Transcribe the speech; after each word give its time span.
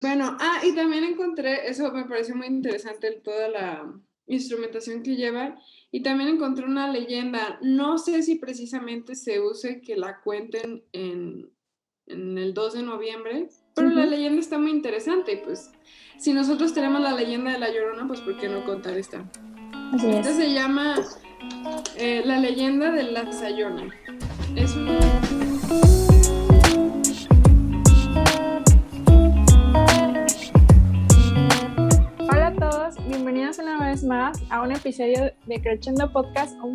Bueno, 0.00 0.36
ah, 0.40 0.60
y 0.64 0.74
también 0.74 1.04
encontré, 1.04 1.68
eso 1.68 1.92
me 1.92 2.04
pareció 2.04 2.34
muy 2.34 2.46
interesante, 2.46 3.20
toda 3.22 3.48
la 3.48 3.92
instrumentación 4.26 5.02
que 5.02 5.16
lleva, 5.16 5.56
y 5.90 6.02
también 6.02 6.30
encontré 6.30 6.64
una 6.64 6.90
leyenda, 6.90 7.58
no 7.60 7.98
sé 7.98 8.22
si 8.22 8.36
precisamente 8.36 9.14
se 9.14 9.40
use 9.40 9.82
que 9.82 9.96
la 9.96 10.20
cuenten 10.20 10.84
en, 10.92 11.50
el 12.06 12.54
2 12.54 12.72
de 12.72 12.82
noviembre, 12.82 13.48
pero 13.74 13.88
la 13.88 14.06
leyenda 14.06 14.40
está 14.40 14.58
muy 14.58 14.70
interesante, 14.70 15.34
y 15.34 15.36
pues 15.36 15.70
si 16.18 16.32
nosotros 16.32 16.72
tenemos 16.72 17.00
la 17.02 17.12
leyenda 17.12 17.52
de 17.52 17.58
la 17.58 17.72
Llorona, 17.72 18.06
pues 18.08 18.20
¿por 18.20 18.36
qué 18.38 18.48
no 18.48 18.64
contar 18.64 18.96
esta? 18.96 19.30
esta 19.94 20.32
se 20.32 20.52
llama 20.52 20.94
eh, 21.96 22.22
La 22.24 22.38
leyenda 22.38 22.90
de 22.90 23.04
la 23.04 23.30
Sayona. 23.32 23.94
Es 24.56 24.74
una... 24.76 25.09
bienvenidos 33.32 33.60
una 33.60 33.78
vez 33.78 34.02
más 34.02 34.42
a 34.50 34.60
un 34.60 34.72
episodio 34.72 35.30
de 35.46 35.62
Crescendo 35.62 36.12
Podcast, 36.12 36.58
un 36.64 36.74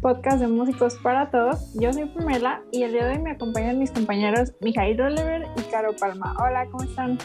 podcast 0.00 0.40
de 0.40 0.48
músicos 0.48 0.96
para 0.96 1.30
todos. 1.30 1.72
Yo 1.74 1.92
soy 1.92 2.06
Pamela 2.06 2.60
y 2.72 2.82
el 2.82 2.90
día 2.90 3.04
de 3.04 3.12
hoy 3.12 3.22
me 3.22 3.30
acompañan 3.30 3.78
mis 3.78 3.92
compañeros 3.92 4.52
Mijail 4.60 5.00
Oliver 5.00 5.46
y 5.56 5.60
Caro 5.70 5.94
Palma. 5.94 6.34
Hola, 6.40 6.66
¿cómo 6.72 6.82
están? 6.82 7.18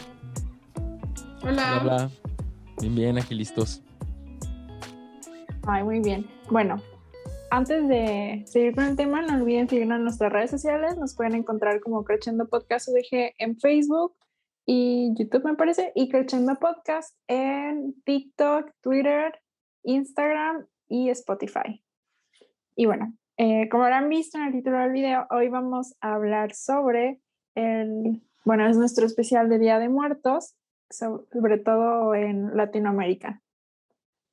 Hola. 1.42 1.80
Hola. 1.82 2.10
Bien, 2.80 2.94
bien, 2.94 3.18
aquí 3.18 3.34
listos. 3.34 3.82
Ay, 5.66 5.82
muy 5.82 5.98
bien. 5.98 6.24
Bueno, 6.48 6.80
antes 7.50 7.88
de 7.88 8.44
seguir 8.46 8.76
con 8.76 8.84
el 8.84 8.94
tema, 8.94 9.22
no 9.22 9.42
olviden 9.42 9.68
seguirnos 9.68 9.96
en 9.96 10.04
nuestras 10.04 10.32
redes 10.32 10.52
sociales. 10.52 10.96
Nos 10.98 11.16
pueden 11.16 11.34
encontrar 11.34 11.80
como 11.80 12.04
Crescendo 12.04 12.46
Podcast 12.46 12.86
UDG 12.90 13.32
en 13.38 13.58
Facebook, 13.58 14.14
y 14.70 15.14
YouTube 15.14 15.46
me 15.46 15.54
parece, 15.54 15.92
y 15.94 16.10
Crescendo 16.10 16.54
Podcast 16.56 17.16
en 17.26 17.94
TikTok, 18.04 18.70
Twitter, 18.82 19.40
Instagram 19.82 20.66
y 20.88 21.08
Spotify. 21.08 21.82
Y 22.76 22.84
bueno, 22.84 23.14
eh, 23.38 23.70
como 23.70 23.84
habrán 23.84 24.10
visto 24.10 24.36
en 24.36 24.44
el 24.44 24.52
título 24.52 24.78
del 24.78 24.92
video, 24.92 25.26
hoy 25.30 25.48
vamos 25.48 25.94
a 26.02 26.12
hablar 26.12 26.54
sobre 26.54 27.18
el, 27.54 28.22
bueno, 28.44 28.68
es 28.68 28.76
nuestro 28.76 29.06
especial 29.06 29.48
de 29.48 29.58
Día 29.58 29.78
de 29.78 29.88
Muertos, 29.88 30.54
sobre 30.90 31.56
todo 31.56 32.14
en 32.14 32.54
Latinoamérica. 32.54 33.40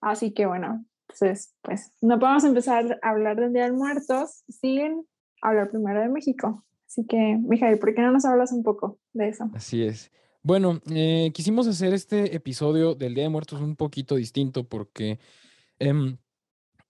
Así 0.02 0.34
que 0.34 0.48
bueno, 0.48 0.84
pues, 1.18 1.56
pues 1.62 1.94
no 2.02 2.20
podemos 2.20 2.44
empezar 2.44 3.00
a 3.02 3.10
hablar 3.10 3.38
del 3.38 3.54
Día 3.54 3.68
de 3.68 3.72
Muertos 3.72 4.44
sin 4.50 5.08
hablar 5.42 5.70
primero 5.70 6.02
de 6.02 6.10
México. 6.10 6.66
Así 6.88 7.08
que, 7.08 7.40
Mijail, 7.42 7.80
¿por 7.80 7.96
qué 7.96 8.02
no 8.02 8.12
nos 8.12 8.26
hablas 8.26 8.52
un 8.52 8.64
poco 8.64 9.00
de 9.14 9.30
eso? 9.30 9.50
Así 9.54 9.82
es. 9.82 10.12
Bueno, 10.46 10.80
eh, 10.92 11.32
quisimos 11.34 11.66
hacer 11.66 11.96
este 11.96 12.36
episodio 12.36 12.94
del 12.94 13.16
Día 13.16 13.24
de 13.24 13.30
Muertos 13.30 13.62
un 13.62 13.76
poquito 13.76 14.14
distinto 14.16 14.64
porque, 14.64 15.18
em, 15.80 16.20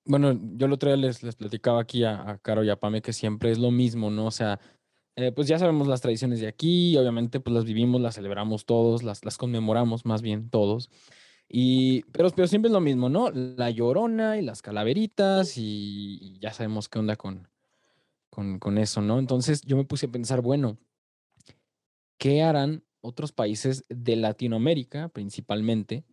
bueno, 0.04 0.38
yo 0.58 0.68
lo 0.68 0.76
otro 0.76 0.94
les, 0.98 1.24
les 1.24 1.36
platicaba 1.38 1.80
aquí 1.80 2.04
a, 2.04 2.38
Caro 2.42 2.66
y 2.66 2.70
a 2.70 2.76
Pame 2.78 3.02
que 3.02 3.14
siempre 3.14 3.52
es 3.52 3.58
lo 3.58 3.72
mismo, 3.72 4.12
¿no? 4.12 4.26
O 4.26 4.32
sea, 4.32 4.60
eh, 5.16 5.32
pues 5.32 5.48
ya 5.48 5.58
sabemos 5.58 5.88
las 5.88 6.02
tradiciones 6.02 6.42
de 6.42 6.48
aquí, 6.48 6.98
obviamente 6.98 7.40
pues 7.40 7.54
las 7.54 7.64
vivimos, 7.64 8.02
las 8.02 8.16
celebramos 8.16 8.66
todos, 8.66 9.04
las, 9.04 9.22
conmemoramos 9.38 10.06
más 10.06 10.22
bien 10.22 10.50
todos. 10.50 10.90
Y, 11.48 12.04
pero, 12.12 12.30
pero 12.32 12.50
siempre 12.50 12.68
es 12.68 12.74
lo 12.74 12.82
mismo, 12.82 13.08
¿no? 13.10 13.32
La 13.32 13.70
llorona 13.70 14.38
y 14.38 14.42
las 14.42 14.62
calaveritas 14.62 15.58
y, 15.58 16.40
ya 16.42 16.52
sabemos 16.52 16.90
qué 16.90 17.00
onda 17.00 17.16
con, 17.16 17.48
con 18.30 18.78
eso, 18.78 19.02
¿no? 19.02 19.18
Entonces 19.18 19.62
yo 19.62 19.78
me 19.78 19.86
puse 19.86 20.08
a 20.08 20.12
pensar, 20.12 20.42
bueno, 20.42 20.78
¿qué 22.18 22.44
harán 22.44 22.84
otros 23.06 23.32
países 23.32 23.86
de 23.90 24.16
Latinoamérica, 24.16 25.10
principalmente, 25.10 26.04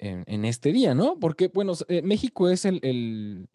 en, 0.00 0.44
este 0.44 0.72
día, 0.72 0.94
¿no? 0.94 1.18
Porque, 1.18 1.48
bueno, 1.48 1.72
eh, 1.88 2.02
México 2.02 2.48
es 2.48 2.64
el, 2.64 3.48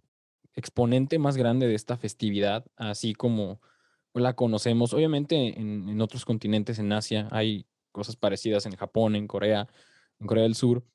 exponente 0.56 1.18
más 1.18 1.38
grande 1.38 1.68
de 1.68 1.76
esta 1.76 1.98
festividad, 1.98 2.66
así 2.76 3.14
como 3.14 3.62
la 4.14 4.36
conocemos. 4.36 4.94
Obviamente 4.94 5.60
en, 5.60 6.00
otros 6.02 6.26
continentes, 6.26 6.80
en 6.80 6.92
Asia, 6.92 7.28
hay 7.32 7.66
cosas 7.92 8.16
parecidas 8.16 8.66
en 8.66 8.76
Japón, 8.76 9.16
en 9.16 9.26
Corea, 9.26 9.68
en 10.20 10.28
Corea 10.28 10.44
del 10.44 10.56
Sur, 10.56 10.86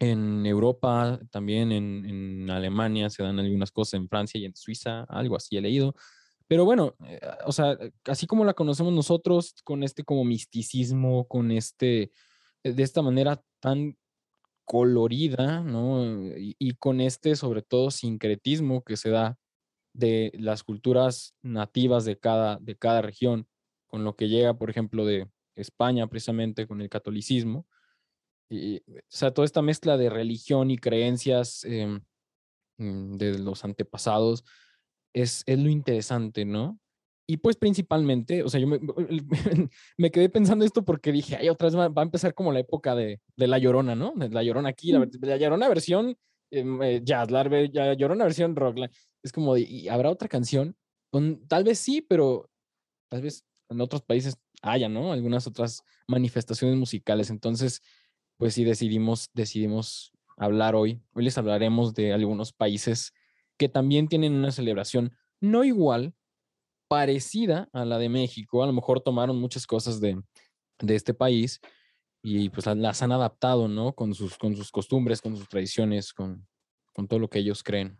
en 0.00 0.44
Europa, 0.44 1.20
también 1.30 1.72
en, 1.72 2.04
en 2.04 2.50
Alemania 2.50 3.10
se 3.10 3.22
dan 3.22 3.38
algunas 3.38 3.70
cosas, 3.70 3.94
en 3.94 4.08
Francia 4.08 4.40
y 4.40 4.44
en 4.44 4.56
Suiza, 4.56 5.04
algo 5.04 5.36
así 5.36 5.56
he 5.56 5.60
leído. 5.60 5.94
Pero 6.50 6.64
bueno, 6.64 6.96
eh, 7.06 7.20
o 7.46 7.52
sea, 7.52 7.78
así 8.06 8.26
como 8.26 8.44
la 8.44 8.54
conocemos 8.54 8.92
nosotros, 8.92 9.54
con 9.62 9.84
este 9.84 10.02
como 10.02 10.24
misticismo, 10.24 11.28
con 11.28 11.52
este, 11.52 12.10
eh, 12.64 12.72
de 12.72 12.82
esta 12.82 13.02
manera 13.02 13.40
tan 13.60 13.96
colorida, 14.64 15.60
¿no? 15.60 16.02
Y, 16.36 16.74
con 16.74 17.00
este, 17.00 17.36
sobre 17.36 17.62
todo, 17.62 17.92
sincretismo 17.92 18.82
que 18.82 18.96
se 18.96 19.10
da 19.10 19.38
de 19.94 20.32
las 20.40 20.64
culturas 20.64 21.36
nativas 21.40 22.04
de 22.04 22.18
cada, 22.18 22.58
de 22.60 22.76
cada 22.76 23.00
región, 23.00 23.46
con 23.86 24.02
lo 24.02 24.16
que 24.16 24.28
llega, 24.28 24.54
por 24.54 24.70
ejemplo, 24.70 25.06
de 25.06 25.30
España, 25.54 26.08
precisamente 26.08 26.66
con 26.66 26.80
el 26.80 26.88
catolicismo. 26.88 27.64
Y, 28.48 28.78
o 28.78 29.02
sea, 29.08 29.32
toda 29.32 29.46
esta 29.46 29.62
mezcla 29.62 29.96
de 29.96 30.10
religión 30.10 30.72
y 30.72 30.78
creencias 30.78 31.62
em, 31.62 32.00
mm, 32.78 33.18
de 33.18 33.38
los 33.38 33.64
antepasados, 33.64 34.44
es, 35.14 35.44
lo 35.46 35.68
interesante, 35.68 36.44
¿no? 36.44 36.78
Y 37.26 37.36
pues 37.36 37.56
principalmente, 37.56 38.42
o 38.42 38.48
sea, 38.48 38.60
yo 38.60 38.66
me, 38.66 38.80
quedé 40.10 40.28
pensando 40.28 40.64
esto 40.64 40.84
porque 40.84 41.12
dije, 41.12 41.36
ay, 41.36 41.48
otra 41.48 41.68
vez 41.68 41.76
va, 41.76 41.92
a 41.94 42.02
empezar 42.02 42.34
como 42.34 42.52
la 42.52 42.58
época 42.60 42.94
de, 42.94 43.20
La 43.36 43.58
Llorona, 43.58 43.94
¿no? 43.94 44.12
De 44.16 44.28
la 44.30 44.42
Llorona 44.42 44.70
aquí, 44.70 44.90
la, 44.90 45.06
la 45.20 45.36
Llorona 45.36 45.68
versión 45.68 46.16
em, 46.50 46.82
eh, 46.82 47.00
jazz, 47.04 47.30
la, 47.30 47.44
Llorona 47.94 48.24
versión 48.24 48.56
rock. 48.56 48.78
es 49.22 49.32
como, 49.32 49.56
¿y 49.56 49.88
habrá 49.88 50.10
otra 50.10 50.28
canción? 50.28 50.76
tal 51.48 51.64
vez 51.64 51.80
sí, 51.80 52.02
pero 52.02 52.48
tal 53.08 53.22
vez 53.22 53.44
en 53.68 53.80
otros 53.80 54.02
países 54.02 54.36
haya, 54.62 54.88
¿no? 54.88 55.12
Algunas 55.12 55.46
otras 55.46 55.82
manifestaciones 56.06 56.76
musicales. 56.76 57.30
Entonces, 57.30 57.82
pues 58.36 58.54
sí 58.54 58.64
decidimos, 58.64 59.30
decidimos 59.34 60.12
hablar 60.36 60.74
hoy. 60.74 61.00
Hoy 61.12 61.24
les 61.24 61.38
hablaremos 61.38 61.94
de 61.94 62.12
algunos 62.12 62.52
países 62.52 63.12
que 63.60 63.68
también 63.68 64.08
tienen 64.08 64.32
una 64.32 64.52
celebración 64.52 65.14
no 65.38 65.64
igual, 65.64 66.14
parecida 66.88 67.68
a 67.74 67.84
la 67.84 67.98
de 67.98 68.08
México. 68.08 68.62
A 68.62 68.66
lo 68.66 68.72
mejor 68.72 69.02
tomaron 69.02 69.38
muchas 69.38 69.66
cosas 69.66 70.00
de, 70.00 70.18
este 70.88 71.12
país 71.12 71.60
y 72.22 72.48
pues 72.48 72.64
las 72.64 73.02
han 73.02 73.12
adaptado, 73.12 73.68
¿no? 73.68 73.92
Con 73.92 74.14
sus, 74.14 74.38
con 74.38 74.56
sus 74.56 74.70
costumbres, 74.70 75.20
con 75.20 75.36
sus 75.36 75.46
tradiciones, 75.46 76.14
con, 76.14 76.48
todo 77.06 77.18
lo 77.18 77.28
que 77.28 77.40
ellos 77.40 77.62
creen. 77.62 77.98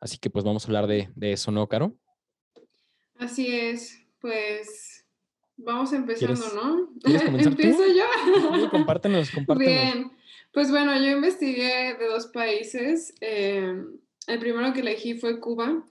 Así 0.00 0.16
que 0.16 0.30
pues 0.30 0.42
vamos 0.42 0.64
a 0.64 0.68
hablar 0.68 0.86
de, 0.86 1.12
eso, 1.20 1.50
¿no, 1.50 1.68
Caro? 1.68 1.94
Así 3.16 3.54
es, 3.54 4.06
pues 4.22 5.04
vamos 5.58 5.92
empezando, 5.92 6.46
¿no? 6.54 6.94
Empiezo 7.04 7.86
yo. 7.88 8.04
Sí, 8.54 8.68
compártenos, 8.70 9.30
compártenos. 9.30 9.74
Bien, 9.74 10.12
pues 10.50 10.70
bueno, 10.70 10.96
yo 10.96 11.10
investigué 11.10 11.94
de 11.94 12.06
dos 12.06 12.28
países. 12.28 13.14
Eh, 13.20 13.84
el 14.26 14.38
primero 14.38 14.72
que 14.72 14.80
elegí 14.80 15.14
fue 15.14 15.40
Cuba. 15.40 15.86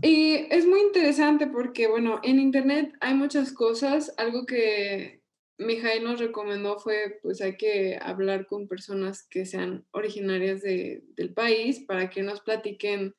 Y 0.00 0.46
es 0.50 0.66
muy 0.66 0.80
interesante 0.80 1.46
porque, 1.46 1.88
bueno, 1.88 2.20
en 2.22 2.38
Internet 2.38 2.94
hay 3.00 3.14
muchas 3.14 3.52
cosas. 3.52 4.14
Algo 4.16 4.46
que 4.46 5.22
Mijail 5.58 6.04
nos 6.04 6.20
recomendó 6.20 6.78
fue, 6.78 7.18
pues 7.22 7.40
hay 7.40 7.56
que 7.56 7.98
hablar 8.00 8.46
con 8.46 8.68
personas 8.68 9.24
que 9.24 9.44
sean 9.44 9.84
originarias 9.90 10.62
de, 10.62 11.02
del 11.16 11.34
país 11.34 11.80
para 11.80 12.10
que 12.10 12.22
nos 12.22 12.40
platiquen, 12.40 13.14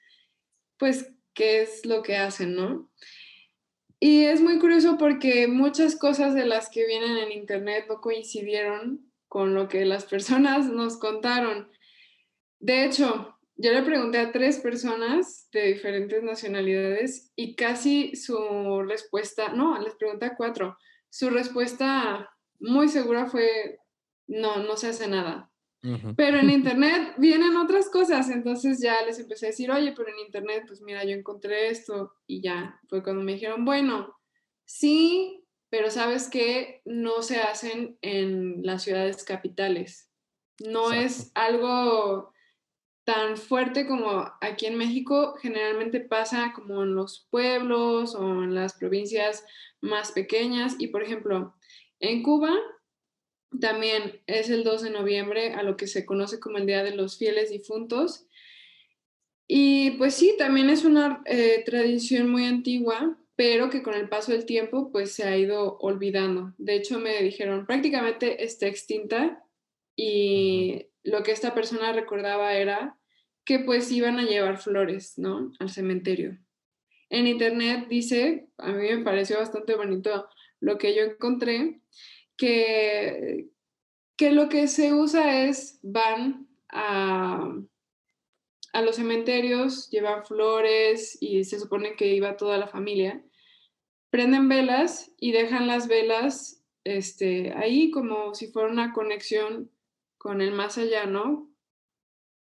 pues, 0.77 1.13
qué 1.33 1.61
es 1.61 1.85
lo 1.85 2.01
que 2.01 2.15
hacen, 2.15 2.55
¿no? 2.55 2.89
Y 3.99 4.23
es 4.23 4.39
muy 4.39 4.59
curioso 4.59 4.97
porque 4.97 5.47
muchas 5.47 5.97
cosas 5.97 6.33
de 6.33 6.45
las 6.45 6.69
que 6.69 6.85
vienen 6.85 7.17
en 7.17 7.33
Internet 7.33 7.85
no 7.89 7.99
coincidieron 7.99 9.11
con 9.27 9.53
lo 9.53 9.67
que 9.67 9.83
las 9.83 10.05
personas 10.13 10.67
nos 10.67 10.97
contaron. 10.97 11.69
De 12.59 12.85
hecho, 12.85 13.38
yo 13.61 13.73
le 13.73 13.83
pregunté 13.83 14.19
a 14.19 14.31
tres 14.31 14.59
personas 14.59 15.49
de 15.51 15.73
diferentes 15.73 16.23
nacionalidades 16.23 17.33
y 17.35 17.57
casi 17.57 18.15
su 18.15 18.83
respuesta, 18.87 19.49
no, 19.49 19.77
les 19.81 19.95
pregunté 19.95 20.27
a 20.27 20.35
cuatro, 20.37 20.77
su 21.09 21.29
respuesta 21.29 22.29
muy 22.59 22.87
segura 22.87 23.25
fue, 23.25 23.79
no, 24.27 24.63
no 24.63 24.77
se 24.77 24.87
hace 24.87 25.09
nada. 25.09 25.51
Pero 26.15 26.39
en 26.39 26.49
internet 26.49 27.15
vienen 27.17 27.57
otras 27.57 27.89
cosas, 27.89 28.29
entonces 28.29 28.79
ya 28.81 29.01
les 29.05 29.19
empecé 29.19 29.47
a 29.47 29.49
decir, 29.49 29.69
oye, 29.71 29.93
pero 29.93 30.07
en 30.07 30.19
internet, 30.25 30.63
pues 30.65 30.81
mira, 30.81 31.03
yo 31.03 31.11
encontré 31.11 31.67
esto 31.67 32.13
y 32.27 32.41
ya, 32.41 32.79
fue 32.87 33.03
cuando 33.03 33.23
me 33.23 33.33
dijeron, 33.33 33.65
bueno, 33.65 34.15
sí, 34.63 35.43
pero 35.69 35.91
sabes 35.91 36.29
que 36.29 36.81
no 36.85 37.21
se 37.23 37.41
hacen 37.41 37.97
en 38.01 38.63
las 38.63 38.83
ciudades 38.83 39.25
capitales. 39.25 40.09
No 40.65 40.93
es 40.93 41.31
algo 41.35 42.31
tan 43.09 43.37
fuerte 43.37 43.87
como 43.87 44.31
aquí 44.39 44.67
en 44.67 44.77
México, 44.77 45.33
generalmente 45.41 45.99
pasa 45.99 46.53
como 46.53 46.83
en 46.83 46.93
los 46.93 47.25
pueblos 47.31 48.13
o 48.13 48.43
en 48.43 48.53
las 48.53 48.75
provincias 48.75 49.43
más 49.81 50.11
pequeñas. 50.11 50.75
Y 50.77 50.89
por 50.89 51.01
ejemplo, 51.01 51.55
en 51.99 52.21
Cuba 52.21 52.55
también 53.59 54.21
es 54.27 54.51
el 54.51 54.63
2 54.63 54.83
de 54.83 54.89
noviembre, 54.91 55.53
a 55.53 55.63
lo 55.63 55.75
que 55.75 55.87
se 55.87 56.05
conoce 56.05 56.39
como 56.39 56.59
el 56.59 56.67
Día 56.67 56.83
de 56.83 56.95
los 56.95 57.17
Fieles 57.17 57.49
Difuntos. 57.49 58.27
Y 59.47 59.89
pues 59.97 60.13
sí, 60.13 60.35
también 60.37 60.69
es 60.69 60.85
una 60.85 61.23
eh, 61.25 61.63
tradición 61.65 62.29
muy 62.29 62.45
antigua, 62.45 63.17
pero 63.35 63.71
que 63.71 63.81
con 63.81 63.95
el 63.95 64.07
paso 64.07 64.33
del 64.33 64.45
tiempo 64.45 64.91
pues 64.91 65.13
se 65.13 65.23
ha 65.23 65.35
ido 65.35 65.79
olvidando. 65.79 66.53
De 66.59 66.75
hecho, 66.75 66.99
me 66.99 67.23
dijeron 67.23 67.65
prácticamente 67.65 68.43
está 68.43 68.67
extinta 68.67 69.43
y 69.95 70.85
lo 71.01 71.23
que 71.23 71.31
esta 71.31 71.55
persona 71.55 71.91
recordaba 71.91 72.53
era 72.53 72.98
que 73.49 73.57
pues 73.57 73.91
iban 73.91 74.19
a 74.19 74.25
llevar 74.25 74.59
flores, 74.59 75.17
¿no? 75.17 75.51
Al 75.57 75.71
cementerio. 75.71 76.37
En 77.09 77.25
internet 77.25 77.87
dice, 77.89 78.47
a 78.59 78.71
mí 78.71 78.89
me 78.93 79.03
pareció 79.03 79.39
bastante 79.39 79.73
bonito 79.73 80.29
lo 80.59 80.77
que 80.77 80.95
yo 80.95 81.01
encontré, 81.01 81.81
que, 82.37 83.49
que 84.15 84.31
lo 84.33 84.49
que 84.49 84.67
se 84.67 84.93
usa 84.93 85.47
es 85.47 85.79
van 85.81 86.47
a, 86.71 87.51
a 88.71 88.81
los 88.83 88.97
cementerios, 88.97 89.89
llevan 89.89 90.23
flores 90.23 91.17
y 91.19 91.43
se 91.43 91.59
supone 91.59 91.95
que 91.95 92.13
iba 92.13 92.37
toda 92.37 92.59
la 92.59 92.67
familia, 92.67 93.25
prenden 94.11 94.47
velas 94.47 95.11
y 95.17 95.31
dejan 95.31 95.65
las 95.65 95.87
velas 95.87 96.63
este, 96.83 97.51
ahí 97.53 97.89
como 97.89 98.35
si 98.35 98.51
fuera 98.51 98.69
una 98.69 98.93
conexión 98.93 99.71
con 100.19 100.39
el 100.39 100.51
más 100.51 100.77
allá, 100.77 101.07
¿no? 101.07 101.48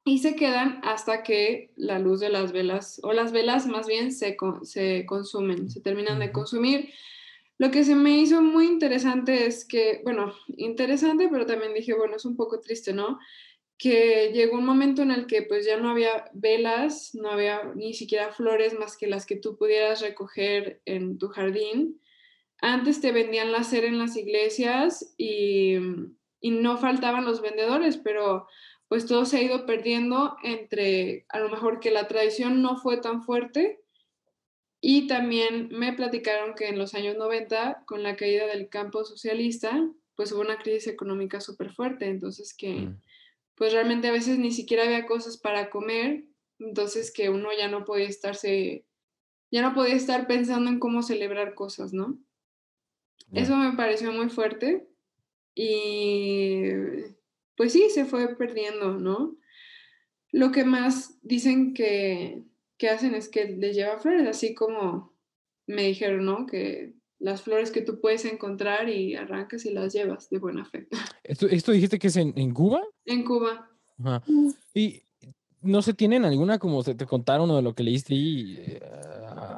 Y 0.05 0.19
se 0.19 0.37
quedan 0.37 0.81
hasta 0.83 1.23
que 1.23 1.71
la 1.77 1.99
luz 1.99 2.21
de 2.21 2.29
las 2.29 2.53
velas, 2.53 3.01
o 3.03 3.13
las 3.13 3.33
velas 3.33 3.67
más 3.67 3.87
bien, 3.87 4.13
se, 4.13 4.37
se 4.63 5.07
consumen, 5.07 5.71
se 5.71 5.81
terminan 5.81 6.19
de 6.19 6.31
consumir. 6.31 6.91
Lo 7.57 7.71
que 7.71 7.85
se 7.85 7.95
me 7.95 8.19
hizo 8.19 8.43
muy 8.43 8.67
interesante 8.67 9.47
es 9.47 9.65
que, 9.65 10.03
bueno, 10.05 10.35
interesante, 10.49 11.29
pero 11.31 11.47
también 11.47 11.73
dije, 11.73 11.95
bueno, 11.95 12.17
es 12.17 12.27
un 12.27 12.37
poco 12.37 12.61
triste, 12.61 12.93
¿no? 12.93 13.19
Que 13.79 14.31
llegó 14.35 14.59
un 14.59 14.67
momento 14.67 15.03
en 15.03 15.11
el 15.11 15.27
que 15.27 15.43
pues 15.43 15.65
ya 15.65 15.79
no 15.79 15.89
había 15.89 16.27
velas, 16.35 17.15
no 17.15 17.31
había 17.31 17.73
ni 17.75 17.95
siquiera 17.95 18.31
flores 18.31 18.79
más 18.79 18.97
que 18.99 19.07
las 19.07 19.25
que 19.25 19.37
tú 19.37 19.57
pudieras 19.57 20.03
recoger 20.03 20.83
en 20.85 21.17
tu 21.17 21.29
jardín. 21.29 22.01
Antes 22.61 23.01
te 23.01 23.11
vendían 23.11 23.53
láser 23.53 23.85
en 23.85 23.99
las 23.99 24.17
iglesias 24.17 25.15
y 25.17 25.79
y 26.45 26.51
no 26.51 26.77
faltaban 26.77 27.25
los 27.25 27.41
vendedores, 27.41 27.97
pero 27.97 28.47
pues 28.89 29.07
todo 29.07 29.25
se 29.25 29.39
ha 29.39 29.43
ido 29.43 29.67
perdiendo 29.67 30.37
entre 30.43 31.27
a 31.29 31.39
lo 31.39 31.49
mejor 31.49 31.81
que 31.81 31.91
la 31.91 32.07
tradición 32.07 32.63
no 32.63 32.77
fue 32.77 32.99
tan 32.99 33.23
fuerte 33.23 33.81
y 34.87 35.07
también 35.07 35.71
me 35.71 35.95
platicaron 35.95 36.55
que 36.55 36.69
en 36.69 36.79
los 36.79 36.95
años 36.95 37.17
90, 37.17 37.85
con 37.87 38.03
la 38.03 38.17
caída 38.17 38.47
del 38.47 38.69
campo 38.69 39.03
socialista, 39.05 39.89
pues 40.15 40.31
hubo 40.31 40.43
una 40.43 40.59
crisis 40.59 40.89
económica 40.89 41.41
súper 41.41 41.73
fuerte, 41.73 42.07
entonces 42.07 42.55
que 42.55 42.73
mm. 42.73 43.01
pues 43.55 43.73
realmente 43.73 44.09
a 44.09 44.13
veces 44.13 44.39
ni 44.39 44.53
siquiera 44.53 44.85
había 44.85 45.07
cosas 45.07 45.39
para 45.39 45.71
comer, 45.71 46.25
entonces 46.59 47.11
que 47.13 47.31
uno 47.31 47.49
ya 47.57 47.69
no 47.69 47.87
podía 47.87 48.07
estarse, 48.07 48.85
ya 49.51 49.63
no 49.63 49.75
podía 49.75 49.95
estar 49.95 50.27
pensando 50.27 50.71
en 50.71 50.79
cómo 50.79 51.03
celebrar 51.03 51.55
cosas, 51.55 51.95
¿no? 51.95 52.19
Eso 53.33 53.57
me 53.57 53.75
pareció 53.77 54.13
muy 54.13 54.29
fuerte 54.29 54.87
y 55.55 56.69
pues 57.57 57.73
sí, 57.73 57.89
se 57.91 58.05
fue 58.05 58.37
perdiendo, 58.37 58.99
¿no? 58.99 59.37
Lo 60.33 60.51
que 60.51 60.65
más 60.65 61.19
dicen 61.23 61.75
que, 61.75 62.45
que 62.77 62.89
hacen 62.89 63.15
es 63.15 63.29
que 63.29 63.47
les 63.47 63.77
lleva 63.77 63.99
flores, 63.99 64.27
así 64.27 64.55
como 64.55 65.15
me 65.67 65.83
dijeron, 65.85 66.25
¿no? 66.25 66.47
Que 66.47 66.95
las 67.19 67.43
flores 67.43 67.71
que 67.71 67.81
tú 67.81 68.01
puedes 68.01 68.25
encontrar 68.25 68.89
y 68.89 69.15
arrancas 69.15 69.65
y 69.65 69.73
las 69.73 69.93
llevas 69.93 70.29
de 70.29 70.39
buena 70.39 70.65
fe. 70.65 70.89
¿Esto, 71.25 71.47
esto 71.47 71.73
dijiste 71.73 71.99
que 71.99 72.09
es 72.09 72.17
en, 72.17 72.33
en 72.37 72.53
Cuba? 72.53 72.83
En 73.05 73.25
Cuba. 73.25 73.71
Y 74.75 75.03
no 75.63 75.81
se 75.83 75.95
tienen 75.95 76.25
alguna, 76.25 76.59
como 76.59 76.83
te, 76.83 76.95
te 76.95 77.07
contaron 77.07 77.51
o 77.51 77.57
de 77.57 77.63
lo 77.63 77.75
que 77.75 77.83
leíste 77.83 78.15
y 78.15 78.57
eh, 78.59 78.81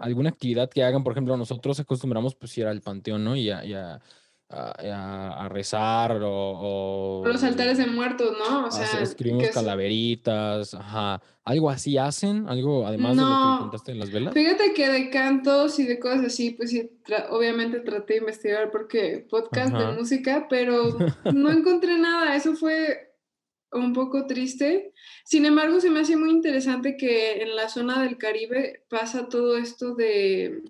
alguna 0.00 0.28
actividad 0.28 0.70
que 0.70 0.84
hagan, 0.84 1.02
por 1.02 1.12
ejemplo, 1.12 1.36
nosotros 1.36 1.80
acostumbramos 1.80 2.34
pues 2.34 2.56
ir 2.58 2.66
al 2.66 2.80
panteón, 2.80 3.24
¿no? 3.24 3.34
Y 3.34 3.50
a, 3.50 3.64
y 3.64 3.74
a 3.74 4.00
a, 4.48 5.48
rezar 5.50 6.20
o, 6.22 7.22
Los 7.26 7.42
altares 7.42 7.78
de 7.78 7.86
muertos, 7.86 8.36
¿no? 8.38 8.66
O 8.66 8.70
sea, 8.70 9.00
escribimos 9.00 9.48
calaveritas, 9.50 10.74
ajá. 10.74 11.20
¿Algo 11.44 11.70
así 11.70 11.96
hacen? 11.96 12.48
¿Algo 12.48 12.86
además 12.86 13.16
de 13.16 13.22
lo 13.22 13.28
que 13.28 13.60
contaste 13.60 13.92
en 13.92 13.98
las 14.00 14.10
velas? 14.10 14.34
Fíjate 14.34 14.72
que 14.74 14.88
de 14.88 15.10
cantos 15.10 15.78
y 15.78 15.84
de 15.84 15.98
cosas 15.98 16.26
así, 16.26 16.50
pues 16.50 16.70
sí, 16.70 16.90
obviamente 17.30 17.80
traté 17.80 18.14
de 18.14 18.20
investigar 18.20 18.70
porque 18.70 19.24
podcast 19.28 19.72
de 19.74 19.92
música, 19.92 20.46
pero 20.48 20.96
no 21.32 21.50
encontré 21.50 21.98
nada. 21.98 22.34
Eso 22.34 22.54
fue 22.54 23.14
un 23.72 23.92
poco 23.92 24.26
triste. 24.26 24.92
Sin 25.24 25.44
embargo, 25.44 25.80
se 25.80 25.90
me 25.90 26.00
hace 26.00 26.16
muy 26.16 26.30
interesante 26.30 26.96
que 26.96 27.42
en 27.42 27.54
la 27.54 27.68
zona 27.68 28.02
del 28.02 28.18
Caribe 28.18 28.84
pasa 28.88 29.28
todo 29.28 29.56
esto 29.56 29.94
de 29.94 30.62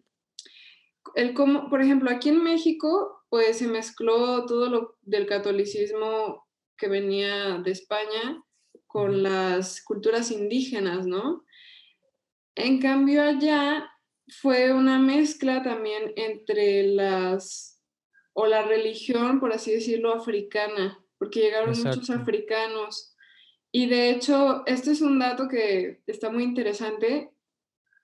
el 1.15 1.33
cómo, 1.33 1.71
por 1.71 1.81
ejemplo, 1.81 2.11
aquí 2.11 2.29
en 2.29 2.43
México 2.43 3.16
pues 3.29 3.59
se 3.59 3.67
mezcló 3.67 4.47
todo 4.47 4.69
lo 4.69 4.97
del 5.03 5.27
catolicismo 5.27 6.47
que 6.77 6.89
venía 6.89 7.59
de 7.59 7.71
España 7.71 8.43
con 8.87 9.23
las 9.23 9.83
culturas 9.83 10.31
indígenas, 10.31 11.07
¿no? 11.07 11.45
En 12.55 12.81
cambio 12.81 13.23
allá 13.23 13.91
fue 14.41 14.73
una 14.73 14.99
mezcla 14.99 15.63
también 15.63 16.13
entre 16.17 16.85
las, 16.85 17.83
o 18.33 18.47
la 18.47 18.63
religión, 18.63 19.41
por 19.41 19.53
así 19.53 19.73
decirlo, 19.73 20.15
africana, 20.15 20.99
porque 21.19 21.41
llegaron 21.41 21.71
muchos 21.71 22.11
africanos. 22.11 23.15
Y 23.73 23.87
de 23.87 24.11
hecho, 24.11 24.63
este 24.67 24.93
es 24.93 25.01
un 25.01 25.19
dato 25.19 25.49
que 25.49 26.03
está 26.07 26.31
muy 26.31 26.45
interesante. 26.45 27.31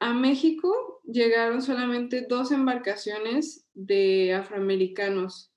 A 0.01 0.13
México 0.13 1.01
llegaron 1.05 1.63
solamente 1.63 2.27
dos 2.29 2.53
embarcaciones 2.53 3.62
de 3.75 4.35
afroamericanos. 4.35 5.51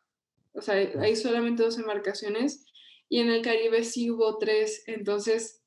O 0.53 0.61
sea, 0.61 0.75
hay 0.75 1.15
solamente 1.15 1.63
dos 1.63 1.77
embarcaciones 1.77 2.65
y 3.09 3.19
en 3.19 3.29
el 3.29 3.41
Caribe 3.41 3.83
sí 3.83 4.09
hubo 4.09 4.37
tres. 4.37 4.83
Entonces, 4.87 5.61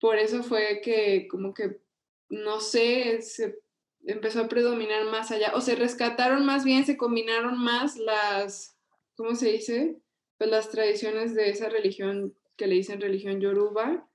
por 0.00 0.18
eso 0.18 0.42
fue 0.42 0.80
que 0.82 1.26
como 1.28 1.54
que, 1.54 1.80
no 2.28 2.60
sé, 2.60 3.22
se 3.22 3.58
empezó 4.04 4.42
a 4.42 4.48
predominar 4.48 5.04
más 5.06 5.30
allá. 5.30 5.52
O 5.54 5.60
se 5.60 5.74
rescataron 5.74 6.44
más 6.44 6.64
bien, 6.64 6.84
se 6.84 6.96
combinaron 6.96 7.58
más 7.58 7.96
las, 7.96 8.76
¿cómo 9.14 9.34
se 9.34 9.52
dice? 9.52 9.96
Pues 10.38 10.50
las 10.50 10.70
tradiciones 10.70 11.34
de 11.34 11.48
esa 11.48 11.68
religión 11.68 12.36
que 12.56 12.66
le 12.66 12.74
dicen 12.74 13.00
religión 13.00 13.40
yoruba 13.40 14.08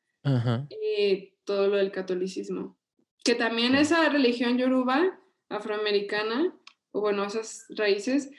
y 0.70 1.34
todo 1.46 1.67
lo 1.67 1.77
del 1.77 1.91
catolicismo 1.91 2.77
que 3.24 3.36
también 3.36 3.75
esa 3.75 4.10
religión 4.10 4.58
yoruba 4.58 5.20
afroamericana, 5.50 6.55
bueno, 6.93 7.25
esas 7.25 7.65
raíces, 7.69 8.31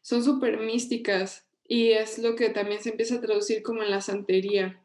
son 0.00 0.24
súper 0.24 0.58
místicas 0.58 1.46
y 1.64 1.90
es 1.90 2.18
lo 2.18 2.34
que 2.34 2.50
también 2.50 2.80
se 2.80 2.90
empieza 2.90 3.16
a 3.16 3.20
traducir 3.20 3.62
como 3.62 3.82
en 3.82 3.90
la 3.90 4.00
santería. 4.00 4.80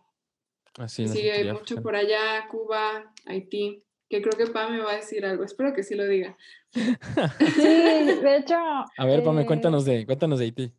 Así 0.78 1.08
Sí, 1.08 1.30
hay 1.30 1.52
mucho 1.52 1.82
por 1.82 1.96
allá, 1.96 2.48
Cuba, 2.50 3.14
Haití, 3.26 3.84
que 4.10 4.22
creo 4.22 4.38
que 4.38 4.52
Pam 4.52 4.74
me 4.74 4.80
va 4.80 4.92
a 4.92 4.96
decir 4.98 5.26
algo, 5.26 5.44
espero 5.44 5.74
que 5.74 5.84
sí 5.84 5.96
lo 5.96 6.08
diga. 6.08 6.38
Sí, 7.56 7.64
de 7.64 8.38
hecho... 8.38 8.56
A 8.56 9.06
ver, 9.06 9.24
Pam, 9.24 9.40
eh, 9.40 9.46
cuéntanos 9.46 9.86
de, 9.86 10.06
cuéntanos 10.06 10.40
de 10.40 10.46
Haití. 10.46 10.74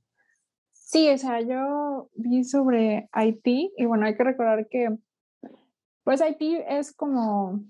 Sí, 0.72 1.08
o 1.08 1.18
sea, 1.18 1.40
yo 1.40 2.10
vi 2.14 2.44
sobre 2.44 3.08
Haití 3.12 3.72
y 3.76 3.84
bueno, 3.86 4.06
hay 4.06 4.16
que 4.16 4.24
recordar 4.24 4.68
que 4.68 4.88
pues 6.04 6.20
Haití 6.20 6.58
es 6.68 6.92
como 6.92 7.64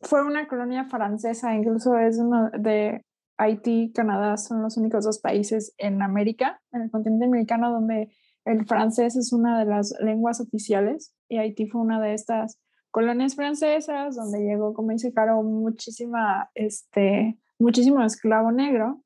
fue 0.00 0.24
una 0.24 0.48
colonia 0.48 0.84
francesa, 0.84 1.54
incluso 1.54 1.96
es 1.96 2.18
uno 2.18 2.50
de 2.50 3.04
Haití 3.36 3.84
y 3.84 3.92
Canadá 3.92 4.36
son 4.36 4.62
los 4.62 4.76
únicos 4.76 5.04
dos 5.04 5.20
países 5.20 5.74
en 5.78 6.02
América, 6.02 6.60
en 6.72 6.82
el 6.82 6.90
continente 6.90 7.26
americano, 7.26 7.70
donde 7.72 8.12
el 8.44 8.66
francés 8.66 9.16
es 9.16 9.32
una 9.32 9.58
de 9.58 9.66
las 9.66 9.94
lenguas 10.00 10.40
oficiales 10.40 11.14
y 11.28 11.38
Haití 11.38 11.68
fue 11.68 11.80
una 11.80 12.00
de 12.00 12.14
estas 12.14 12.60
colonias 12.90 13.34
francesas 13.34 14.16
donde 14.16 14.40
llegó, 14.40 14.74
como 14.74 14.90
dice 14.92 15.12
Caro, 15.12 15.42
muchísima, 15.42 16.50
este, 16.54 17.38
muchísimo 17.58 18.02
esclavo 18.04 18.52
negro. 18.52 19.02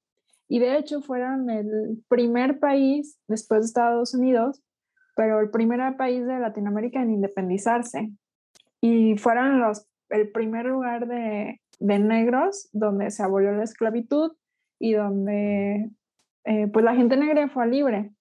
Y 0.49 0.59
de 0.61 0.76
hecho 0.76 1.00
fueron 1.00 1.50
el 1.50 2.02
primer 2.09 2.59
país 2.59 3.18
después 3.28 3.61
de 3.61 3.66
Estados 3.66 4.14
Unidos, 4.14 4.62
pero 5.16 5.40
el 5.40 5.50
primer 5.50 5.97
país 5.97 6.26
de 6.26 6.38
Latinoamérica 6.38 7.02
en 7.02 7.11
independizarse. 7.11 8.12
Y 8.80 9.16
fueron 9.18 9.61
los 9.61 9.87
el 10.11 10.30
primer 10.30 10.66
lugar 10.66 11.06
de, 11.06 11.61
negros 11.80 12.68
donde 12.73 13.11
se 13.11 13.23
abolió 13.23 13.52
la 13.52 13.64
esclavitud 13.64 14.33
y 14.78 14.95
donde 14.95 15.90
eh, 16.45 16.68
pues 16.68 16.85
la 16.85 16.95
gente 16.95 17.16
negra 17.16 17.49
fue 17.49 17.66
libre. 17.66 18.12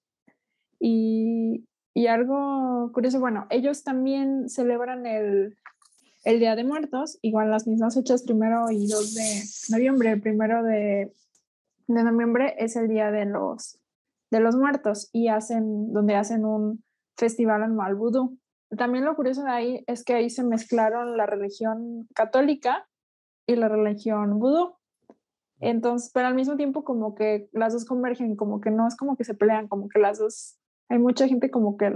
Y, 0.79 1.65
algo 2.07 2.91
curioso, 2.93 3.19
bueno, 3.19 3.47
ellos 3.49 3.83
también 3.83 4.49
celebran 4.49 5.05
el, 5.05 5.57
Día 6.25 6.55
de 6.55 6.63
Muertos, 6.63 7.19
igual 7.21 7.51
las 7.51 7.67
mismas 7.67 7.95
fechas, 7.95 8.23
primero 8.23 8.71
y 8.71 8.87
2 8.87 9.13
de 9.13 9.43
noviembre. 9.69 10.11
El 10.11 10.21
primero 10.21 10.63
de, 10.63 11.13
de 11.87 12.03
noviembre 12.03 12.55
es 12.57 12.75
el 12.75 12.87
Día 12.89 13.11
de 13.11 13.25
los 13.25 13.79
de 14.31 14.39
los 14.39 14.55
Muertos 14.55 15.09
y 15.13 15.27
hacen, 15.27 15.93
donde 15.93 16.15
hacen 16.15 16.45
un 16.45 16.83
festival 17.15 17.63
anual 17.63 17.95
vudú. 17.95 18.37
También 18.77 19.05
lo 19.05 19.15
curioso 19.15 19.43
de 19.43 19.51
ahí 19.51 19.83
es 19.87 20.03
que 20.03 20.15
ahí 20.15 20.29
se 20.29 20.43
mezclaron 20.43 21.15
la 21.15 21.25
religión 21.25 22.07
católica 22.13 22.87
y 23.47 23.55
la 23.55 23.67
religión 23.67 24.39
vudú. 24.39 24.75
Entonces, 25.59 26.11
pero 26.13 26.27
al 26.27 26.35
mismo 26.35 26.57
tiempo 26.57 26.83
como 26.83 27.15
que 27.15 27.49
las 27.53 27.73
dos 27.73 27.85
convergen, 27.85 28.35
como 28.35 28.59
que 28.61 28.71
no 28.71 28.87
es 28.87 28.95
como 28.95 29.15
que 29.15 29.23
se 29.23 29.35
pelean, 29.35 29.67
como 29.67 29.87
que 29.87 29.99
las 29.99 30.19
dos, 30.19 30.57
hay 30.89 30.99
mucha 30.99 31.27
gente 31.27 31.49
como 31.49 31.77
que 31.77 31.95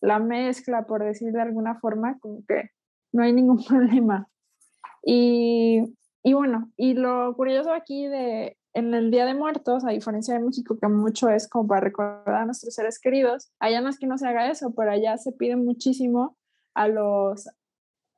la 0.00 0.18
mezcla, 0.18 0.86
por 0.86 1.04
decir 1.04 1.32
de 1.32 1.40
alguna 1.40 1.78
forma, 1.78 2.18
como 2.18 2.44
que 2.46 2.70
no 3.12 3.22
hay 3.22 3.32
ningún 3.32 3.64
problema. 3.68 4.28
Y, 5.02 5.94
y 6.22 6.32
bueno, 6.34 6.70
y 6.76 6.94
lo 6.94 7.34
curioso 7.36 7.72
aquí 7.72 8.06
de 8.06 8.56
en 8.72 8.94
el 8.94 9.10
Día 9.10 9.24
de 9.24 9.34
Muertos, 9.34 9.84
a 9.84 9.90
diferencia 9.90 10.34
de 10.34 10.40
México, 10.44 10.78
que 10.80 10.88
mucho 10.88 11.28
es 11.28 11.48
como 11.48 11.66
para 11.66 11.80
recordar 11.80 12.34
a 12.34 12.44
nuestros 12.44 12.74
seres 12.74 13.00
queridos, 13.00 13.50
allá 13.58 13.80
no 13.80 13.88
es 13.88 13.98
que 13.98 14.06
no 14.06 14.16
se 14.16 14.28
haga 14.28 14.50
eso, 14.50 14.72
pero 14.76 14.92
allá 14.92 15.16
se 15.18 15.32
pide 15.32 15.56
muchísimo 15.56 16.36
a 16.74 16.86
los, 16.86 17.48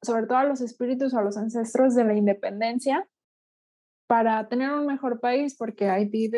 sobre 0.02 0.26
todo 0.26 0.38
a 0.38 0.44
los 0.44 0.61
espíritus 0.61 1.14
o 1.14 1.18
a 1.18 1.23
los 1.23 1.37
ancestros 1.37 1.94
de 1.94 2.04
la 2.04 2.14
independencia, 2.14 3.09
para 4.06 4.49
tener 4.49 4.71
un 4.73 4.87
mejor 4.87 5.21
país, 5.21 5.56
porque 5.56 5.88
Haití 5.88 6.30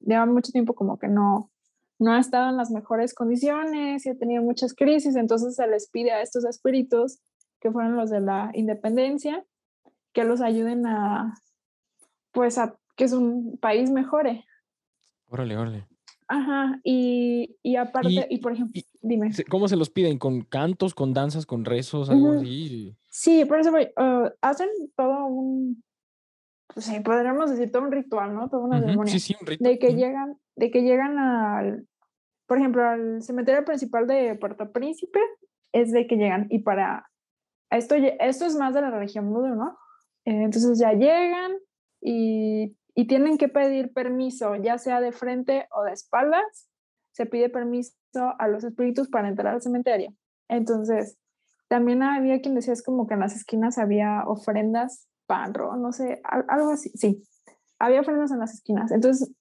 lleva 0.00 0.26
mucho 0.26 0.52
tiempo 0.52 0.74
como 0.74 0.98
que 0.98 1.08
no, 1.08 1.50
no 1.98 2.12
ha 2.12 2.18
estado 2.18 2.50
en 2.50 2.56
las 2.56 2.70
mejores 2.70 3.14
condiciones 3.14 4.04
y 4.04 4.10
ha 4.10 4.18
tenido 4.18 4.42
muchas 4.42 4.74
crisis, 4.74 5.16
entonces 5.16 5.54
se 5.54 5.66
les 5.66 5.88
pide 5.88 6.10
a 6.10 6.20
estos 6.20 6.44
espíritus, 6.44 7.20
que 7.60 7.70
fueron 7.70 7.96
los 7.96 8.10
de 8.10 8.20
la 8.20 8.50
independencia, 8.54 9.46
que 10.12 10.24
los 10.24 10.40
ayuden 10.40 10.84
a, 10.86 11.32
pues 12.32 12.58
a 12.58 12.76
que 12.96 13.04
es 13.04 13.12
un 13.12 13.56
país 13.58 13.90
mejore. 13.90 14.44
Órale, 15.28 15.56
órale. 15.56 15.86
Ajá, 16.28 16.80
y, 16.82 17.56
y 17.62 17.76
aparte, 17.76 18.26
y, 18.28 18.38
por 18.38 18.52
ejemplo, 18.52 18.80
dime. 19.00 19.30
¿Cómo 19.48 19.68
se 19.68 19.76
los 19.76 19.90
piden? 19.90 20.18
¿Con 20.18 20.42
cantos, 20.42 20.94
con 20.94 21.14
danzas, 21.14 21.46
con 21.46 21.64
rezos, 21.64 22.10
algo 22.10 22.32
así? 22.32 22.96
Sí, 23.12 23.44
por 23.44 23.60
eso 23.60 23.70
uh, 23.72 24.30
hacen 24.40 24.68
todo 24.96 25.26
un, 25.26 25.84
pues 26.72 26.86
sí, 26.86 27.00
podríamos 27.00 27.50
decir 27.50 27.70
todo 27.70 27.82
un 27.82 27.92
ritual, 27.92 28.34
¿no? 28.34 28.48
Toda 28.48 28.64
una 28.64 28.80
ceremonia. 28.80 29.12
Sí, 29.12 29.20
sí, 29.20 29.36
un 29.38 29.46
ritual. 29.46 29.70
De 29.70 29.78
que 29.78 29.94
llegan, 29.94 30.38
de 30.56 30.70
que 30.70 30.82
llegan 30.82 31.18
al, 31.18 31.86
por 32.46 32.58
ejemplo, 32.58 32.88
al 32.88 33.22
cementerio 33.22 33.64
principal 33.64 34.06
de 34.06 34.34
Puerto 34.36 34.72
Príncipe, 34.72 35.20
es 35.72 35.92
de 35.92 36.06
que 36.06 36.16
llegan, 36.16 36.46
y 36.50 36.60
para, 36.60 37.10
esto, 37.70 37.94
esto 37.94 38.46
es 38.46 38.56
más 38.56 38.74
de 38.74 38.80
la 38.80 38.90
religión 38.90 39.26
mudo, 39.26 39.54
¿no? 39.54 39.78
Eh, 40.24 40.44
entonces 40.44 40.78
ya 40.78 40.92
llegan 40.92 41.52
y 42.00 42.76
y 42.94 43.06
tienen 43.06 43.38
que 43.38 43.48
pedir 43.48 43.92
permiso, 43.92 44.56
ya 44.56 44.78
sea 44.78 45.00
de 45.00 45.12
frente 45.12 45.66
o 45.72 45.82
de 45.84 45.92
espaldas, 45.92 46.68
se 47.12 47.26
pide 47.26 47.48
permiso 47.48 47.94
a 48.38 48.48
los 48.48 48.64
espíritus 48.64 49.08
para 49.08 49.28
entrar 49.28 49.54
al 49.54 49.62
cementerio. 49.62 50.14
Entonces, 50.48 51.18
también 51.72 52.02
había 52.02 52.42
quien 52.42 52.54
decía 52.54 52.74
es 52.74 52.82
como 52.82 53.06
que 53.06 53.14
en 53.14 53.20
las 53.20 53.34
esquinas 53.34 53.78
había 53.78 54.24
ofrendas, 54.26 55.08
pan, 55.26 55.54
no 55.54 55.90
sé, 55.90 56.20
algo 56.22 56.72
así, 56.72 56.90
sí, 56.90 57.22
había 57.78 58.02
ofrendas 58.02 58.30
en 58.30 58.40
las 58.40 58.52
esquinas. 58.52 58.92
Entonces, 58.92 59.32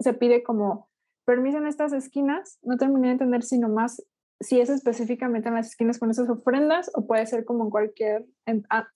se 0.00 0.12
pide 0.12 0.42
como 0.42 0.90
permiso 1.24 1.56
en 1.56 1.66
estas 1.66 1.94
esquinas, 1.94 2.58
no 2.60 2.76
terminé 2.76 3.06
de 3.06 3.12
entender 3.12 3.42
si 3.42 3.58
nomás, 3.58 4.06
si 4.40 4.60
es 4.60 4.68
específicamente 4.68 5.48
en 5.48 5.54
las 5.54 5.68
esquinas 5.68 5.98
con 5.98 6.10
esas 6.10 6.28
ofrendas 6.28 6.90
o 6.92 7.06
puede 7.06 7.24
ser 7.24 7.46
como 7.46 7.64
en 7.64 7.70
cualquier, 7.70 8.26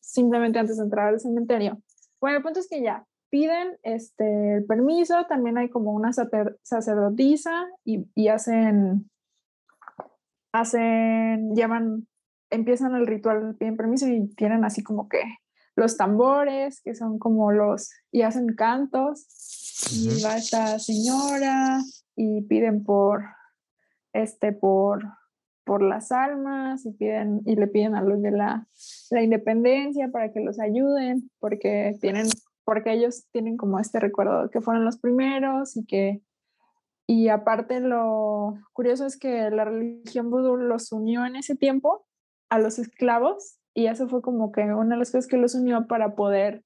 simplemente 0.01 0.59
antes 0.59 0.77
de 0.77 0.85
entrar 0.85 1.09
al 1.09 1.21
cementerio. 1.21 1.81
Bueno, 2.21 2.37
el 2.37 2.43
punto 2.43 2.61
es 2.61 2.69
que 2.69 2.83
ya, 2.83 3.07
piden 3.31 3.79
este, 3.83 4.57
el 4.57 4.67
permiso, 4.67 5.25
también 5.27 5.57
hay 5.57 5.71
como 5.71 5.95
una 5.95 6.11
sacerdotisa 6.13 7.67
y, 7.83 8.05
y 8.15 8.29
hacen, 8.29 9.11
hacen, 10.53 11.57
llaman, 11.57 12.07
empiezan 12.55 12.95
el 12.95 13.07
ritual, 13.07 13.57
piden 13.59 13.77
permiso 13.77 14.09
y 14.09 14.29
tienen 14.35 14.65
así 14.65 14.83
como 14.83 15.09
que 15.09 15.23
los 15.77 15.97
tambores, 15.97 16.81
que 16.83 16.95
son 16.95 17.19
como 17.19 17.53
los, 17.53 17.91
y 18.13 18.23
hacen 18.23 18.55
cantos, 18.55 19.27
y 19.93 20.23
va 20.23 20.37
esta 20.37 20.79
señora 20.79 21.81
y 22.17 22.43
piden 22.43 22.85
por, 22.85 23.25
este, 24.13 24.53
por, 24.53 25.03
por 25.65 25.83
las 25.83 26.13
almas 26.13 26.87
y 26.87 26.93
piden, 26.93 27.41
y 27.45 27.57
le 27.57 27.67
piden 27.67 27.97
a 27.97 28.03
los 28.03 28.23
de 28.23 28.31
la, 28.31 28.69
la 29.11 29.23
independencia 29.23 30.09
para 30.13 30.33
que 30.33 30.41
los 30.41 30.61
ayuden, 30.61 31.31
porque 31.41 31.97
tienen 32.01 32.29
porque 32.65 32.93
ellos 32.93 33.27
tienen 33.31 33.57
como 33.57 33.79
este 33.79 34.01
recuerdo 34.01 34.51
que 34.51 34.61
fueron 34.61 34.85
los 34.85 34.99
primeros 34.99 35.77
y 35.77 35.85
que, 35.85 36.23
y 37.07 37.29
aparte 37.29 37.81
lo 37.81 38.55
curioso 38.73 39.07
es 39.07 39.19
que 39.19 39.51
la 39.51 39.67
religión 39.67 40.31
vudú 40.31 40.57
los 40.57 40.91
unió 40.91 41.27
en 41.27 41.37
ese 41.37 41.57
tiempo 41.57 42.07
a 42.55 42.59
los 42.59 42.79
esclavos 42.79 43.59
y 43.75 43.87
eso 43.87 44.09
fue 44.09 44.23
como 44.23 44.53
que 44.53 44.63
una 44.63 44.95
de 44.95 45.01
las 45.01 45.11
cosas 45.11 45.27
que 45.27 45.37
los 45.37 45.55
unió 45.55 45.87
para 45.87 46.15
poder 46.15 46.63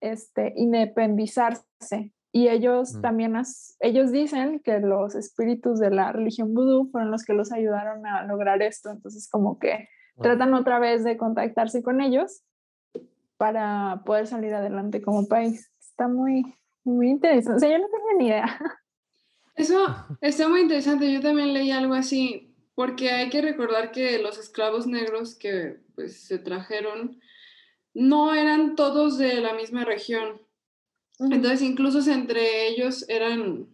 este, 0.00 0.54
independizarse. 0.56 2.12
Y 2.32 2.48
ellos 2.48 2.94
mm. 2.94 3.00
también, 3.00 3.34
ellos 3.80 4.12
dicen 4.12 4.60
que 4.60 4.80
los 4.80 5.14
espíritus 5.14 5.78
de 5.78 5.90
la 5.90 6.12
religión 6.12 6.54
vudú 6.54 6.90
fueron 6.90 7.10
los 7.10 7.24
que 7.24 7.34
los 7.34 7.52
ayudaron 7.52 8.06
a 8.06 8.24
lograr 8.24 8.62
esto. 8.62 8.90
Entonces 8.90 9.28
como 9.28 9.58
que 9.58 9.88
tratan 10.20 10.54
otra 10.54 10.78
vez 10.78 11.04
de 11.04 11.16
contactarse 11.16 11.82
con 11.82 12.00
ellos 12.00 12.42
para 13.36 14.02
poder 14.04 14.26
salir 14.26 14.54
adelante 14.54 15.02
como 15.02 15.28
país. 15.28 15.70
Está 15.80 16.08
muy, 16.08 16.42
muy 16.84 17.10
interesante. 17.10 17.56
O 17.56 17.60
sea, 17.60 17.70
yo 17.70 17.78
no 17.78 17.88
tenía 17.88 18.18
ni 18.18 18.26
idea. 18.26 18.58
Eso 19.54 19.86
está 20.20 20.48
muy 20.48 20.62
interesante. 20.62 21.12
Yo 21.12 21.20
también 21.20 21.52
leí 21.52 21.70
algo 21.70 21.94
así, 21.94 22.47
porque 22.78 23.10
hay 23.10 23.28
que 23.28 23.42
recordar 23.42 23.90
que 23.90 24.20
los 24.20 24.38
esclavos 24.38 24.86
negros 24.86 25.34
que 25.34 25.80
pues, 25.96 26.20
se 26.20 26.38
trajeron 26.38 27.20
no 27.92 28.36
eran 28.36 28.76
todos 28.76 29.18
de 29.18 29.40
la 29.40 29.52
misma 29.52 29.84
región. 29.84 30.40
Entonces, 31.18 31.62
incluso 31.62 32.08
entre 32.08 32.68
ellos 32.68 33.04
eran 33.08 33.66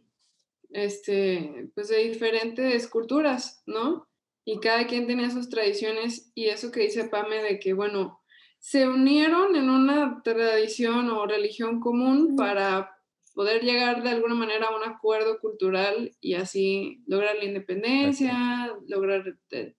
este, 0.70 1.68
pues 1.75 1.88
de 1.88 1.99
diferentes 1.99 2.88
culturas, 2.88 3.62
¿no? 3.66 4.08
Y 4.42 4.58
cada 4.61 4.87
quien 4.87 5.06
tenía 5.06 5.28
sus 5.28 5.50
tradiciones 5.50 6.32
y 6.34 6.46
eso 6.46 6.70
que 6.70 6.80
dice 6.80 7.04
Pame 7.04 7.42
de 7.42 7.61
que, 7.61 7.75
bueno, 7.75 8.23
se 8.58 8.88
unieron 8.88 9.54
en 9.54 9.68
una 9.68 10.23
tradición 10.23 11.11
o 11.11 11.26
religión 11.26 11.78
común 11.78 12.37
para 12.37 12.93
poder 13.34 13.62
llegar 13.62 14.02
de 14.02 14.10
alguna 14.10 14.34
manera 14.34 14.66
a 14.66 14.76
un 14.76 14.84
acuerdo 14.84 15.38
cultural 15.40 16.12
y 16.20 16.34
así 16.34 17.02
lograr 17.06 17.36
la 17.36 17.44
independencia, 17.44 18.72
lograr 18.86 19.36
eh, 19.50 19.74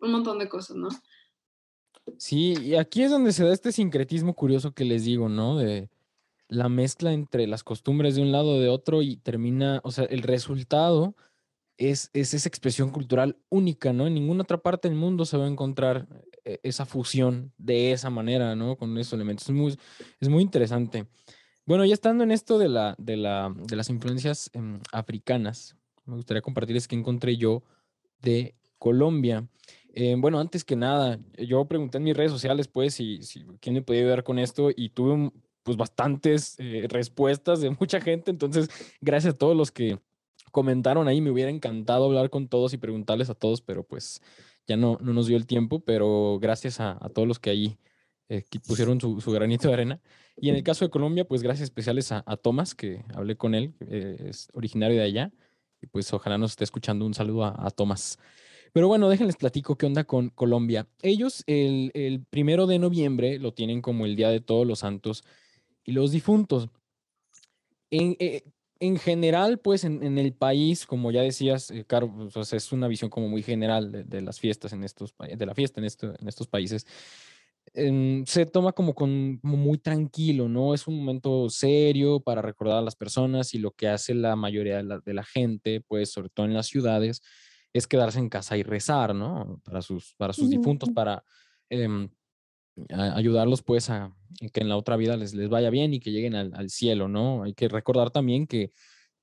un 0.00 0.12
montón 0.12 0.38
de 0.38 0.48
cosas, 0.48 0.76
¿no? 0.76 0.88
Sí, 2.18 2.54
y 2.60 2.74
aquí 2.74 3.02
es 3.02 3.10
donde 3.10 3.32
se 3.32 3.44
da 3.44 3.52
este 3.52 3.72
sincretismo 3.72 4.34
curioso 4.34 4.72
que 4.72 4.84
les 4.84 5.04
digo, 5.04 5.28
¿no? 5.28 5.56
De 5.56 5.88
la 6.48 6.68
mezcla 6.68 7.12
entre 7.12 7.46
las 7.46 7.62
costumbres 7.62 8.14
de 8.14 8.22
un 8.22 8.32
lado 8.32 8.60
de 8.60 8.68
otro 8.68 9.02
y 9.02 9.16
termina, 9.16 9.80
o 9.84 9.90
sea, 9.90 10.04
el 10.04 10.22
resultado 10.22 11.14
es, 11.76 12.10
esa 12.12 12.48
expresión 12.48 12.90
cultural 12.90 13.38
única, 13.48 13.92
¿no? 13.92 14.06
En 14.06 14.14
ninguna 14.14 14.42
otra 14.42 14.58
parte 14.58 14.88
del 14.88 14.96
mundo 14.96 15.24
se 15.24 15.36
va 15.36 15.44
a 15.44 15.48
encontrar 15.48 16.06
eh, 16.44 16.60
esa 16.62 16.86
fusión 16.86 17.52
de 17.58 17.92
esa 17.92 18.10
manera, 18.10 18.54
¿no? 18.54 18.76
Con 18.76 18.96
esos 18.98 19.14
elementos. 19.14 19.48
Es 19.48 19.54
muy, 19.54 19.76
es 20.20 20.28
muy 20.28 20.42
interesante. 20.42 21.06
Bueno, 21.66 21.84
ya 21.84 21.94
estando 21.94 22.24
en 22.24 22.30
esto 22.30 22.58
de, 22.58 22.68
la, 22.68 22.94
de, 22.98 23.16
la, 23.16 23.54
de 23.56 23.76
las 23.76 23.88
influencias 23.88 24.50
em, 24.52 24.80
africanas, 24.92 25.76
me 26.04 26.16
gustaría 26.16 26.42
compartirles 26.42 26.86
que 26.86 26.96
encontré 26.96 27.36
yo 27.36 27.62
de 28.20 28.54
Colombia. 28.78 29.48
Eh, 29.94 30.14
bueno, 30.18 30.40
antes 30.40 30.64
que 30.64 30.76
nada, 30.76 31.18
yo 31.38 31.64
pregunté 31.66 31.98
en 31.98 32.04
mis 32.04 32.16
redes 32.16 32.32
sociales, 32.32 32.68
pues, 32.68 32.94
si, 32.94 33.22
si 33.22 33.44
quién 33.60 33.74
me 33.74 33.82
podía 33.82 34.02
ayudar 34.02 34.24
con 34.24 34.38
esto 34.38 34.70
y 34.74 34.90
tuve 34.90 35.30
pues 35.62 35.76
bastantes 35.78 36.56
eh, 36.58 36.86
respuestas 36.88 37.60
de 37.60 37.70
mucha 37.70 38.00
gente. 38.00 38.30
Entonces, 38.30 38.68
gracias 39.00 39.34
a 39.34 39.38
todos 39.38 39.56
los 39.56 39.72
que 39.72 39.98
comentaron 40.52 41.08
ahí, 41.08 41.20
me 41.20 41.30
hubiera 41.30 41.50
encantado 41.50 42.04
hablar 42.04 42.30
con 42.30 42.48
todos 42.48 42.74
y 42.74 42.76
preguntarles 42.76 43.30
a 43.30 43.34
todos, 43.34 43.60
pero 43.60 43.82
pues 43.82 44.20
ya 44.66 44.76
no, 44.76 44.98
no 45.00 45.12
nos 45.12 45.26
dio 45.26 45.36
el 45.36 45.46
tiempo, 45.46 45.80
pero 45.80 46.38
gracias 46.40 46.78
a, 46.80 46.98
todos 47.12 47.26
los 47.26 47.38
que 47.38 47.50
ahí 47.50 47.78
eh, 48.28 48.44
pusieron 48.66 49.00
su, 49.00 49.18
granito 49.32 49.68
de 49.68 49.74
arena. 49.74 50.00
Y 50.36 50.48
en 50.48 50.56
el 50.56 50.62
caso 50.62 50.84
de 50.84 50.90
Colombia, 50.90 51.24
pues 51.26 51.42
gracias 51.42 51.64
especiales 51.64 52.10
a, 52.12 52.22
Tomás, 52.36 52.74
que 52.74 53.04
hablé 53.14 53.36
con 53.36 53.54
él, 53.54 53.74
eh, 53.88 54.26
es 54.28 54.48
originario 54.52 54.96
de 54.96 55.04
allá, 55.04 55.32
y 55.80 55.86
pues 55.86 56.12
ojalá 56.12 56.38
nos 56.38 56.52
esté 56.52 56.64
escuchando. 56.64 57.06
Un 57.06 57.14
saludo 57.14 57.44
a, 57.44 57.70
Tomás. 57.70 58.18
Pero 58.72 58.88
bueno, 58.88 59.08
déjenles 59.08 59.36
platico 59.36 59.76
qué 59.76 59.86
onda 59.86 60.04
con 60.04 60.30
Colombia. 60.30 60.88
Ellos 61.02 61.44
el, 61.46 61.92
el 61.94 62.24
primero 62.24 62.66
de 62.66 62.78
noviembre 62.78 63.38
lo 63.38 63.52
tienen 63.54 63.80
como 63.80 64.04
el 64.04 64.16
Día 64.16 64.30
de 64.30 64.40
Todos 64.40 64.66
los 64.66 64.80
Santos 64.80 65.22
y 65.84 65.92
los 65.92 66.10
Difuntos. 66.10 66.68
En, 67.90 68.16
eh, 68.18 68.42
en 68.80 68.98
general, 68.98 69.58
pues 69.58 69.84
en, 69.84 70.18
el 70.18 70.32
país, 70.34 70.84
como 70.86 71.10
ya 71.10 71.22
decías, 71.22 71.70
eh, 71.70 71.86
pues, 72.32 72.52
es 72.52 72.72
una 72.72 72.88
visión 72.88 73.08
como 73.08 73.28
muy 73.28 73.42
general 73.42 74.08
de, 74.08 74.20
las 74.20 74.40
fiestas 74.40 74.72
en 74.72 74.84
estos 74.84 75.14
de 75.18 75.46
la 75.46 75.54
fiesta 75.54 75.80
en, 75.80 75.86
esto, 75.86 76.14
en 76.18 76.28
estos 76.28 76.48
países. 76.48 76.86
Em, 77.74 78.24
se 78.26 78.46
toma 78.46 78.72
como, 78.72 78.94
con, 78.94 79.38
como 79.38 79.56
muy 79.56 79.78
tranquilo, 79.78 80.48
¿no? 80.48 80.74
Es 80.74 80.86
un 80.86 80.98
momento 80.98 81.48
serio 81.50 82.20
para 82.20 82.42
recordar 82.42 82.78
a 82.78 82.82
las 82.82 82.96
personas 82.96 83.54
y 83.54 83.58
lo 83.58 83.72
que 83.72 83.88
hace 83.88 84.14
la 84.14 84.36
mayoría 84.36 84.82
de 84.82 85.14
la, 85.14 85.24
gente, 85.24 85.80
pues 85.86 86.10
sobre 86.10 86.30
todo 86.30 86.46
en 86.46 86.54
las 86.54 86.66
ciudades, 86.66 87.22
es 87.72 87.86
quedarse 87.86 88.18
en 88.18 88.28
casa 88.28 88.56
y 88.56 88.62
rezar, 88.62 89.14
¿no? 89.14 89.60
Para 89.64 89.82
sus, 89.82 90.14
para 90.16 90.32
sus 90.32 90.48
difuntos, 90.48 90.90
para 90.90 91.24
em, 91.68 92.08
ayudarlos 92.88 93.62
pues 93.62 93.90
a 93.90 94.14
que 94.52 94.60
en 94.60 94.68
la 94.68 94.76
otra 94.76 94.96
vida 94.96 95.16
les, 95.16 95.34
les 95.34 95.48
vaya 95.48 95.70
bien 95.70 95.94
y 95.94 96.00
que 96.00 96.10
lleguen 96.10 96.34
al, 96.34 96.52
al 96.54 96.70
cielo, 96.70 97.08
¿no? 97.08 97.44
Hay 97.44 97.54
que 97.54 97.68
recordar 97.68 98.10
también 98.10 98.46
que 98.46 98.72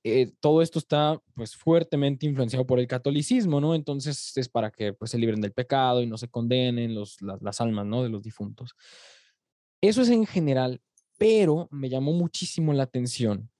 eh, 0.04 0.32
todo 0.40 0.62
esto 0.62 0.80
está 0.80 1.22
pues 1.34 1.54
fuertemente 1.54 2.26
influenciado 2.26 2.66
por 2.66 2.80
el 2.80 2.88
catolicismo, 2.88 3.60
¿no? 3.60 3.74
Entonces 3.74 4.36
es 4.36 4.48
para 4.48 4.72
que 4.72 4.92
pues 4.92 5.12
se 5.12 5.18
libren 5.18 5.40
del 5.40 5.52
pecado 5.52 6.02
y 6.02 6.06
no 6.06 6.18
se 6.18 6.28
condenen 6.28 6.94
los, 6.94 7.18
las, 7.22 7.60
almas, 7.60 7.86
¿no? 7.86 8.02
De 8.02 8.08
los 8.08 8.22
difuntos. 8.22 8.74
Eso 9.80 10.02
es 10.02 10.10
en 10.10 10.26
general, 10.26 10.80
pero 11.18 11.68
me 11.70 11.88
llamó 11.88 12.12
muchísimo 12.12 12.72
la 12.72 12.82
atención 12.84 13.50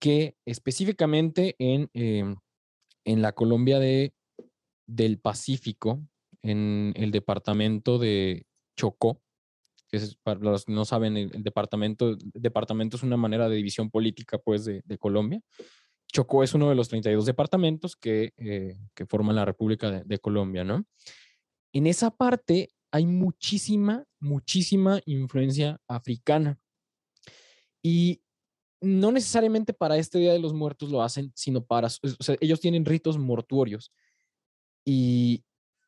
que 0.00 0.36
específicamente 0.44 1.54
en, 1.58 1.88
em, 1.94 2.36
en 3.04 3.22
la 3.22 3.32
Colombia 3.32 3.78
de, 3.78 4.14
del 4.86 5.18
Pacífico, 5.18 6.00
en 6.42 6.92
el 6.96 7.12
departamento 7.12 7.98
de 7.98 8.46
Chocó, 8.76 9.20
que 9.88 9.98
es, 9.98 10.16
para 10.16 10.40
los 10.40 10.64
que 10.64 10.72
no 10.72 10.84
saben, 10.84 11.16
el, 11.16 11.42
departamento, 11.44 12.16
departamento 12.34 12.96
es 12.96 13.04
una 13.04 13.16
manera 13.16 13.48
de 13.48 13.56
división 13.56 13.90
política, 13.90 14.38
pues, 14.38 14.64
de, 14.64 14.82
de 14.84 14.98
Colombia. 14.98 15.40
Chocó 16.12 16.42
es 16.42 16.54
uno 16.54 16.68
de 16.68 16.74
los 16.74 16.88
32 16.88 17.26
departamentos 17.26 17.96
que, 17.96 18.32
eh, 18.36 18.76
que 18.94 19.06
forman 19.06 19.36
la 19.36 19.44
República 19.44 19.90
de, 19.90 20.18
Colombia, 20.18 20.64
¿no? 20.64 20.84
En 21.72 21.86
esa 21.86 22.10
parte 22.10 22.70
hay 22.92 23.06
muchísima, 23.06 24.04
muchísima 24.20 25.00
influencia 25.06 25.80
africana. 25.88 26.58
Y 27.82 28.22
no 28.80 29.10
necesariamente 29.10 29.72
para 29.72 29.96
este 29.96 30.18
Día 30.18 30.32
de 30.32 30.38
los 30.38 30.54
Muertos 30.54 30.90
lo 30.90 31.02
hacen, 31.02 31.32
sino 31.34 31.64
para, 31.64 31.88
ellos 32.40 32.60
tienen 32.60 32.84
ritos 32.84 33.18
mortuorios 33.18 33.92
y 34.84 35.44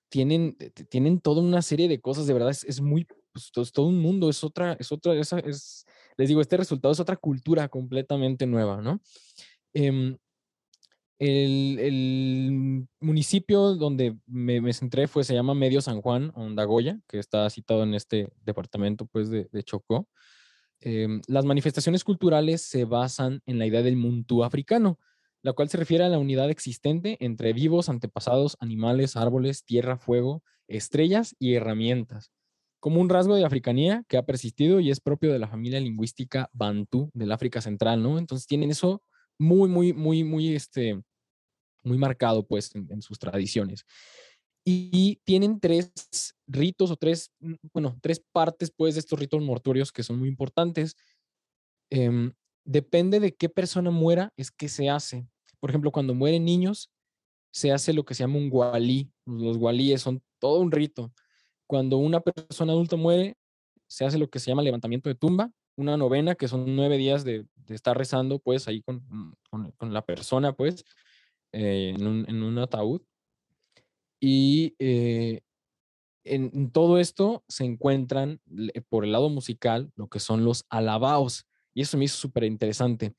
tienen, 0.09 0.57
tienen 0.89 1.21
toda 1.21 1.43
una 1.43 1.63
serie 1.63 1.89
de 1.89 2.01
cosas, 2.01 2.27
de 2.27 2.33
verdad, 2.33 2.51
es, 2.51 2.81
muy, 2.81 3.07
pues, 3.33 3.53
todo, 3.73 3.87
un 3.87 4.01
mundo, 4.01 4.29
es 4.29 4.43
otra, 4.43 4.77
es 4.79 4.91
otra, 4.91 5.15
es, 5.15 5.85
les 6.17 6.29
digo, 6.29 6.41
este 6.41 6.57
resultado 6.57 6.93
es 6.93 7.01
otra 7.01 7.17
cultura 7.17 7.69
completamente 7.69 8.47
nueva, 8.47 8.81
¿no? 8.81 9.01
Em, 9.75 10.17
el, 11.19 12.87
municipio 13.01 13.75
donde 13.75 14.17
me, 14.27 14.73
centré 14.73 15.07
fue, 15.09 15.25
se 15.25 15.35
llama 15.35 15.55
Medio 15.55 15.81
San 15.81 16.01
Juan, 16.03 16.33
Ondagoya, 16.35 17.01
que 17.09 17.19
está 17.19 17.49
citado 17.51 17.83
en 17.83 17.95
este 17.95 18.29
departamento 18.45 19.07
pues, 19.07 19.31
de, 19.31 19.63
Chocó. 19.65 20.09
Em, 20.81 21.23
las 21.27 21.45
manifestaciones 21.45 22.05
culturales 22.05 22.63
se 22.63 22.85
basan 22.85 23.41
en 23.47 23.59
la 23.59 23.67
idea 23.67 23.83
del 23.83 23.97
muntú 23.97 24.45
africano, 24.45 24.99
la 25.43 25.53
cual 25.53 25.69
se 25.69 25.79
refiere 25.79 26.05
a 26.05 26.09
la 26.09 26.19
unidad 26.19 26.51
existente 26.51 27.17
entre 27.21 27.53
vivos, 27.53 27.89
antepasados, 27.89 28.57
animales, 28.61 29.17
árboles, 29.17 29.65
tierra, 29.65 29.97
fuego, 29.97 30.43
estrellas 30.69 31.35
y 31.39 31.55
herramientas, 31.55 32.33
como 32.81 33.01
un 33.01 33.09
rasgo 33.09 33.37
de 33.37 33.45
africanía 33.45 34.05
que 34.09 34.17
ha 34.17 34.27
persistido 34.27 34.81
y 34.81 34.91
es 34.91 35.01
propio 35.01 35.33
de 35.33 35.39
la 35.39 35.49
familia 35.49 35.81
lingüística 35.81 36.51
bantú 36.53 37.11
del 37.15 37.33
África 37.33 37.61
Central, 37.61 38.03
¿no? 38.03 38.19
Entonces 38.19 38.47
tienen 38.47 38.71
eso 38.71 39.03
muy, 39.39 39.69
muy, 39.69 39.93
muy, 39.93 40.25
muy, 40.25 40.55
este, 40.55 41.03
muy 41.83 41.99
marcado 41.99 42.47
pues 42.47 42.75
en, 42.75 43.03
sus 43.03 43.19
tradiciones. 43.19 43.85
Y, 44.65 45.21
tienen 45.25 45.61
tres 45.61 45.93
ritos 46.47 46.91
o 46.91 46.97
tres, 46.97 47.31
mm, 47.41 47.55
bueno, 47.73 47.97
tres 48.03 48.21
partes 48.33 48.73
pues 48.77 48.95
de 48.95 49.01
estos 49.01 49.19
ritos 49.19 49.41
mortuorios 49.43 49.93
que 49.93 50.03
son 50.03 50.19
muy 50.19 50.29
importantes. 50.29 50.97
Em, 51.91 52.33
depende 52.65 53.21
de 53.21 53.35
qué 53.35 53.49
persona 53.49 53.91
muera, 53.91 54.33
es 54.37 54.51
que 54.51 54.69
se 54.69 54.91
hace. 54.91 55.29
Por 55.61 55.71
ejemplo, 55.71 55.93
cuando 55.93 56.15
mueren 56.15 56.45
niños, 56.45 56.91
se 57.53 57.73
hace 57.73 57.93
lo 57.93 58.05
que 58.05 58.15
se 58.15 58.25
llama 58.25 58.39
un 58.39 58.51
gualí. 58.51 59.11
Los 59.25 59.57
gualíes 59.57 60.03
son 60.03 60.23
todo 60.41 60.61
un 60.61 60.73
rito. 60.73 61.13
Cuando 61.67 61.97
una 61.97 62.21
persona 62.21 62.73
adulta 62.73 62.97
muere, 62.97 63.37
se 63.89 64.05
hace 64.05 64.19
lo 64.19 64.29
que 64.29 64.39
se 64.39 64.51
llama 64.51 64.63
levantamiento 64.63 65.09
de 65.09 65.15
tumba, 65.15 65.51
una 65.77 65.97
novena, 65.97 66.35
que 66.35 66.49
son 66.49 66.75
nueve 66.75 66.97
días 66.97 67.25
de, 67.25 67.47
estar 67.69 67.97
rezando, 67.97 68.39
pues, 68.39 68.69
ahí 68.69 68.83
con, 68.83 69.05
mm, 69.09 69.71
con, 69.77 69.93
la 69.93 70.03
persona, 70.05 70.53
pues, 70.53 70.85
eh, 71.53 71.95
en, 71.97 72.07
un, 72.07 72.25
en, 72.29 72.43
un, 72.43 72.59
ataúd. 72.59 73.03
Y 74.21 74.75
eh, 74.79 75.43
en, 76.25 76.71
todo 76.71 76.99
esto 76.99 77.45
se 77.49 77.65
encuentran, 77.65 78.41
por 78.89 79.05
el 79.05 79.13
lado 79.13 79.29
musical, 79.29 79.93
lo 79.97 80.09
que 80.09 80.21
son 80.21 80.45
los 80.45 80.65
alabaos. 80.71 81.47
Y 81.75 81.83
eso 81.83 81.99
me 81.99 82.07
hizo 82.07 82.17
súper 82.17 82.45
interesante. 82.45 83.15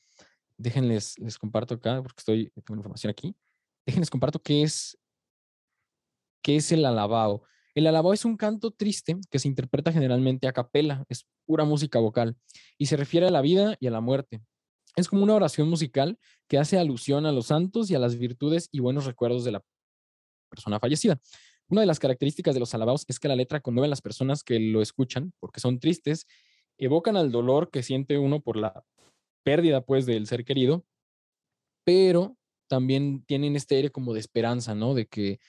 Déjenles, 0.58 1.20
les 1.20 1.38
comparto 1.38 1.76
acá, 1.76 2.02
porque 2.02 2.20
estoy, 2.20 2.52
tengo 2.65 2.80
información 2.80 3.12
aquí. 3.12 3.36
Déjenles 3.86 4.10
comparto 4.10 4.39
qué 4.39 4.63
es, 4.63 4.98
qué 6.41 6.58
es 6.58 6.72
el 6.72 6.86
alabao. 6.86 7.43
El 7.78 7.86
alabao 7.86 8.12
es 8.12 8.26
un 8.26 8.38
canto 8.38 8.72
triste 8.72 9.18
que 9.30 9.38
se 9.38 9.48
interpreta 9.48 9.92
generalmente 9.92 10.48
a 10.48 10.52
capela, 10.52 11.06
es 11.10 11.28
pura 11.46 11.63
música 11.63 12.00
vocal 12.00 12.36
y 12.76 12.88
se 12.88 12.98
refiere 12.98 13.28
a 13.28 13.30
la 13.30 13.42
vida 13.42 13.78
y 13.80 13.86
a 13.86 13.92
la 13.92 14.02
muerte. 14.02 14.42
Es 14.96 15.08
como 15.08 15.22
una 15.22 15.36
oración 15.36 15.70
musical 15.70 16.18
que 16.48 16.58
hace 16.58 16.80
alusión 16.80 17.28
a 17.28 17.32
los 17.32 17.46
santos 17.46 17.92
y 17.92 17.94
a 17.94 18.00
las 18.00 18.18
virtudes 18.18 18.68
y 18.72 18.80
buenos 18.80 19.06
recuerdos 19.06 19.44
de 19.44 19.52
la 19.52 19.63
persona 20.50 20.80
fallecida. 20.80 21.20
Una 21.68 21.82
de 21.82 21.86
las 21.86 22.00
características 22.00 22.56
de 22.56 22.62
los 22.62 22.74
alabaos 22.74 23.06
es 23.08 23.20
que 23.20 23.28
la 23.28 23.36
letra 23.36 23.60
conmueve 23.60 23.86
a 23.86 23.90
las 23.92 24.02
personas 24.02 24.44
que 24.44 24.60
lo 24.60 24.82
escuchan 24.82 25.32
porque 25.40 25.60
son 25.60 25.80
tristes, 25.80 26.26
evocan 26.80 27.16
al 27.16 27.32
dolor 27.32 27.70
que 27.70 27.84
siente 27.84 28.18
uno 28.18 28.42
por 28.42 28.58
la 28.58 28.84
pérdida 29.44 29.82
pues 29.82 30.08
del 30.08 30.26
ser 30.26 30.46
querido, 30.46 30.84
pero 31.84 32.38
también 32.68 33.24
tienen 33.24 33.56
este 33.56 33.76
aire 33.76 33.92
como 33.92 34.16
de 34.16 34.20
esperanza, 34.20 34.74
¿no? 34.74 34.96
De 34.96 35.06
que 35.06 35.40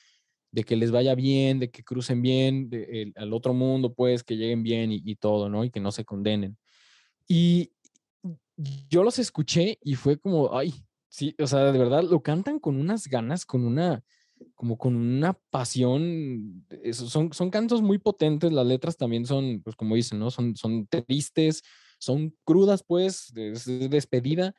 de 0.51 0.65
que 0.65 0.77
les 0.77 0.91
vaya 0.91 1.15
bien, 1.15 1.59
de 1.59 1.71
que 1.71 1.85
crucen 1.85 2.23
bien 2.23 2.71
al 3.17 3.33
otro 3.33 3.55
mundo, 3.55 3.95
pues, 3.95 4.25
que 4.25 4.37
lleguen 4.37 4.63
bien 4.63 4.91
y, 4.93 5.17
todo, 5.17 5.49
¿no? 5.49 5.65
Y 5.65 5.71
que 5.71 5.81
no 5.81 5.93
se 5.93 6.05
condenen. 6.05 6.57
Y 7.27 7.73
yo 8.89 9.05
los 9.05 9.19
escuché 9.19 9.79
y 9.83 9.95
fue 9.95 10.19
como, 10.19 10.57
ay, 10.57 10.75
sí, 11.09 11.35
o 11.39 11.47
sea, 11.47 11.71
de 11.71 11.79
verdad 11.79 12.03
lo 12.03 12.23
cantan 12.23 12.59
con 12.59 12.77
unas 12.77 13.07
ganas, 13.09 13.45
con 13.45 13.65
una, 13.65 14.03
como 14.55 14.79
con 14.79 14.97
una 14.97 15.35
pasión. 15.51 16.67
son, 16.93 17.33
son 17.33 17.51
cantos 17.51 17.83
muy 17.83 17.99
potentes, 17.99 18.53
las 18.53 18.67
letras 18.67 18.97
también 18.97 19.27
son, 19.27 19.61
pues 19.63 19.77
como 19.77 19.95
dicen, 19.95 20.19
¿no? 20.19 20.31
Son, 20.31 20.57
son 20.57 20.87
tristes, 20.87 21.63
son 21.99 22.35
crudas, 22.45 22.83
pues, 22.83 23.33
de 23.35 23.89
despedida, 23.89 24.55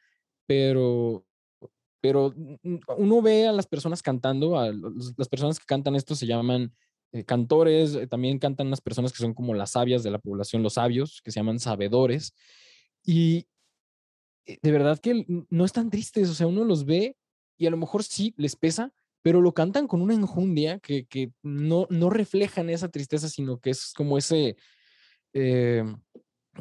pero, 0.45 1.25
pero 2.01 2.33
uno 2.97 3.21
ve 3.21 3.47
a 3.47 3.51
las 3.51 3.67
personas 3.67 4.01
cantando, 4.01 4.57
a 4.57 4.71
las 4.71 5.27
personas 5.29 5.59
que 5.59 5.65
cantan 5.65 5.95
esto 5.95 6.15
se 6.15 6.25
llaman 6.25 6.73
eh, 7.11 7.23
cantores, 7.23 7.95
eh, 7.95 8.07
también 8.07 8.37
cantan 8.37 8.69
las 8.69 8.81
personas 8.81 9.11
que 9.11 9.17
son 9.17 9.33
como 9.33 9.53
las 9.53 9.71
sabias 9.71 10.03
de 10.03 10.11
la 10.11 10.19
población, 10.19 10.61
los 10.61 10.73
sabios, 10.73 11.21
que 11.23 11.31
se 11.31 11.39
llaman 11.39 11.59
sabedores. 11.59 12.33
Y 13.03 13.47
eh, 14.45 14.59
de 14.61 14.71
verdad 14.71 14.99
que 14.99 15.25
no 15.49 15.65
están 15.65 15.89
tristes, 15.89 16.29
o 16.29 16.33
sea, 16.33 16.47
uno 16.47 16.63
los 16.63 16.85
ve 16.85 17.17
y 17.57 17.65
a 17.65 17.71
lo 17.71 17.77
mejor 17.77 18.03
sí 18.03 18.33
les 18.37 18.55
pesa, 18.55 18.93
pero 19.21 19.41
lo 19.41 19.53
cantan 19.53 19.87
con 19.87 20.01
una 20.01 20.13
enjundia 20.13 20.79
que, 20.79 21.05
que 21.05 21.31
no, 21.41 21.87
no 21.89 22.09
reflejan 22.09 22.69
esa 22.69 22.89
tristeza, 22.89 23.27
sino 23.27 23.59
que 23.59 23.71
es 23.71 23.93
como 23.93 24.17
ese, 24.17 24.55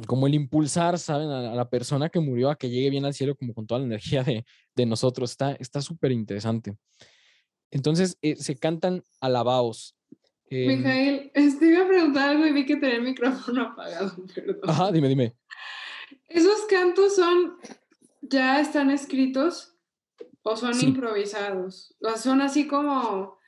como 0.06 0.26
el 0.26 0.34
impulsar, 0.34 0.98
¿saben? 0.98 1.28
A, 1.28 1.54
la 1.54 1.68
persona 1.68 2.08
que 2.08 2.20
murió 2.20 2.50
a 2.50 2.56
que 2.56 2.70
llegue 2.70 2.90
bien 2.90 3.04
al 3.04 3.14
cielo, 3.14 3.36
como 3.36 3.54
con 3.54 3.66
toda 3.66 3.80
la 3.80 3.86
energía 3.86 4.22
de, 4.22 4.44
de 4.74 4.86
nosotros. 4.86 5.36
Está 5.58 5.82
súper 5.82 6.12
interesante. 6.12 6.76
Entonces, 7.70 8.16
eh, 8.22 8.36
se 8.36 8.56
cantan 8.56 9.02
alabaos. 9.20 9.96
Em, 10.50 10.78
Mijael, 10.78 11.30
te 11.32 11.66
iba 11.66 11.84
a 11.84 11.88
preguntar 11.88 12.30
algo 12.30 12.46
y 12.46 12.52
vi 12.52 12.64
que 12.64 12.76
tenía 12.76 12.96
el 12.96 13.02
micrófono 13.02 13.62
apagado, 13.72 14.14
perdón. 14.34 14.60
Ajá, 14.64 14.92
dime, 14.92 15.08
dime. 15.08 15.36
¿Esos 16.28 16.64
cantos 16.68 17.16
son, 17.16 17.56
ya 18.22 18.60
están 18.60 18.90
escritos 18.90 19.74
o 20.42 20.56
son 20.56 20.78
improvisados? 20.80 21.94
O 22.00 22.16
son 22.16 22.40
así 22.40 22.66
como 22.66 23.38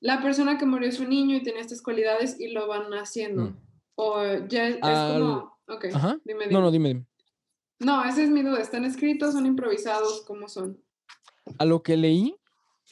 la 0.00 0.20
persona 0.20 0.58
que 0.58 0.66
murió 0.66 0.88
es 0.88 0.98
un 0.98 1.10
niño 1.10 1.36
y 1.36 1.42
tiene 1.42 1.60
estas 1.60 1.82
cualidades 1.82 2.40
y 2.40 2.48
lo 2.48 2.66
van 2.66 2.92
haciendo. 2.92 3.42
Mm. 3.42 3.56
O 3.94 4.22
ya 4.48 4.68
es, 4.68 4.78
como 4.78 5.51
Ok, 5.68 5.86
dime, 6.24 6.46
No, 6.50 6.60
no, 6.60 6.70
dime, 6.70 7.06
No, 7.78 8.04
esa 8.04 8.22
es 8.22 8.30
mi 8.30 8.42
duda. 8.42 8.60
¿Están 8.60 8.84
escritos? 8.84 9.32
¿Son 9.32 9.46
improvisados? 9.46 10.22
¿Cómo 10.26 10.48
son? 10.48 10.82
A 11.58 11.64
lo 11.64 11.82
que 11.82 11.96
leí, 11.96 12.36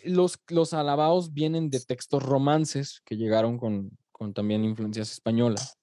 los, 0.04 0.38
los 0.48 0.72
alabados 0.72 1.32
vienen 1.32 1.70
de 1.70 1.80
textos 1.80 2.22
romances 2.22 3.02
que 3.04 3.16
llegaron 3.16 3.58
con, 3.58 3.96
con 4.12 4.34
también 4.34 4.64
influencias 4.64 5.12
españolas. 5.12 5.78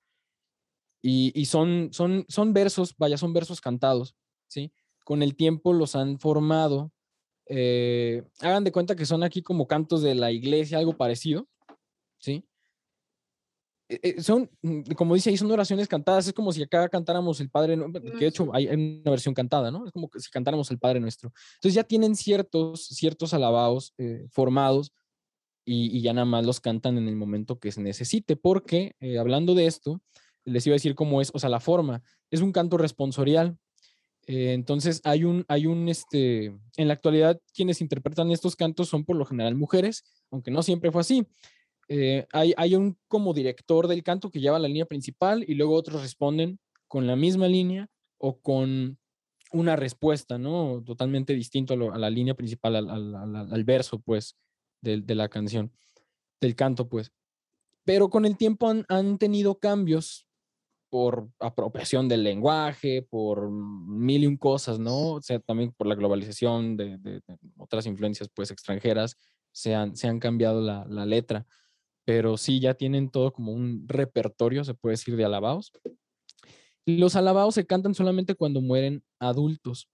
Y, 1.01 1.31
y, 1.39 1.45
son, 1.45 1.89
son, 1.91 2.25
son 2.27 2.53
versos, 2.53 2.95
vaya, 2.97 3.17
son 3.17 3.31
versos 3.33 3.61
cantados, 3.61 4.15
¿sí? 4.47 4.73
Con 5.05 5.21
el 5.21 5.35
tiempo 5.35 5.73
los 5.73 5.95
han 5.95 6.19
formado. 6.19 6.91
Eh, 7.45 8.23
hagan 8.41 8.63
de 8.63 8.71
cuenta 8.71 8.95
que 8.95 9.05
son 9.05 9.23
aquí 9.23 9.41
como 9.41 9.67
cantos 9.67 10.01
de 10.01 10.15
la 10.15 10.31
iglesia, 10.31 10.79
algo 10.79 10.97
parecido, 10.97 11.47
¿sí? 12.17 12.43
Eh, 13.89 13.99
eh, 14.03 14.21
son, 14.21 14.49
mm, 14.61 14.81
como 14.95 15.15
dice 15.15 15.29
ahí, 15.29 15.37
son 15.37 15.51
oraciones 15.51 15.87
cantadas. 15.87 16.27
Es 16.27 16.33
como 16.33 16.51
si 16.51 16.61
acá 16.63 16.89
cantáramos 16.89 17.39
el 17.39 17.49
Padre, 17.49 17.77
que 17.93 18.17
de 18.19 18.27
hecho 18.27 18.49
hay 18.53 18.67
una 18.67 19.11
versión 19.11 19.33
cantada, 19.33 19.71
¿no? 19.71 19.85
Es 19.85 19.91
como 19.91 20.09
si 20.17 20.29
cantáramos 20.29 20.69
el 20.71 20.79
Padre 20.79 20.99
Nuestro. 20.99 21.31
Entonces 21.55 21.73
ya 21.73 21.83
tienen 21.83 22.15
ciertos, 22.15 22.87
ciertos 22.87 23.33
alabados 23.33 23.93
eh, 23.97 24.27
formados 24.29 24.91
y, 25.65 26.01
ya 26.01 26.13
nada 26.13 26.25
más 26.25 26.45
los 26.45 26.59
cantan 26.59 26.97
en 26.97 27.07
el 27.07 27.15
momento 27.15 27.59
que 27.59 27.71
se 27.73 27.81
necesite, 27.81 28.37
porque 28.37 28.95
hablando 29.19 29.53
de 29.53 29.67
esto, 29.67 30.01
les 30.45 30.65
iba 30.65 30.75
a 30.75 30.77
decir 30.77 30.95
cómo 30.95 31.19
es, 31.19 31.29
o 31.33 31.39
sea, 31.39 31.49
la 31.49 31.59
forma, 31.59 32.01
es 32.31 32.39
un 32.39 32.53
canto 32.53 32.77
responsorial. 32.77 33.57
entonces 34.27 35.01
hay 35.03 35.25
un, 35.25 35.43
hay 35.49 35.65
un, 35.65 35.89
este, 35.89 36.57
en 36.77 36.87
la 36.87 36.93
actualidad 36.93 37.41
quienes 37.53 37.81
interpretan 37.81 38.31
estos 38.31 38.55
cantos 38.55 38.87
son 38.87 39.03
por 39.03 39.17
lo 39.17 39.25
general 39.25 39.55
mujeres, 39.55 40.05
aunque 40.31 40.51
no 40.51 40.63
siempre 40.63 40.89
fue 40.89 41.01
así. 41.01 41.27
Eh, 41.89 42.27
hay, 42.33 42.75
un 42.75 42.97
como 43.07 43.33
director 43.33 43.87
del 43.87 44.03
canto 44.03 44.29
que 44.29 44.41
lleva 44.41 44.59
la 44.59 44.67
línea 44.67 44.85
principal 44.85 45.45
y 45.47 45.55
luego 45.55 45.73
otros 45.73 46.01
responden 46.01 46.59
con 46.87 47.07
la 47.07 47.15
misma 47.15 47.47
línea 47.47 47.89
o 48.17 48.41
con 48.41 48.97
una 49.53 49.77
respuesta, 49.77 50.37
¿no? 50.37 50.83
Totalmente 50.85 51.33
distinto 51.33 51.73
a, 51.73 51.97
la 51.97 52.09
línea 52.09 52.33
principal, 52.33 52.75
al, 52.75 53.63
verso, 53.63 53.99
pues, 53.99 54.35
de, 54.81 55.15
la 55.15 55.29
canción, 55.29 55.71
del 56.41 56.55
canto, 56.55 56.89
pues. 56.89 57.13
Pero 57.85 58.09
con 58.09 58.25
el 58.25 58.35
tiempo 58.35 58.69
han, 58.89 59.17
tenido 59.17 59.57
cambios 59.59 60.27
por 60.89 61.29
apropiación 61.39 62.09
del 62.09 62.23
lenguaje, 62.23 63.01
por 63.09 63.49
mil 63.49 64.23
y 64.23 64.27
un 64.27 64.35
cosas, 64.35 64.77
¿no? 64.77 65.13
O 65.13 65.21
sea, 65.21 65.39
también 65.39 65.71
por 65.71 65.87
la 65.87 65.95
globalización 65.95 66.75
de, 66.75 67.21
otras 67.55 67.85
influencias, 67.85 68.29
pues, 68.33 68.51
extranjeras, 68.51 69.17
se 69.53 69.73
han, 69.73 69.95
se 69.95 70.09
han 70.09 70.19
cambiado 70.19 70.59
la, 70.59 70.85
la 70.89 71.05
letra 71.05 71.47
pero 72.07 72.37
sí 72.37 72.61
ya 72.61 72.73
tienen 72.73 73.09
todo 73.09 73.33
como 73.33 73.51
un 73.51 73.83
repertorio, 73.85 74.63
se 74.63 74.73
puede 74.73 74.93
decir, 74.93 75.17
de 75.17 75.25
alabados. 75.25 75.73
Los 76.85 77.17
alabados 77.17 77.55
se 77.55 77.65
cantan 77.65 77.95
solamente 77.95 78.33
cuando 78.33 78.61
mueren 78.61 79.03
adultos 79.19 79.89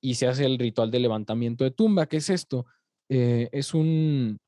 y 0.00 0.14
se 0.14 0.28
hace 0.28 0.46
el 0.46 0.58
ritual 0.58 0.90
de 0.90 0.98
levantamiento 0.98 1.62
de 1.62 1.72
tumba. 1.72 2.06
¿Qué 2.06 2.16
es 2.16 2.30
esto? 2.30 2.64
Eh, 3.10 3.50
es 3.52 3.74
un, 3.74 4.38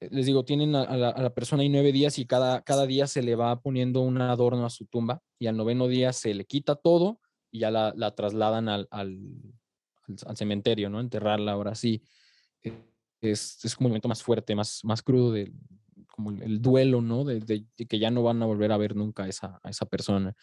les 0.00 0.26
digo, 0.26 0.44
tienen 0.44 0.74
a, 0.74 0.98
la, 0.98 1.32
persona 1.32 1.62
ahí 1.62 1.70
nueve 1.70 1.92
días 1.92 2.18
y 2.18 2.26
cada, 2.26 2.60
cada 2.60 2.84
día 2.84 3.06
se 3.06 3.22
le 3.22 3.34
va 3.34 3.62
poniendo 3.62 4.02
un 4.02 4.20
adorno 4.20 4.66
a 4.66 4.70
su 4.70 4.84
tumba 4.84 5.22
y 5.38 5.46
al 5.46 5.56
noveno 5.56 5.88
día 5.88 6.12
se 6.12 6.34
le 6.34 6.44
quita 6.44 6.74
todo 6.74 7.22
y 7.50 7.60
ya 7.60 7.70
la, 7.70 8.14
trasladan 8.14 8.68
al, 8.68 8.86
al, 8.90 9.18
cementerio, 10.34 10.90
¿no? 10.90 11.00
Enterrarla 11.00 11.52
ahora 11.52 11.74
sí. 11.74 12.02
Es, 13.22 13.64
es 13.64 13.74
como 13.74 13.86
un 13.86 13.92
momento 13.92 14.08
más 14.08 14.22
fuerte, 14.22 14.54
más, 14.54 14.84
más 14.84 15.02
crudo 15.02 15.32
de, 15.32 15.50
como 16.18 16.32
el, 16.32 16.60
duelo, 16.60 17.00
¿no? 17.00 17.22
De, 17.22 17.64
que 17.76 17.98
ya 18.00 18.10
no 18.10 18.24
van 18.24 18.42
a 18.42 18.46
volver 18.46 18.72
a 18.72 18.76
ver 18.76 18.96
nunca 18.96 19.22
a 19.22 19.28
esa, 19.28 19.60
a 19.62 19.70
esa 19.70 19.86
persona. 19.86 20.34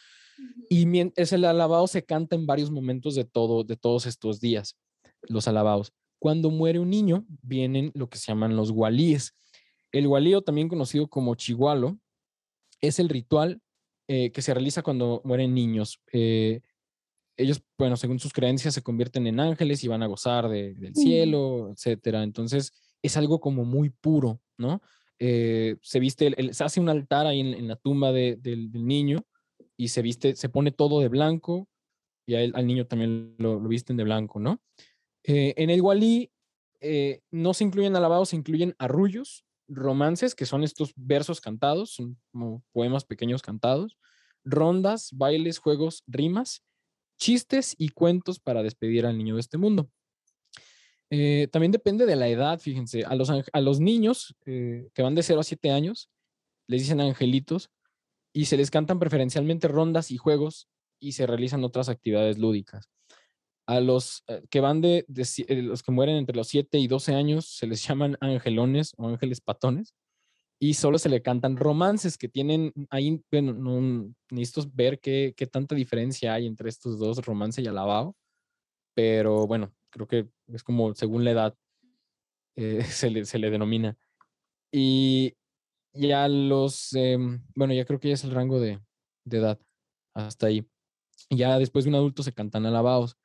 Y 0.69 0.87
es 1.17 1.33
el 1.33 1.43
alabado 1.43 1.85
se 1.87 2.05
canta 2.05 2.37
en 2.37 2.45
varios 2.45 2.71
momentos 2.71 3.13
de, 3.13 3.25
todo, 3.25 3.65
de 3.65 3.75
todos 3.75 4.05
estos 4.05 4.39
días, 4.39 4.77
los 5.23 5.49
alabados. 5.49 5.91
Cuando 6.17 6.49
muere 6.49 6.79
un 6.79 6.89
niño, 6.89 7.25
vienen 7.41 7.91
lo 7.93 8.07
que 8.07 8.17
se 8.17 8.27
llaman 8.27 8.55
los 8.55 8.71
gualíes. 8.71 9.35
El 9.91 10.07
gualío, 10.07 10.43
también 10.43 10.69
conocido 10.69 11.09
como 11.09 11.35
chigualo, 11.35 11.99
es 12.79 12.99
el 12.99 13.09
ritual 13.09 13.61
eh, 14.07 14.31
que 14.31 14.41
se 14.41 14.53
realiza 14.53 14.81
cuando 14.81 15.21
mueren 15.25 15.53
niños. 15.53 15.99
Eh, 16.13 16.61
ellos, 17.35 17.61
bueno, 17.77 17.97
según 17.97 18.19
sus 18.19 18.31
creencias, 18.31 18.73
se 18.73 18.81
convierten 18.81 19.27
en 19.27 19.41
ángeles 19.41 19.83
y 19.83 19.89
van 19.89 20.03
a 20.03 20.07
gozar 20.07 20.47
del 20.47 20.95
cielo, 20.95 21.69
etcétera. 21.69 22.23
Entonces, 22.23 22.71
es 23.01 23.17
algo 23.17 23.41
como 23.41 23.65
muy 23.65 23.89
puro, 23.89 24.39
¿no? 24.57 24.81
Eh, 25.19 25.77
se 25.81 25.99
viste, 25.99 26.53
se 26.53 26.63
hace 26.63 26.79
un 26.79 26.89
altar 26.89 27.25
ahí 27.25 27.39
en, 27.39 27.67
la 27.67 27.75
tumba 27.77 28.11
del, 28.11 28.71
niño 28.73 29.25
y 29.77 29.89
se 29.89 30.01
viste, 30.01 30.35
se 30.35 30.49
pone 30.49 30.71
todo 30.71 30.99
de 30.99 31.07
blanco 31.07 31.69
y 32.27 32.35
al 32.35 32.67
niño 32.67 32.87
también 32.87 33.35
lo, 33.37 33.59
visten 33.61 33.97
de 33.97 34.03
blanco, 34.03 34.39
¿no? 34.39 34.61
Eh, 35.23 35.53
en 35.57 35.69
el 35.69 35.81
Walí 35.81 36.31
eh, 36.81 37.21
no 37.31 37.53
se 37.53 37.63
incluyen 37.63 37.95
alabados, 37.95 38.29
se 38.29 38.35
incluyen 38.35 38.75
arrullos, 38.77 39.45
romances, 39.67 40.35
que 40.35 40.45
son 40.45 40.63
estos 40.63 40.93
versos 40.95 41.41
cantados, 41.41 41.91
son 41.91 42.19
poemas 42.71 43.05
pequeños 43.05 43.41
cantados, 43.41 43.97
rondas, 44.43 45.09
bailes, 45.13 45.59
juegos, 45.59 46.03
rimas, 46.07 46.63
chistes 47.17 47.75
y 47.77 47.89
cuentos 47.89 48.39
para 48.39 48.63
despedir 48.63 49.05
al 49.05 49.17
niño 49.17 49.35
de 49.35 49.41
este 49.41 49.57
mundo. 49.57 49.89
Eh, 51.11 51.47
también 51.51 51.71
depende 51.71 52.05
de 52.05 52.15
la 52.15 52.27
edad, 52.27 52.59
fíjense. 52.59 53.03
A 53.03 53.15
los, 53.15 53.29
a 53.29 53.61
los 53.61 53.79
niños 53.79 54.35
eh, 54.45 54.89
que 54.93 55.01
van 55.01 55.15
de 55.15 55.23
0 55.23 55.39
a 55.39 55.43
7 55.43 55.71
años, 55.71 56.09
les 56.67 56.81
dicen 56.81 57.01
angelitos 57.01 57.69
y 58.33 58.45
se 58.45 58.57
les 58.57 58.71
cantan 58.71 58.99
preferencialmente 58.99 59.67
rondas 59.67 60.11
y 60.11 60.17
juegos 60.17 60.67
y 60.99 61.13
se 61.13 61.27
realizan 61.27 61.63
otras 61.63 61.89
actividades 61.89 62.37
lúdicas. 62.37 62.89
A 63.67 63.79
los 63.79 64.23
eh, 64.27 64.43
que 64.49 64.59
van 64.59 64.81
de, 64.81 65.05
los 65.49 65.83
que 65.83 65.91
mueren 65.91 66.17
entre 66.17 66.35
los 66.35 66.47
7 66.47 66.77
y 66.79 66.87
12 66.87 67.13
años 67.13 67.45
se 67.45 67.67
les 67.67 67.81
llaman 67.87 68.17
angelones 68.19 68.93
o 68.97 69.07
ángeles 69.07 69.41
patones 69.41 69.93
y 70.59 70.75
solo 70.75 70.97
se 70.97 71.09
le 71.09 71.21
cantan 71.21 71.57
romances 71.57 72.17
que 72.17 72.29
tienen 72.29 72.73
ahí, 72.89 73.21
bueno, 73.29 73.53
no, 73.53 74.13
necesito 74.31 74.69
ver 74.73 74.99
qué, 74.99 75.33
qué 75.35 75.47
tanta 75.47 75.75
diferencia 75.75 76.33
hay 76.33 76.47
entre 76.47 76.69
estos 76.69 76.97
dos, 76.97 77.23
romance 77.25 77.61
y 77.61 77.67
alabado, 77.67 78.15
pero 78.95 79.47
bueno, 79.47 79.73
creo 79.95 80.07
que 80.07 80.27
es 80.53 80.63
como 80.63 80.93
según 80.93 81.23
la 81.23 81.31
edad 81.31 81.57
eh, 82.57 82.79
se, 82.83 83.09
le, 83.09 83.25
se, 83.25 83.39
le, 83.39 83.49
denomina. 83.49 83.97
Y 84.71 85.35
ya 85.93 86.27
los, 86.27 86.93
em, 86.93 87.41
bueno, 87.55 87.73
ya 87.73 87.85
creo 87.85 87.99
que 87.99 88.09
ya 88.09 88.15
es 88.15 88.23
el 88.25 88.31
rango 88.31 88.59
de, 88.59 88.81
de, 89.23 89.37
edad, 89.37 89.59
hasta 90.13 90.47
ahí. 90.47 90.67
Ya 91.29 91.57
después 91.57 91.85
de 91.85 91.89
un 91.89 91.95
adulto 91.95 92.23
se 92.23 92.33
cantan 92.33 92.65
alabados, 92.65 93.17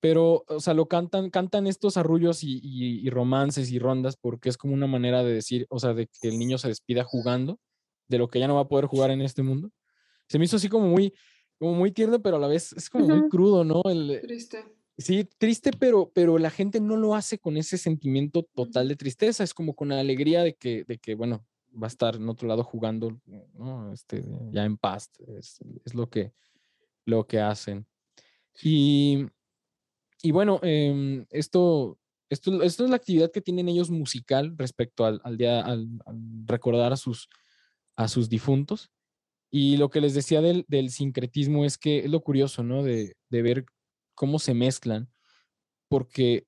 pero, 0.00 0.44
o 0.48 0.60
sea, 0.60 0.74
lo 0.74 0.88
cantan, 0.88 1.30
cantan 1.30 1.66
estos 1.66 1.96
arrullos 1.96 2.44
y, 2.44 2.60
y, 2.62 3.08
romances 3.10 3.70
y 3.70 3.78
rondas 3.78 4.16
porque 4.16 4.50
es 4.50 4.58
como 4.58 4.74
una 4.74 4.86
manera 4.86 5.22
de 5.24 5.32
decir, 5.32 5.66
o 5.70 5.78
sea, 5.78 5.94
de 5.94 6.06
que 6.06 6.28
el 6.28 6.38
niño 6.38 6.58
se 6.58 6.68
despida 6.68 7.04
jugando 7.04 7.58
de 8.08 8.18
lo 8.18 8.28
que 8.28 8.40
ya 8.40 8.48
no 8.48 8.56
va 8.56 8.62
a 8.62 8.68
poder 8.68 8.86
jugar 8.86 9.10
en 9.10 9.22
este 9.22 9.42
mundo. 9.42 9.70
Se 10.28 10.38
me 10.38 10.44
hizo 10.44 10.56
así 10.56 10.68
como 10.68 10.88
muy, 10.88 11.14
como 11.58 11.74
muy 11.74 11.92
tierno, 11.92 12.20
pero 12.20 12.36
a 12.36 12.40
la 12.40 12.48
vez 12.48 12.72
es 12.74 12.90
como 12.90 13.06
muy 13.06 13.28
crudo, 13.28 13.64
¿no? 13.64 13.82
El, 13.84 14.20
Triste 14.22 14.79
Sí, 15.00 15.26
triste, 15.38 15.70
pero, 15.72 16.12
pero 16.14 16.36
la 16.36 16.50
gente 16.50 16.78
no 16.78 16.94
lo 16.96 17.14
hace 17.14 17.38
con 17.38 17.56
ese 17.56 17.78
sentimiento 17.78 18.42
total 18.54 18.86
de 18.86 18.96
tristeza, 18.96 19.42
es 19.42 19.54
como 19.54 19.74
con 19.74 19.88
la 19.88 19.98
alegría 19.98 20.42
de 20.42 20.54
que, 20.54 20.84
de 20.84 20.98
que 20.98 21.14
bueno, 21.14 21.46
va 21.70 21.86
a 21.86 21.88
estar 21.88 22.16
en 22.16 22.28
otro 22.28 22.46
lado 22.46 22.64
jugando, 22.64 23.18
¿no? 23.54 23.94
Este, 23.94 24.22
ya 24.52 24.66
en 24.66 24.76
paz, 24.76 25.10
es, 25.38 25.58
lo, 25.94 26.10
que, 26.10 26.34
lo 27.06 27.26
que 27.26 27.40
hacen. 27.40 27.86
Y, 28.62 29.24
y 30.22 30.32
bueno, 30.32 30.60
em, 30.62 31.24
esto, 31.30 31.98
esto, 32.28 32.62
esto, 32.62 32.84
es 32.84 32.90
la 32.90 32.96
actividad 32.96 33.30
que 33.32 33.40
tienen 33.40 33.70
ellos 33.70 33.88
musical 33.88 34.54
respecto 34.58 35.06
al, 35.06 35.22
al 35.24 35.38
día, 35.38 35.62
al, 35.62 35.88
recordar 36.44 36.92
a 36.92 36.98
sus, 36.98 37.30
a 37.96 38.06
sus 38.06 38.28
difuntos. 38.28 38.90
Y 39.50 39.78
lo 39.78 39.88
que 39.88 40.02
les 40.02 40.12
decía 40.12 40.42
del, 40.42 40.66
del 40.68 40.90
sincretismo 40.90 41.64
es 41.64 41.78
que 41.78 42.00
es 42.00 42.10
lo 42.10 42.20
curioso, 42.20 42.62
¿no? 42.62 42.82
De, 42.82 43.16
de 43.30 43.42
ver 43.42 43.64
cómo 44.20 44.38
se 44.38 44.52
mezclan, 44.52 45.08
porque 45.88 46.46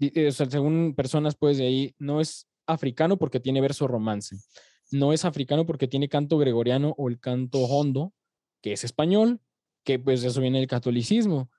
eh, 0.00 0.32
según 0.32 0.94
personas, 0.96 1.36
pues 1.36 1.58
de 1.58 1.66
ahí 1.66 1.94
no 1.98 2.22
es 2.22 2.48
africano 2.66 3.18
porque 3.18 3.40
tiene 3.40 3.60
verso 3.60 3.86
romance, 3.86 4.36
no 4.90 5.12
es 5.12 5.26
africano 5.26 5.66
porque 5.66 5.86
tiene 5.86 6.08
canto 6.08 6.38
gregoriano 6.38 6.94
o 6.96 7.10
el 7.10 7.20
canto 7.20 7.58
hondo, 7.58 8.14
que 8.62 8.72
es 8.72 8.84
español, 8.84 9.42
que 9.84 9.98
pues 9.98 10.24
eso 10.24 10.40
viene 10.40 10.60
del 10.60 10.66
catolicismo. 10.66 11.50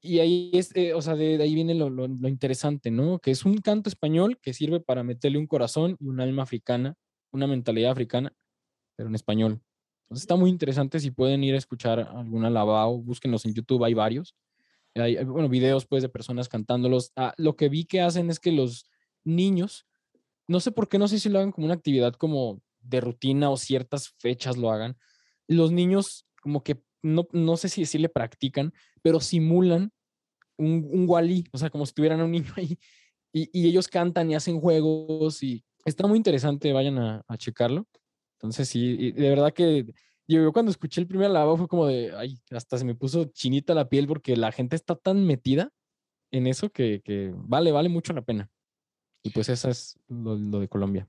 Y 0.00 0.20
ahí 0.20 0.52
es, 0.54 0.70
eh, 0.76 0.94
o 0.94 1.02
sea, 1.02 1.16
de, 1.16 1.42
ahí 1.42 1.52
viene 1.52 1.74
lo, 1.74 1.90
lo, 1.90 2.28
interesante, 2.28 2.92
¿no? 2.92 3.18
Que 3.18 3.32
es 3.32 3.44
un 3.44 3.58
canto 3.58 3.88
español 3.88 4.38
que 4.40 4.54
sirve 4.54 4.78
para 4.78 5.02
meterle 5.02 5.38
un 5.38 5.48
corazón 5.48 5.96
y 5.98 6.06
un 6.06 6.20
alma 6.20 6.44
africana, 6.44 6.94
una 7.32 7.48
mentalidad 7.48 7.90
africana, 7.90 8.32
pero 8.94 9.08
en 9.08 9.16
español. 9.16 9.60
Entonces 10.04 10.22
está 10.22 10.36
muy 10.36 10.48
interesante 10.48 11.00
si 11.00 11.10
pueden 11.10 11.42
ir 11.42 11.56
a 11.56 11.58
escuchar 11.58 11.98
algún 11.98 12.44
alabao, 12.44 13.02
búsquenlos 13.02 13.44
en 13.46 13.54
YouTube, 13.54 13.82
hay 13.82 13.94
varios. 13.94 14.36
Hay, 14.94 15.22
bueno, 15.24 15.48
videos 15.48 15.86
pues 15.86 16.02
de 16.02 16.08
personas 16.08 16.48
cantándolos. 16.48 17.12
Ah, 17.16 17.34
lo 17.36 17.56
que 17.56 17.68
vi 17.68 17.84
que 17.84 18.00
hacen 18.00 18.30
es 18.30 18.40
que 18.40 18.52
los 18.52 18.86
niños, 19.24 19.86
no 20.48 20.60
sé 20.60 20.72
por 20.72 20.88
qué, 20.88 20.98
no 20.98 21.08
sé 21.08 21.18
si 21.18 21.28
lo 21.28 21.38
hagan 21.38 21.52
como 21.52 21.66
una 21.66 21.74
actividad 21.74 22.14
como 22.14 22.60
de 22.80 23.00
rutina 23.00 23.50
o 23.50 23.56
ciertas 23.56 24.14
fechas 24.18 24.56
lo 24.56 24.70
hagan. 24.70 24.96
Los 25.46 25.72
niños 25.72 26.26
como 26.42 26.62
que 26.62 26.82
no, 27.02 27.28
no 27.32 27.56
sé 27.56 27.68
si 27.68 27.82
decirle 27.82 28.08
practican, 28.08 28.72
pero 29.02 29.20
simulan 29.20 29.92
un, 30.56 30.88
un 30.92 31.08
wally, 31.08 31.44
o 31.52 31.58
sea, 31.58 31.70
como 31.70 31.86
si 31.86 31.92
tuvieran 31.92 32.20
un 32.20 32.30
niño 32.32 32.52
ahí. 32.56 32.78
Y, 33.32 33.48
y, 33.52 33.68
ellos 33.68 33.86
cantan 33.86 34.28
y 34.30 34.34
hacen 34.34 34.60
juegos 34.60 35.42
y 35.42 35.64
está 35.84 36.06
muy 36.08 36.16
interesante, 36.16 36.72
vayan 36.72 36.98
a, 36.98 37.22
a 37.28 37.36
checarlo. 37.36 37.86
Entonces 38.38 38.68
sí, 38.68 39.12
de 39.12 39.28
verdad 39.28 39.52
que 39.52 39.92
yo, 40.30 40.52
cuando 40.52 40.70
escuché 40.70 41.00
el 41.00 41.08
primer 41.08 41.30
lavabo 41.30 41.56
fue 41.56 41.68
como 41.68 41.86
de, 41.86 42.12
ay, 42.16 42.38
hasta 42.50 42.78
se 42.78 42.84
me 42.84 42.94
puso 42.94 43.24
chinita 43.24 43.74
la 43.74 43.88
piel 43.88 44.06
porque 44.06 44.36
la 44.36 44.52
gente 44.52 44.76
está 44.76 44.94
tan 44.94 45.26
metida 45.26 45.72
en 46.30 46.46
eso 46.46 46.70
que, 46.70 47.02
que 47.04 47.32
vale, 47.34 47.72
vale 47.72 47.88
mucho 47.88 48.12
la 48.12 48.22
pena. 48.22 48.48
Y 49.22 49.30
pues 49.30 49.48
eso 49.48 49.68
es 49.68 49.98
lo, 50.08 50.36
de 50.36 50.68
Colombia. 50.68 51.08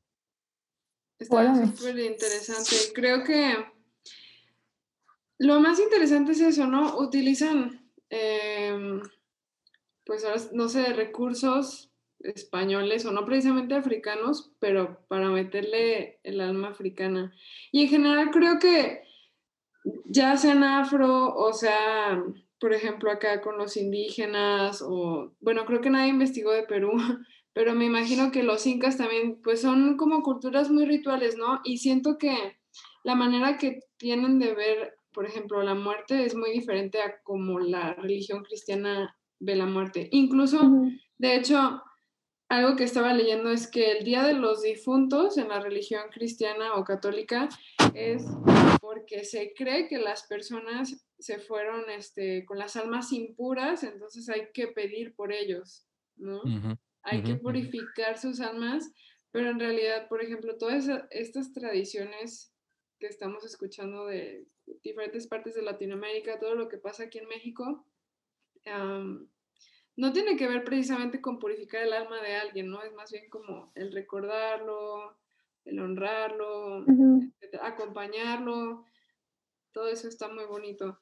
Está 1.19 1.67
súper 1.67 1.99
interesante. 1.99 2.75
Creo 2.93 3.23
que 3.23 3.53
lo 5.37 5.59
más 5.59 5.79
interesante 5.79 6.31
es 6.31 6.41
eso, 6.41 6.65
¿no? 6.65 6.97
Utilizan, 6.97 7.87
em, 8.09 9.01
pues 10.03 10.51
no 10.51 10.67
sé, 10.67 10.93
recursos 10.93 11.91
españoles 12.19 13.05
o 13.05 13.11
no 13.11 13.25
precisamente 13.25 13.75
africanos, 13.75 14.51
pero 14.59 15.05
para 15.07 15.29
meterle 15.29 16.19
el 16.23 16.41
alma 16.41 16.69
africana. 16.69 17.33
Y 17.71 17.83
en 17.83 17.89
general 17.89 18.31
creo 18.31 18.59
que 18.59 19.10
ya 20.05 20.37
sean 20.37 20.63
afro 20.63 21.33
o 21.35 21.53
sea, 21.53 22.23
por 22.59 22.73
ejemplo, 22.73 23.11
acá 23.11 23.41
con 23.41 23.57
los 23.57 23.77
indígenas 23.77 24.81
o, 24.81 25.31
bueno, 25.39 25.65
creo 25.65 25.81
que 25.81 25.89
nadie 25.89 26.09
investigó 26.09 26.51
de 26.51 26.63
Perú, 26.63 26.91
pero 27.53 27.73
me 27.75 27.85
imagino 27.85 28.31
que 28.31 28.43
los 28.43 28.65
incas 28.67 28.97
también, 28.97 29.41
pues 29.43 29.61
son 29.61 29.97
como 29.97 30.23
culturas 30.23 30.69
muy 30.69 30.85
rituales, 30.85 31.37
¿no? 31.37 31.61
Y 31.63 31.79
siento 31.79 32.17
que 32.17 32.57
la 33.03 33.15
manera 33.15 33.57
que 33.57 33.79
tienen 33.97 34.39
de 34.39 34.53
ver 34.53 34.93
por 35.13 35.25
ejemplo, 35.25 35.61
la 35.61 35.75
muerte 35.75 36.25
es 36.25 36.35
muy 36.35 36.51
diferente 36.51 37.01
a 37.01 37.21
como 37.23 37.59
la 37.59 37.93
religión 37.95 38.43
cristiana 38.43 39.15
ve 39.39 39.55
la 39.55 39.65
muerte. 39.65 40.07
Incluso, 40.11 40.59
de 41.17 41.35
hecho, 41.35 41.81
algo 42.51 42.75
que 42.75 42.83
estaba 42.83 43.13
leyendo 43.13 43.49
es 43.49 43.65
que 43.65 43.91
el 43.93 44.03
Día 44.03 44.23
de 44.23 44.33
los 44.33 44.61
Difuntos 44.61 45.37
en 45.37 45.47
la 45.47 45.61
religión 45.61 46.09
cristiana 46.11 46.75
o 46.75 46.83
católica 46.83 47.47
es 47.93 48.25
porque 48.81 49.23
se 49.23 49.53
cree 49.53 49.87
que 49.87 49.97
las 49.97 50.27
personas 50.27 51.07
se 51.17 51.39
fueron 51.39 51.89
este, 51.89 52.43
con 52.43 52.57
las 52.57 52.75
almas 52.75 53.13
impuras, 53.13 53.83
entonces 53.83 54.27
hay 54.27 54.49
que 54.53 54.67
pedir 54.67 55.15
por 55.15 55.31
ellos, 55.31 55.87
¿no? 56.17 56.41
hay 57.03 57.23
que 57.23 57.35
purificar 57.35 58.17
sus 58.17 58.41
almas, 58.41 58.91
pero 59.31 59.49
en 59.49 59.59
realidad, 59.59 60.09
por 60.09 60.21
ejemplo, 60.21 60.57
todas 60.57 60.89
estas 61.09 61.53
tradiciones 61.53 62.53
que 62.99 63.07
estamos 63.07 63.45
escuchando 63.45 64.07
de 64.07 64.45
diferentes 64.83 65.25
partes 65.25 65.55
de 65.55 65.61
Latinoamérica, 65.61 66.37
todo 66.37 66.55
lo 66.55 66.67
que 66.67 66.77
pasa 66.77 67.05
aquí 67.05 67.19
en 67.19 67.29
México, 67.29 67.85
no 69.97 70.13
tiene 70.13 70.35
que 70.37 70.47
ver 70.47 70.63
precisamente 70.63 71.21
con 71.21 71.39
purificar 71.39 71.83
el 71.83 71.93
alma 71.93 72.21
de 72.21 72.35
alguien, 72.35 72.69
¿no? 72.69 72.81
Es 72.81 72.93
más 72.93 73.11
bien 73.11 73.29
como 73.29 73.71
el 73.75 73.91
recordarlo, 73.91 75.17
el 75.65 75.79
honrarlo, 75.79 76.85
acompañarlo, 77.61 78.85
todo 79.71 79.87
eso 79.89 80.07
está 80.07 80.27
muy 80.27 80.45
bonito. 80.45 80.99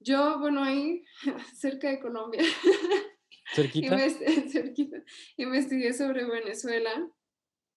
Yo, 0.00 0.38
bueno, 0.38 0.64
ahí, 0.64 1.04
cerca 1.54 1.90
de 1.90 2.00
Colombia, 2.00 2.42
¿Cerquita? 3.54 3.98
cerquita, 4.48 5.02
investigué 5.36 5.92
sobre 5.92 6.24
Venezuela. 6.24 7.10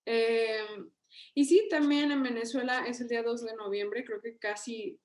Eh, 0.06 0.66
y 1.34 1.46
sí, 1.46 1.68
también 1.70 2.12
en 2.12 2.24
Venezuela 2.24 2.86
es 2.88 3.02
el 3.02 3.08
día 3.08 3.24
2 3.24 3.44
de 3.44 3.56
noviembre, 3.56 4.06
creo 4.06 4.22
que 4.22 4.38
casi 4.38 5.00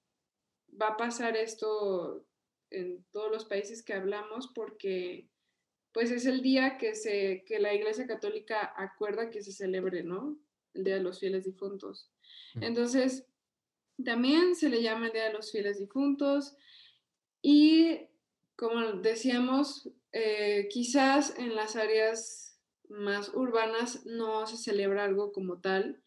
va 0.80 0.88
a 0.88 0.96
pasar 0.96 1.36
esto 1.36 2.24
en 2.70 3.04
todos 3.10 3.30
los 3.30 3.44
países 3.44 3.82
que 3.82 3.94
hablamos 3.94 4.52
porque 4.54 5.28
pues 5.92 6.10
es 6.10 6.26
el 6.26 6.42
día 6.42 6.78
que, 6.78 6.94
se, 6.94 7.44
que 7.46 7.58
la 7.58 7.74
Iglesia 7.74 8.06
Católica 8.06 8.72
acuerda 8.76 9.30
que 9.30 9.42
se 9.42 9.52
celebre, 9.52 10.02
¿no? 10.02 10.38
El 10.74 10.84
Día 10.84 10.94
de 10.94 11.02
los 11.02 11.18
Fieles 11.18 11.44
Difuntos. 11.44 12.10
Entonces, 12.60 13.26
también 14.04 14.54
se 14.54 14.68
le 14.68 14.82
llama 14.82 15.06
el 15.06 15.12
Día 15.12 15.24
de 15.24 15.32
los 15.32 15.50
Fieles 15.50 15.78
Difuntos 15.78 16.56
y, 17.42 17.98
como 18.56 18.80
decíamos, 18.94 19.90
eh, 20.12 20.68
quizás 20.70 21.38
en 21.38 21.54
las 21.56 21.76
áreas 21.76 22.58
más 22.88 23.30
urbanas 23.34 24.04
no 24.06 24.46
se 24.46 24.56
celebra 24.56 25.04
algo 25.04 25.32
como 25.32 25.60
tal, 25.60 26.02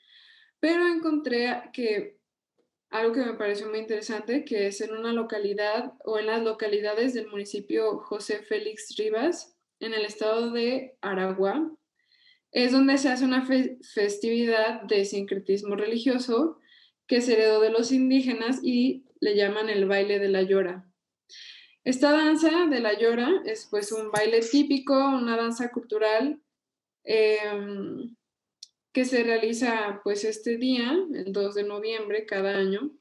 pero 0.60 0.88
encontré 0.88 1.69
que 1.74 2.19
algo 2.89 3.13
que 3.13 3.26
me 3.26 3.34
pareció 3.34 3.67
muy 3.69 3.80
interesante, 3.80 4.46
que 4.46 4.67
es 4.67 4.80
en 4.82 4.96
una 4.96 5.13
localidad 5.13 5.93
o 6.06 6.19
en 6.19 6.28
las 6.28 6.43
localidades 6.43 7.13
del 7.13 7.28
municipio 7.28 7.98
José 7.98 8.43
Félix 8.43 8.96
Rivas, 8.98 9.53
en 9.84 9.93
el 9.93 10.06
estado 10.06 10.52
de 10.52 10.98
Aragua, 11.02 11.72
es 12.52 12.72
donde 12.72 12.98
se 12.98 13.10
hace 13.10 13.26
una 13.26 13.46
festividad 13.46 14.84
de 14.84 15.06
sincretismo 15.06 15.76
religioso 15.76 16.60
que 17.08 17.22
se 17.22 17.34
heredó 17.34 17.62
de 17.62 17.72
los 17.72 17.91
indígenas 17.91 18.60
y 18.63 19.06
le 19.19 19.36
llaman 19.36 19.69
el 19.69 19.88
baile 19.88 20.19
de 20.19 20.30
la 20.30 20.43
llora. 20.43 20.88
Esta 21.84 22.12
danza 22.12 22.67
de 22.67 22.80
la 22.80 22.98
llora 22.98 23.30
es 23.46 23.67
pues 23.69 23.91
un 23.91 24.12
baile 24.12 24.39
típico, 24.41 24.93
una 24.93 25.36
danza 25.36 25.72
cultural 25.72 26.39
Em, 27.04 28.15
que 28.93 29.06
se 29.06 29.24
realiza 29.24 30.02
pues 30.04 30.24
este 30.24 30.58
día, 30.58 30.96
el 31.13 31.34
2 31.34 31.56
de 31.56 31.63
noviembre 31.63 32.26
cada 32.26 32.56
año, 32.56 32.91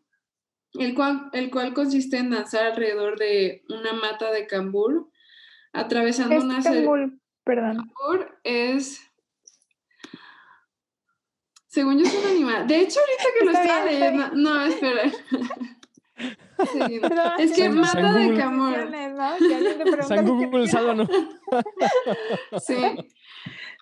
el 0.75 0.95
cual, 0.95 1.29
el 1.35 1.51
cual 1.51 1.75
consiste 1.75 2.17
en 2.17 2.31
danzar 2.31 2.67
alrededor 2.67 3.19
de 3.19 3.63
una 3.69 3.93
mata 3.93 4.33
de 4.33 4.47
cambur, 4.47 5.11
atravesando 5.73 6.37
es 6.37 6.45
una... 6.45 6.63
Cambur, 6.63 7.13
perdón. 7.45 7.91
Es... 8.45 9.01
Según 11.67 11.99
yo 11.99 12.05
es 12.05 12.15
un 12.15 12.31
animal. 12.31 12.67
De 12.67 12.81
hecho, 12.81 13.01
ahorita 13.01 13.25
que 13.39 13.45
lo 13.45 13.51
estaba 13.53 13.85
leyendo... 13.87 14.29
No, 14.35 14.65
espera. 14.65 15.03
es 17.39 17.53
que 17.53 17.69
mata 17.71 18.13
de 18.13 18.37
cambur. 18.37 18.93
San 20.07 20.27
Google, 20.27 20.69
sálvanos. 20.69 21.09
Sí. 22.67 22.77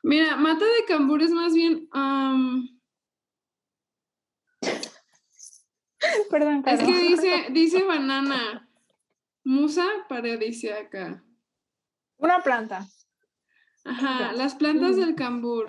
Mira, 0.03 0.37
mata 0.37 0.65
de 0.65 0.85
cambur 0.87 1.23
es 1.23 1.31
más 1.31 1.53
bien. 1.53 1.89
Perdón, 6.31 6.63
Es 6.67 6.81
que 6.81 6.99
dice, 6.99 7.47
dice 7.51 7.83
banana. 7.85 8.69
Musa 9.45 9.87
paradisiaca. 10.09 11.23
Una 12.21 12.43
planta. 12.43 12.87
Ajá, 13.85 14.33
las 14.33 14.55
plantas 14.55 14.97
del 14.97 15.15
cambur. 15.15 15.67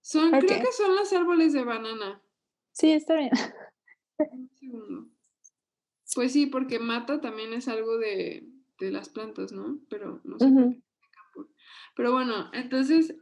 Son, 0.00 0.30
creo 0.30 0.60
que 0.60 0.72
son 0.72 0.96
los 0.96 1.12
árboles 1.12 1.52
de 1.52 1.64
banana. 1.64 2.20
Sí, 2.72 2.92
está 2.92 3.14
bien. 3.16 3.30
Pues 6.14 6.32
sí, 6.32 6.46
porque 6.46 6.78
mata 6.78 7.20
también 7.20 7.52
es 7.52 7.68
algo 7.68 7.98
de, 7.98 8.48
de 8.78 8.90
las 8.90 9.08
plantas, 9.08 9.52
¿no? 9.52 9.78
Pero 9.88 10.20
no 10.24 10.38
sé. 10.38 10.82
Pero 11.94 12.12
bueno, 12.12 12.50
entonces, 12.52 13.14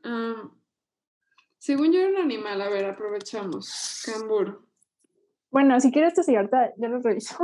según 1.59 1.92
yo 1.92 2.00
era 2.00 2.11
un 2.11 2.16
animal, 2.16 2.61
a 2.62 2.68
ver, 2.68 2.85
aprovechamos. 2.87 4.02
Cambur. 4.06 4.64
Bueno, 5.50 5.80
si 5.80 5.90
quieres 5.90 6.14
te 6.14 6.37
ahorita 6.37 6.72
ya 6.76 6.88
lo 6.88 7.00
reviso. 7.00 7.37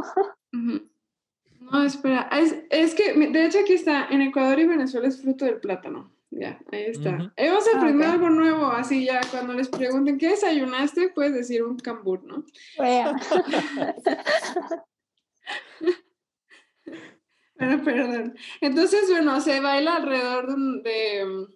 No, 1.71 1.83
espera, 1.83 2.31
es, 2.71 2.95
que, 2.95 3.13
de 3.13 3.45
hecho 3.45 3.59
aquí 3.61 3.73
está, 3.73 4.07
en 4.11 4.23
Ecuador 4.23 4.59
y 4.61 4.67
Venezuela 4.67 5.09
es 5.09 5.21
fruto 5.21 5.45
del 5.45 5.61
plátano. 5.61 6.13
Ya, 6.31 6.59
ahí 6.71 6.85
está. 6.87 7.33
Vamos 7.37 7.67
a 7.67 7.71
ah, 7.75 7.79
aprender 7.79 8.09
algo 8.09 8.31
nuevo, 8.31 8.67
así 8.67 9.05
ya 9.05 9.21
cuando 9.31 9.53
les 9.55 9.69
pregunten 9.69 10.19
qué 10.19 10.29
desayunaste, 10.31 11.11
puedes 11.11 11.35
decir 11.35 11.65
un 11.65 11.79
cambur, 11.79 12.23
¿no? 12.25 12.45
Pero 17.59 17.83
perdón. 17.83 18.37
Entonces, 18.61 19.09
bueno, 19.09 19.41
se 19.41 19.61
baila 19.61 19.97
alrededor 19.97 20.55
de 20.83 21.25
un, 21.25 21.49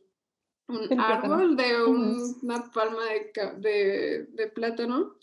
de 0.88 0.94
un 0.94 1.00
árbol, 1.00 1.56
de 1.56 1.84
una 1.84 2.70
palma 2.72 3.02
de, 3.58 4.26
de, 4.30 4.46
plátano. 4.48 5.16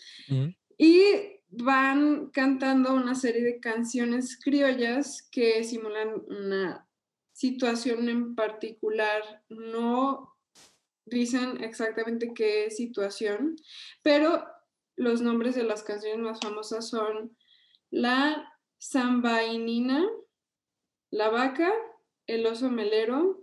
Y 0.78 1.02
van 1.50 2.30
cantando 2.30 2.94
una 2.94 3.16
serie 3.16 3.44
de 3.44 3.60
canciones 3.60 4.40
criollas 4.42 5.28
que 5.32 5.64
simulan 5.64 6.24
una 6.28 6.88
situación 7.32 8.10
en 8.10 8.36
particular. 8.36 9.44
No 9.50 10.36
dicen 11.06 11.64
exactamente 11.64 12.34
qué 12.34 12.70
situación, 12.70 13.56
pero 14.02 14.46
los 14.96 15.22
nombres 15.22 15.56
de 15.56 15.64
las 15.64 15.84
canciones 15.84 16.20
más 16.20 16.40
famosas 16.40 16.90
son 16.90 17.38
La 17.90 18.54
Zambainina, 18.82 20.06
la 21.12 21.30
vaca, 21.30 21.72
el 22.26 22.46
oso 22.46 22.70
melero, 22.70 23.42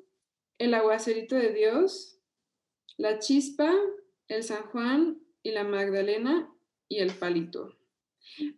el 0.59 0.75
aguacerito 0.75 1.37
de 1.37 1.53
Dios, 1.53 2.21
la 2.97 3.19
chispa, 3.19 3.73
el 4.29 4.43
San 4.43 4.64
Juan 4.64 5.21
y 5.43 5.53
la 5.53 5.64
Magdalena 5.64 6.53
y 6.88 6.99
el 6.99 7.12
palito. 7.14 7.77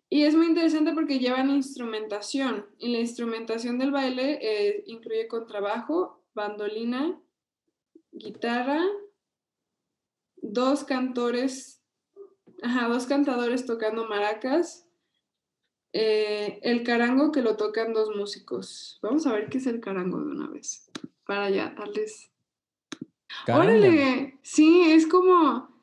Y 0.09 0.23
es 0.23 0.35
muy 0.35 0.47
interesante 0.47 0.93
porque 0.93 1.19
llevan 1.19 1.51
instrumentación 1.51 2.67
y 2.79 2.93
la 2.93 2.99
instrumentación 2.99 3.79
del 3.79 3.91
baile 3.91 4.39
eh, 4.41 4.85
incluye 4.87 5.29
contrabajo, 5.29 6.23
bandolina, 6.35 7.21
guitarra, 8.13 8.81
dos 10.37 10.85
cantores, 10.85 11.83
ajá, 12.63 12.89
dos 12.89 13.07
cantadores 13.07 13.67
tocando 13.67 14.07
maracas, 14.07 14.87
eh, 15.93 16.61
el 16.63 16.83
carango 16.83 17.33
que 17.33 17.43
lo 17.43 17.57
tocan 17.57 17.93
dos 17.93 18.15
músicos. 18.15 18.99
Vamos 19.03 19.27
a 19.27 19.33
ver 19.33 19.49
qué 19.49 19.59
es 19.59 19.67
el 19.67 19.81
carango 19.81 20.19
de 20.19 20.31
una 20.31 20.49
vez. 20.49 20.91
Para 21.25 21.51
ya 21.51 21.71
darles. 21.71 22.31
Órale, 23.49 24.39
sí, 24.43 24.83
es 24.91 25.07
como. 25.07 25.76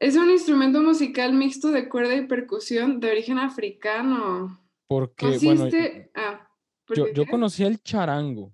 Es 0.00 0.14
un 0.14 0.30
instrumento 0.30 0.80
musical 0.80 1.32
mixto 1.32 1.72
de 1.72 1.88
cuerda 1.88 2.14
y 2.14 2.26
percusión 2.26 3.00
de 3.00 3.10
origen 3.10 3.38
africano. 3.38 4.60
Porque, 4.86 5.26
Consiste... 5.26 6.10
ah, 6.14 6.48
¿por 6.86 6.96
yo, 6.96 7.04
qué 7.06 7.12
yo 7.14 7.24
qué? 7.24 7.30
conocí 7.30 7.64
el 7.64 7.82
charango. 7.82 8.52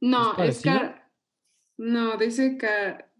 No, 0.00 0.36
es 0.36 0.60
car... 0.60 1.10
No, 1.78 2.18
dice 2.18 2.58
ca... 2.58 3.10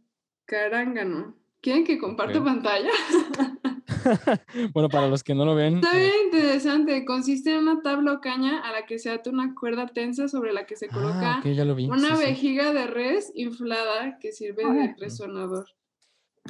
carángano. 0.45 1.37
¿Quieren 1.63 1.85
que 1.85 1.99
comparta 1.99 2.45
pantalla? 2.45 2.91
bueno, 4.75 4.91
para 4.91 5.09
los 5.09 5.23
que 5.23 5.35
no 5.35 5.47
lo 5.47 5.55
ven, 5.55 5.77
Está 5.77 5.99
eh, 5.99 6.01
bien 6.01 6.15
interesante. 6.27 7.07
Consiste 7.07 7.53
en 7.53 7.61
una 7.61 7.81
tabla 7.81 8.13
o 8.13 8.21
caña 8.21 8.61
a 8.61 8.73
la 8.73 8.85
que 8.85 8.99
se 8.99 9.11
ata 9.11 9.31
una 9.31 9.55
cuerda 9.55 9.87
tensa 9.87 10.29
sobre 10.29 10.53
la 10.53 10.67
que 10.67 10.77
se 10.77 10.89
coloca 10.89 11.37
ah, 11.37 11.39
ok, 11.41 11.47
ya 11.53 11.65
lo 11.65 11.75
vi. 11.75 11.87
una 11.87 12.15
sí, 12.17 12.23
sí. 12.23 12.29
vejiga 12.29 12.75
de 12.75 12.87
res 12.87 13.33
inflada 13.35 14.19
que 14.19 14.33
sirve 14.33 14.63
de 14.71 14.95
resonador. 14.99 15.67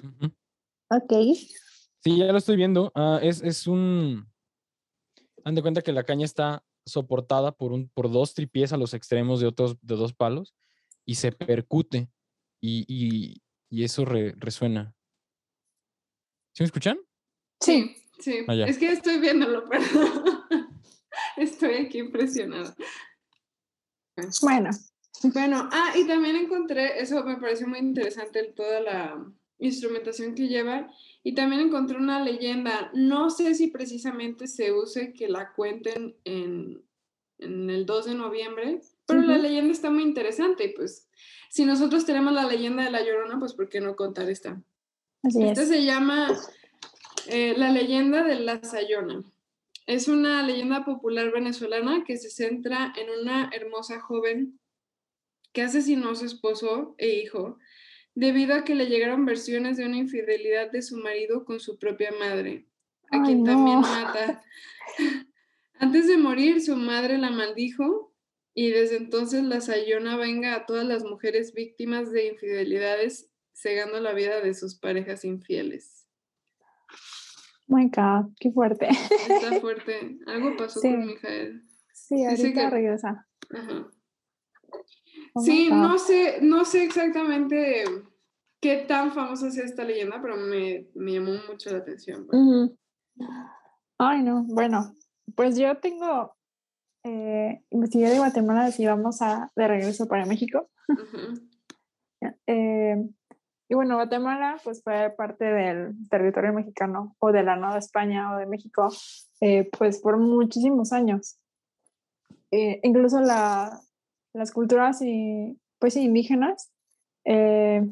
Ujú. 0.03 0.33
Ok. 0.97 1.13
Sí, 2.03 2.19
ya 2.19 2.27
lo 2.27 2.39
estoy 2.39 2.57
viendo. 2.57 2.93
Ah, 2.95 3.19
es, 3.23 3.43
es 3.43 3.67
un. 3.67 4.31
Han 5.45 5.55
de 5.55 5.63
cuenta 5.63 5.83
que 5.83 5.93
la 5.93 6.05
caña 6.05 6.25
está 6.25 6.65
soportada 6.87 7.53
por, 7.53 7.73
un, 7.73 7.89
por 7.91 8.11
dos 8.11 8.35
tripiés 8.35 8.73
a 8.73 8.77
los 8.77 8.93
extremos 8.95 9.41
de 9.41 9.47
otros 9.47 9.77
de 9.81 9.97
dos 9.97 10.13
palos 10.13 10.55
y 11.07 11.15
se 11.17 11.33
percute 11.33 12.11
y, 12.61 12.85
y- 12.89 13.43
y 13.71 13.85
eso 13.85 14.05
re- 14.05 14.35
resuena. 14.37 14.95
¿Sí 16.55 16.63
me 16.63 16.67
escuchan? 16.67 16.99
Sí. 17.61 17.97
sí. 18.21 18.45
Ah. 18.47 18.55
Es 18.55 18.79
que 18.79 18.93
estoy 18.93 19.19
viéndolo, 19.19 19.65
perdón. 19.69 20.39
Estoy 21.37 21.75
aquí 21.87 21.99
impresionada. 21.99 22.75
Bueno, 24.43 24.71
Bueno, 25.33 25.69
ah, 25.73 25.93
y 25.97 26.07
también 26.07 26.37
encontré, 26.37 27.01
eso 27.01 27.25
me 27.25 27.37
pareció 27.39 27.67
muy 27.67 27.79
interesante, 27.81 28.45
toda 28.55 28.81
la 28.81 29.33
instrumentación 29.59 30.35
que 30.35 30.49
lleva. 30.49 30.91
Y 31.23 31.35
también 31.35 31.63
encontré 31.63 31.97
una 31.97 32.23
leyenda. 32.23 32.91
No 32.95 33.31
sé 33.31 33.55
si 33.55 33.69
precisamente 33.69 34.47
se 34.47 34.73
use 34.73 35.13
que 35.13 35.29
la 35.29 35.53
cuenten 35.53 36.17
en, 36.25 36.83
en 37.39 37.71
el 37.71 37.87
2 37.87 38.07
de 38.07 38.15
noviembre, 38.15 38.81
pero 39.07 39.21
la 39.21 39.39
leyenda 39.39 39.73
está 39.73 39.91
muy 39.91 40.03
interesante. 40.03 40.65
Y 40.65 40.75
pues, 40.75 41.09
si 41.51 41.65
nosotros 41.65 42.05
tenemos 42.05 42.33
la 42.33 42.47
leyenda 42.47 42.85
de 42.85 42.91
la 42.91 43.05
Llorona, 43.05 43.39
pues 43.39 43.55
¿por 43.55 43.69
qué 43.69 43.81
no 43.81 43.97
contar 43.97 44.29
esta? 44.29 44.63
así 45.23 45.43
Esta 45.43 45.63
es. 45.63 45.69
se 45.69 45.85
llama 45.85 46.37
eh, 47.29 47.55
La 47.57 47.71
leyenda 47.71 48.23
de 48.25 48.41
la 48.41 48.63
Sayona. 48.63 49.23
Es 49.87 50.09
una 50.09 50.43
leyenda 50.43 50.85
popular 50.85 51.31
venezolana 51.31 52.05
que 52.05 52.17
se 52.17 52.31
centra 52.31 52.93
en 52.97 53.21
una 53.21 53.51
hermosa 53.53 54.01
joven 54.01 54.59
que 55.53 55.63
asesinó 55.63 56.11
a 56.11 56.15
su 56.15 56.25
esposo 56.25 56.95
e 56.99 57.09
hijo 57.09 57.59
debido 58.15 58.55
a 58.55 58.65
que 58.65 58.75
le 58.75 58.87
llegaron 58.87 59.25
versiones 59.25 59.77
de 59.77 59.87
una 59.87 59.97
infidelidad 59.97 60.71
de 60.71 60.83
su 60.83 60.97
marido 60.99 61.45
con 61.45 61.61
su 61.61 61.79
propia 61.79 62.13
madre, 62.19 62.67
a 63.11 63.17
Ay, 63.17 63.23
quien 63.25 63.45
también 63.45 63.81
no. 63.81 63.87
mata. 63.89 64.43
Antes 65.79 66.07
de 66.07 66.17
morir, 66.17 66.63
su 66.63 66.77
madre 66.77 67.19
la 67.19 67.31
maldijo 67.31 68.15
y 68.55 68.71
desde 68.71 68.97
entonces 68.97 69.43
la 69.43 69.61
Sayona 69.61 70.17
venga 70.17 70.55
a 70.55 70.67
todas 70.67 70.87
las 70.87 71.05
mujeres 71.05 71.53
víctimas 71.53 72.13
de 72.13 72.29
infidelidades, 72.29 73.31
cegando 73.53 73.99
la 74.01 74.13
vida 74.13 74.41
de 74.41 74.55
sus 74.55 74.77
parejas 74.79 75.25
infieles. 75.25 76.07
Oh 77.69 77.77
my 77.77 77.87
God, 77.89 78.33
qué 78.39 78.53
fuerte. 78.53 78.89
Está 79.29 79.53
fuerte. 79.61 80.19
Algo 80.27 80.57
pasó 80.57 80.81
Sí. 80.81 80.91
con 80.91 81.07
Mijael. 81.07 81.63
Sí, 81.93 82.17
Dice 82.17 82.29
ahorita 82.29 82.61
que- 82.65 82.71
regresa. 82.71 83.27
Ajá. 83.51 83.89
Oh 85.35 85.41
Sí, 85.41 85.69
no 85.71 85.99
sé, 85.99 86.39
no 86.43 86.65
sé 86.65 86.85
exactamente 86.85 87.85
qué 88.61 88.77
tan 88.89 89.13
famosa 89.13 89.49
es 89.49 89.59
esta 89.59 89.85
leyenda, 89.85 90.21
pero 90.23 90.37
me, 90.37 90.87
me 90.95 91.13
llamó 91.13 91.33
mucho 91.49 91.71
la 91.71 91.79
atención. 91.79 92.27
pues. 92.27 92.41
Ujú. 92.41 92.77
Ay, 93.99 94.23
no. 94.23 94.45
Bueno, 94.45 94.95
pues 95.35 95.57
yo 95.59 95.77
tengo. 95.79 96.37
Eh, 97.05 97.63
investigué 97.71 98.09
de 98.09 98.19
Guatemala 98.19 98.71
si 98.71 98.87
vamos 98.87 99.21
a, 99.23 99.53
de 99.57 99.69
regreso 99.69 100.07
para 100.09 100.25
México. 100.27 100.71
Ujú. 100.89 101.41
Eh, 102.47 102.97
y 103.69 103.75
bueno, 103.75 103.97
Guatemala 103.97 104.57
pues 104.65 104.83
fue 104.83 105.13
parte 105.15 105.45
del 105.45 105.95
territorio 106.09 106.55
mexicano 106.55 107.15
o 107.19 107.33
de 107.33 107.43
la 107.43 107.57
Nueva 107.57 107.77
España 107.77 108.33
o 108.35 108.39
de 108.39 108.47
México 108.47 108.89
eh, 109.43 109.69
pues 109.77 110.01
por 110.01 110.17
muchísimos 110.17 110.95
años. 110.95 111.39
Eh, 112.51 112.81
incluso 112.83 113.21
la- 113.21 113.79
las 114.35 114.53
culturas 114.53 115.01
y, 115.01 115.59
pues, 115.79 115.97
indígenas 115.97 116.71
eh, 117.25 117.83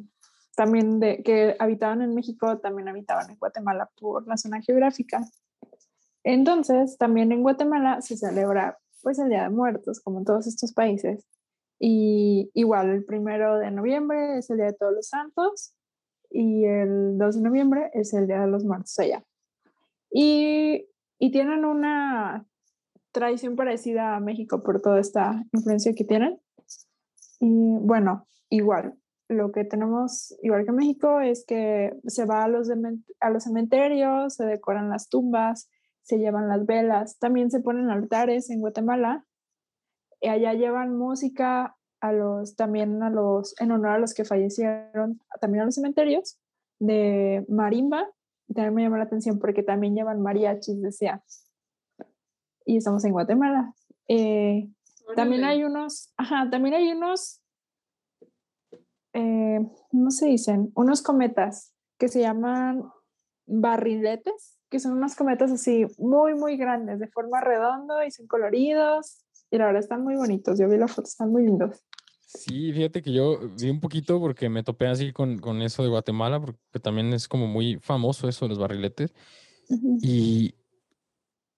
también 0.54 1.00
de, 1.00 1.22
que 1.22 1.56
habitaban 1.58 2.02
en 2.02 2.14
México 2.14 2.58
también 2.58 2.88
habitaban 2.88 3.30
en 3.30 3.38
Guatemala 3.38 3.90
por 3.98 4.26
la 4.26 4.36
zona 4.36 4.60
geográfica. 4.60 5.24
Entonces, 6.24 6.98
también 6.98 7.32
en 7.32 7.42
Guatemala 7.42 8.00
se 8.02 8.16
celebra 8.16 8.78
pues 9.02 9.18
el 9.18 9.30
Día 9.30 9.44
de 9.44 9.50
Muertos, 9.50 10.00
como 10.00 10.18
en 10.18 10.24
todos 10.24 10.46
estos 10.46 10.72
países. 10.72 11.26
Y 11.80 12.50
igual, 12.54 12.90
el 12.90 13.04
primero 13.04 13.58
de 13.58 13.70
noviembre 13.70 14.38
es 14.38 14.50
el 14.50 14.58
Día 14.58 14.66
de 14.66 14.74
Todos 14.74 14.94
los 14.94 15.08
Santos 15.08 15.74
y 16.30 16.64
el 16.64 17.18
2 17.18 17.36
de 17.36 17.42
noviembre 17.42 17.90
es 17.94 18.14
el 18.14 18.28
Día 18.28 18.40
de 18.42 18.46
los 18.46 18.64
Muertos 18.64 18.96
allá. 19.00 19.24
Y, 20.10 20.86
y 21.18 21.32
tienen 21.32 21.64
una 21.64 22.46
tradición 23.12 23.56
parecida 23.56 24.16
a 24.16 24.20
México 24.20 24.62
por 24.62 24.80
toda 24.80 25.00
esta 25.00 25.44
influencia 25.52 25.92
que 25.94 26.04
tienen. 26.04 26.40
Y 27.40 27.76
bueno, 27.80 28.26
igual, 28.48 28.94
lo 29.28 29.52
que 29.52 29.64
tenemos, 29.64 30.36
igual 30.42 30.64
que 30.64 30.72
México, 30.72 31.20
es 31.20 31.44
que 31.46 31.94
se 32.06 32.24
va 32.24 32.44
a 32.44 32.48
los, 32.48 32.68
a 33.20 33.30
los 33.30 33.44
cementerios, 33.44 34.34
se 34.34 34.44
decoran 34.44 34.88
las 34.88 35.08
tumbas, 35.08 35.68
se 36.02 36.18
llevan 36.18 36.48
las 36.48 36.66
velas, 36.66 37.18
también 37.18 37.50
se 37.50 37.60
ponen 37.60 37.90
altares 37.90 38.50
en 38.50 38.60
Guatemala 38.60 39.24
y 40.20 40.28
allá 40.28 40.54
llevan 40.54 40.96
música 40.96 41.76
a 42.00 42.12
los, 42.12 42.56
también 42.56 43.02
a 43.02 43.10
los, 43.10 43.54
en 43.60 43.70
honor 43.70 43.92
a 43.92 43.98
los 43.98 44.14
que 44.14 44.24
fallecieron, 44.24 45.20
también 45.40 45.62
a 45.62 45.64
los 45.66 45.74
cementerios 45.74 46.38
de 46.78 47.44
marimba. 47.48 48.08
Y 48.48 48.54
también 48.54 48.74
me 48.74 48.82
llamó 48.82 48.96
la 48.96 49.04
atención 49.04 49.38
porque 49.38 49.62
también 49.62 49.94
llevan 49.94 50.20
mariachis, 50.20 50.82
decía. 50.82 51.22
Y 52.66 52.76
estamos 52.76 53.04
en 53.04 53.12
Guatemala. 53.12 53.74
Eh, 54.08 54.68
también 55.16 55.44
hay 55.44 55.64
unos, 55.64 56.12
ajá, 56.16 56.48
también 56.50 56.74
hay 56.74 56.92
unos, 56.92 57.40
eh, 59.12 59.60
¿cómo 59.90 60.10
se 60.10 60.26
dicen? 60.26 60.72
Unos 60.74 61.02
cometas 61.02 61.72
que 61.98 62.08
se 62.08 62.20
llaman 62.20 62.84
barriletes, 63.46 64.58
que 64.70 64.80
son 64.80 64.92
unos 64.92 65.14
cometas 65.14 65.50
así 65.50 65.86
muy, 65.98 66.34
muy 66.34 66.56
grandes, 66.56 66.98
de 66.98 67.08
forma 67.08 67.40
redonda 67.40 68.06
y 68.06 68.10
son 68.10 68.26
coloridos. 68.26 69.24
Y 69.50 69.58
la 69.58 69.66
verdad 69.66 69.82
están 69.82 70.02
muy 70.02 70.16
bonitos. 70.16 70.58
Yo 70.58 70.68
vi 70.68 70.78
la 70.78 70.88
foto, 70.88 71.06
están 71.06 71.30
muy 71.30 71.44
lindos. 71.44 71.84
Sí, 72.26 72.72
fíjate 72.72 73.02
que 73.02 73.12
yo 73.12 73.38
vi 73.60 73.68
un 73.68 73.80
poquito 73.80 74.18
porque 74.18 74.48
me 74.48 74.62
topé 74.62 74.86
así 74.86 75.12
con, 75.12 75.38
con 75.38 75.60
eso 75.60 75.82
de 75.82 75.90
Guatemala, 75.90 76.40
porque 76.40 76.58
también 76.82 77.12
es 77.12 77.28
como 77.28 77.46
muy 77.46 77.78
famoso 77.80 78.28
eso 78.28 78.46
de 78.46 78.50
los 78.50 78.58
barriletes. 78.58 79.12
Ujú. 79.68 79.98
Y 80.00 80.54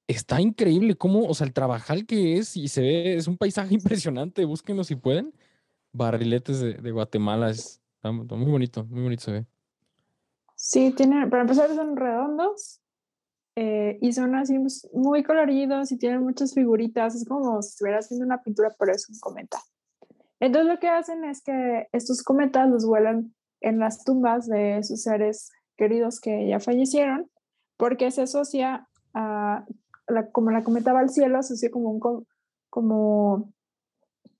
está 0.07 0.41
increíble 0.41 0.97
cómo, 0.97 1.27
o 1.27 1.35
sea, 1.35 1.47
el 1.47 1.53
trabajal 1.53 2.07
que 2.07 2.37
es 2.39 2.57
y 2.57 2.69
se 2.69 2.81
ve, 2.83 3.15
es 3.17 3.27
un 3.29 3.37
paisaje 3.37 3.75
impresionante. 3.75 4.45
Búsquenlo 4.45 4.85
si 4.85 4.97
pueden. 4.97 5.33
Barriletes 5.93 6.61
de, 6.61 6.75
de 6.75 6.91
Guatemala, 6.91 7.51
es, 7.51 7.81
está, 7.97 8.11
está 8.11 8.35
muy 8.35 8.51
bonito, 8.51 8.85
muy 8.85 9.03
bonito 9.03 9.23
se 9.23 9.33
ve. 9.33 9.47
Sí, 10.57 10.93
tienen, 10.97 11.29
para 11.31 11.43
empezar 11.43 11.69
son 11.75 11.97
redondos 11.97 12.81
eh, 13.57 13.99
y 14.01 14.13
son 14.13 14.35
así 14.35 14.59
mus- 14.59 14.89
muy 14.93 15.23
coloridos 15.23 15.93
y 15.93 15.99
tienen 15.99 16.23
muchas 16.23 16.55
figuritas. 16.55 17.15
Es 17.15 17.25
como 17.27 17.61
si 17.63 17.69
estuviera 17.71 17.99
haciendo 17.99 18.25
una 18.27 18.43
pintura, 18.43 18.75
pero 18.79 18.93
es 18.93 19.09
un 19.09 19.19
cometa. 19.21 19.59
Entonces 20.41 20.73
lo 20.73 20.79
que 20.81 20.89
hacen 20.89 21.25
es 21.25 21.43
que 21.43 21.87
estos 21.93 22.23
cometas 22.23 22.69
los 22.69 22.85
vuelan 22.87 23.35
en 23.61 23.79
las 23.79 24.05
tumbas 24.05 24.47
de 24.49 24.83
sus 24.83 25.03
seres 25.03 25.51
queridos 25.77 26.21
que 26.21 26.49
ya 26.49 26.61
fallecieron, 26.61 27.31
porque 27.77 28.11
se 28.11 28.23
asocia 28.23 28.89
a, 29.15 29.65
como 30.33 30.51
la 30.51 30.65
cometa 30.65 30.93
va 30.93 31.01
al 31.01 31.11
cielo, 31.11 31.43
se 31.43 31.55
asocia 31.55 31.71
como 31.71 31.91
un, 31.91 32.01
co- 32.01 32.27
como 32.71 33.53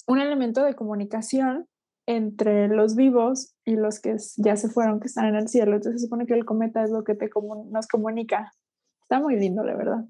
un 0.07 0.19
elemento 0.21 0.63
de 0.63 0.75
comunicación 0.75 1.67
entre 2.07 2.69
los 2.69 2.97
vivos 2.97 3.55
y 3.65 3.77
los 3.77 4.01
que 4.01 4.17
ya 4.37 4.57
se 4.57 4.69
fueron, 4.69 5.01
que 5.01 5.07
están 5.09 5.25
en 5.27 5.37
el 5.37 5.49
cielo. 5.49 5.77
Entonces 5.77 6.01
se 6.03 6.07
supone 6.07 6.27
que 6.27 6.35
el 6.35 6.45
cometa 6.45 6.83
es 6.85 6.91
lo 6.91 7.03
que 7.05 7.15
te 7.15 7.31
nos 7.71 7.87
comunica. 7.87 8.53
Está 9.03 9.21
muy 9.21 9.37
lindo, 9.37 9.65
la 9.65 9.75
verdad. 9.77 10.05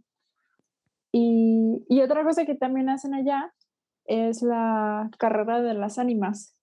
Y, 1.13 1.85
y 1.89 2.01
otra 2.01 2.25
cosa 2.25 2.45
que 2.45 2.57
también 2.57 2.89
hacen 2.89 3.15
allá 3.15 3.53
es 4.07 4.43
la 4.43 5.11
carrera 5.19 5.63
de 5.63 5.75
las 5.75 5.99
ánimas. 5.99 6.54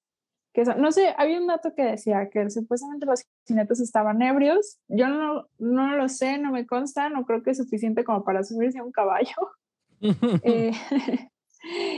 Que 0.54 0.66
son- 0.66 0.82
no 0.82 0.92
sé, 0.92 1.14
había 1.18 1.40
un 1.40 1.48
dato 1.48 1.74
que 1.74 1.84
decía 1.84 2.30
que 2.30 2.50
supuestamente 2.50 3.06
los 3.06 3.24
jinetes 3.48 3.80
estaban 3.80 4.22
ebrios. 4.22 4.80
Yo 4.88 5.08
no, 5.08 5.48
no 5.60 5.96
lo 5.96 6.10
sé, 6.10 6.38
no 6.38 6.52
me 6.52 6.66
consta, 6.66 7.10
no 7.10 7.26
creo 7.26 7.42
que 7.42 7.52
es 7.52 7.58
suficiente 7.58 8.04
como 8.04 8.24
para 8.24 8.44
subirse 8.44 8.80
a 8.80 8.84
un 8.84 8.92
caballo. 8.92 9.36
Eh, 10.44 10.72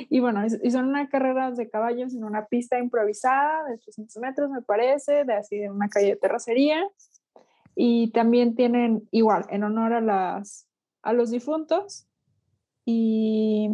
y 0.10 0.20
bueno, 0.20 0.42
y 0.46 0.72
son 0.72 0.90
una 0.90 1.08
carrera 1.08 1.52
de 1.52 1.70
caballos 1.70 2.14
en 2.14 2.26
una 2.26 2.48
pista 2.48 2.78
improvisada 2.78 3.64
de 3.70 3.78
300 3.78 4.18
metros, 4.18 4.50
me 4.50 4.62
parece, 4.62 5.24
de 5.24 5.34
así 5.34 5.58
de 5.58 5.70
una 5.70 5.88
calle 5.88 6.08
de 6.08 6.16
terracería. 6.18 6.86
Y 7.76 8.12
también 8.12 8.56
tienen, 8.56 9.08
igual, 9.12 9.46
en 9.50 9.64
honor 9.64 9.94
a, 9.94 10.02
las, 10.02 10.68
a 11.02 11.14
los 11.14 11.32
difuntos. 11.32 12.08
Y, 12.86 13.70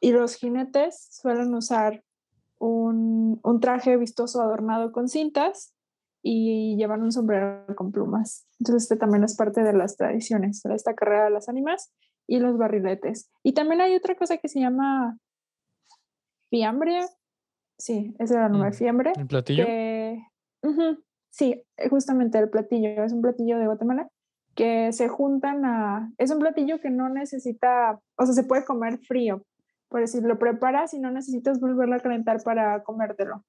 y 0.00 0.12
los 0.12 0.36
jinetes 0.36 1.08
suelen 1.10 1.52
usar 1.54 2.04
un, 2.62 3.40
un, 3.42 3.60
traje 3.60 3.96
vistoso 3.96 4.40
adornado 4.40 4.92
con 4.92 5.08
cintas 5.08 5.74
y 6.22 6.76
llevan 6.76 7.02
un 7.02 7.10
sombrero 7.10 7.66
con 7.74 7.90
plumas. 7.90 8.46
Entonces, 8.60 8.84
este 8.84 8.96
también 8.96 9.24
es 9.24 9.36
parte 9.36 9.62
de 9.62 9.72
las 9.72 9.96
tradiciones, 9.96 10.62
de 10.62 10.74
esta 10.74 10.94
carrera 10.94 11.24
de 11.24 11.30
las 11.30 11.48
ánimas 11.48 11.92
y 12.28 12.38
los 12.38 12.56
barriletes. 12.56 13.30
Y 13.42 13.54
también 13.54 13.80
hay 13.80 13.96
otra 13.96 14.14
cosa 14.14 14.36
que 14.38 14.48
se 14.48 14.60
llama 14.60 15.18
fiambre. 16.50 17.00
Sí, 17.78 18.14
ese 18.20 18.34
era 18.34 18.46
el 18.46 18.52
nombre, 18.52 18.70
mm, 18.70 18.74
fiambre. 18.74 19.12
¿El 19.16 19.26
platillo? 19.26 19.64
sí, 21.30 21.64
justamente 21.90 22.38
el 22.38 22.48
platillo. 22.48 23.02
Es 23.02 23.12
un 23.12 23.22
platillo 23.22 23.58
de 23.58 23.66
Guatemala 23.66 24.08
que 24.54 24.92
se 24.92 25.08
juntan 25.08 25.64
a... 25.64 26.12
Es 26.18 26.30
un 26.30 26.38
platillo 26.38 26.80
que 26.80 26.90
no 26.90 27.08
necesita, 27.08 27.98
o 28.16 28.26
sea, 28.26 28.34
se 28.34 28.44
puede 28.44 28.64
comer 28.64 28.98
frío. 28.98 29.44
Por 29.92 30.00
decir, 30.00 30.24
lo 30.24 30.38
preparas 30.38 30.92
y 30.94 30.98
no 30.98 31.12
necesitas 31.12 31.60
volverlo 31.60 31.94
a 31.94 32.00
calentar 32.00 32.42
para 32.42 32.82
comértelo. 32.82 33.44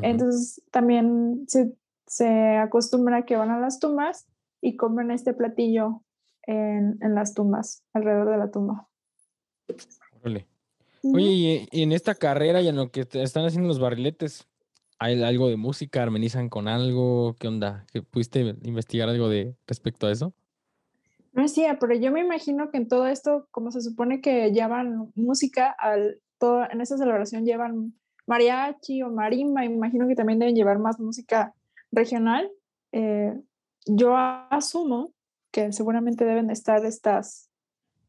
Entonces, 0.00 0.62
también 0.70 1.44
se 1.48 1.74
se 2.12 2.58
acostumbra 2.58 3.24
que 3.24 3.36
van 3.36 3.50
a 3.50 3.58
las 3.58 3.80
tumbas 3.80 4.26
y 4.60 4.76
comen 4.76 5.10
este 5.10 5.32
platillo 5.32 6.02
en, 6.42 6.98
en 7.00 7.14
las 7.14 7.32
tumbas, 7.32 7.84
alrededor 7.94 8.30
de 8.30 8.36
la 8.36 8.50
tumba. 8.50 8.88
Oye, 10.22 10.46
y, 11.02 11.82
en 11.82 11.92
esta 11.92 12.14
carrera 12.14 12.60
y 12.60 12.68
en 12.68 12.76
lo 12.76 12.90
que 12.90 13.08
están 13.14 13.46
haciendo 13.46 13.66
los 13.66 13.80
barriletes, 13.80 14.46
¿hay 14.98 15.22
algo 15.22 15.48
de 15.48 15.56
música? 15.56 16.02
¿Armonizan 16.02 16.50
con 16.50 16.68
algo? 16.68 17.34
¿Qué 17.38 17.48
onda? 17.48 17.86
¿Que 17.92 18.02
¿Pudiste 18.02 18.56
investigar 18.62 19.08
algo 19.08 19.30
de 19.30 19.56
respecto 19.66 20.06
a 20.06 20.12
eso? 20.12 20.34
No 21.32 21.42
es 21.42 21.52
cierto, 21.52 21.86
pero 21.86 21.98
yo 21.98 22.12
me 22.12 22.20
imagino 22.20 22.70
que 22.70 22.76
en 22.76 22.88
todo 22.88 23.06
esto, 23.06 23.48
como 23.50 23.70
se 23.70 23.80
supone 23.80 24.20
que 24.20 24.52
llevan 24.52 25.10
música, 25.14 25.70
al, 25.70 26.20
todo, 26.38 26.64
en 26.70 26.80
esta 26.80 26.98
celebración 26.98 27.44
llevan 27.44 27.94
mariachi 28.26 29.02
o 29.02 29.10
marimba, 29.10 29.64
imagino 29.64 30.06
que 30.06 30.14
también 30.14 30.38
deben 30.38 30.54
llevar 30.54 30.78
más 30.78 31.00
música 31.00 31.54
regional, 31.90 32.50
eh, 32.92 33.34
yo 33.86 34.14
asumo 34.16 35.12
que 35.50 35.72
seguramente 35.72 36.24
deben 36.24 36.50
estar 36.50 36.84
estas, 36.84 37.50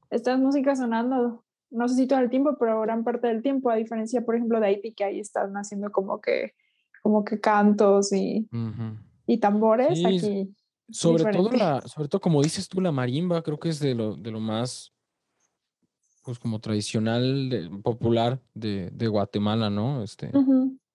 estas 0.09 0.39
músicas 0.39 0.80
sonando, 0.80 1.43
no 1.71 1.88
sé 1.88 1.95
si 1.95 2.07
todo 2.07 2.19
el 2.19 2.30
tiempo, 2.30 2.55
pero 2.59 2.82
gran 2.82 3.03
parte 3.03 3.28
del 3.28 3.41
tiempo, 3.41 3.69
a 3.69 3.76
diferencia, 3.76 4.24
por 4.24 4.36
ejemplo, 4.36 4.59
de 4.59 4.67
Haití, 4.67 4.93
que 4.93 5.05
ahí 5.05 5.19
están 5.19 5.53
haciendo 5.53 5.91
como 5.91 6.21
que, 6.21 6.53
como 7.01 7.24
que 7.24 7.39
cantos 7.39 8.13
y, 8.13 8.47
y 9.26 9.39
tambores. 9.39 10.05
aquí. 10.05 10.53
Sobre 10.89 11.23
todo, 11.31 11.51
la, 11.51 11.81
sobre 11.81 12.09
todo, 12.09 12.21
como 12.21 12.43
dices 12.43 12.67
tú, 12.67 12.81
la 12.81 12.91
marimba, 12.91 13.41
creo 13.41 13.59
que 13.59 13.69
es 13.69 13.79
de 13.79 13.95
lo, 13.95 14.15
de 14.15 14.31
lo 14.31 14.39
más, 14.39 14.93
pues 16.23 16.39
como 16.39 16.59
tradicional, 16.59 17.69
popular 17.84 18.41
de, 18.53 18.89
de, 18.91 19.07
Guatemala, 19.07 19.69
¿no? 19.69 20.03
Este, 20.03 20.31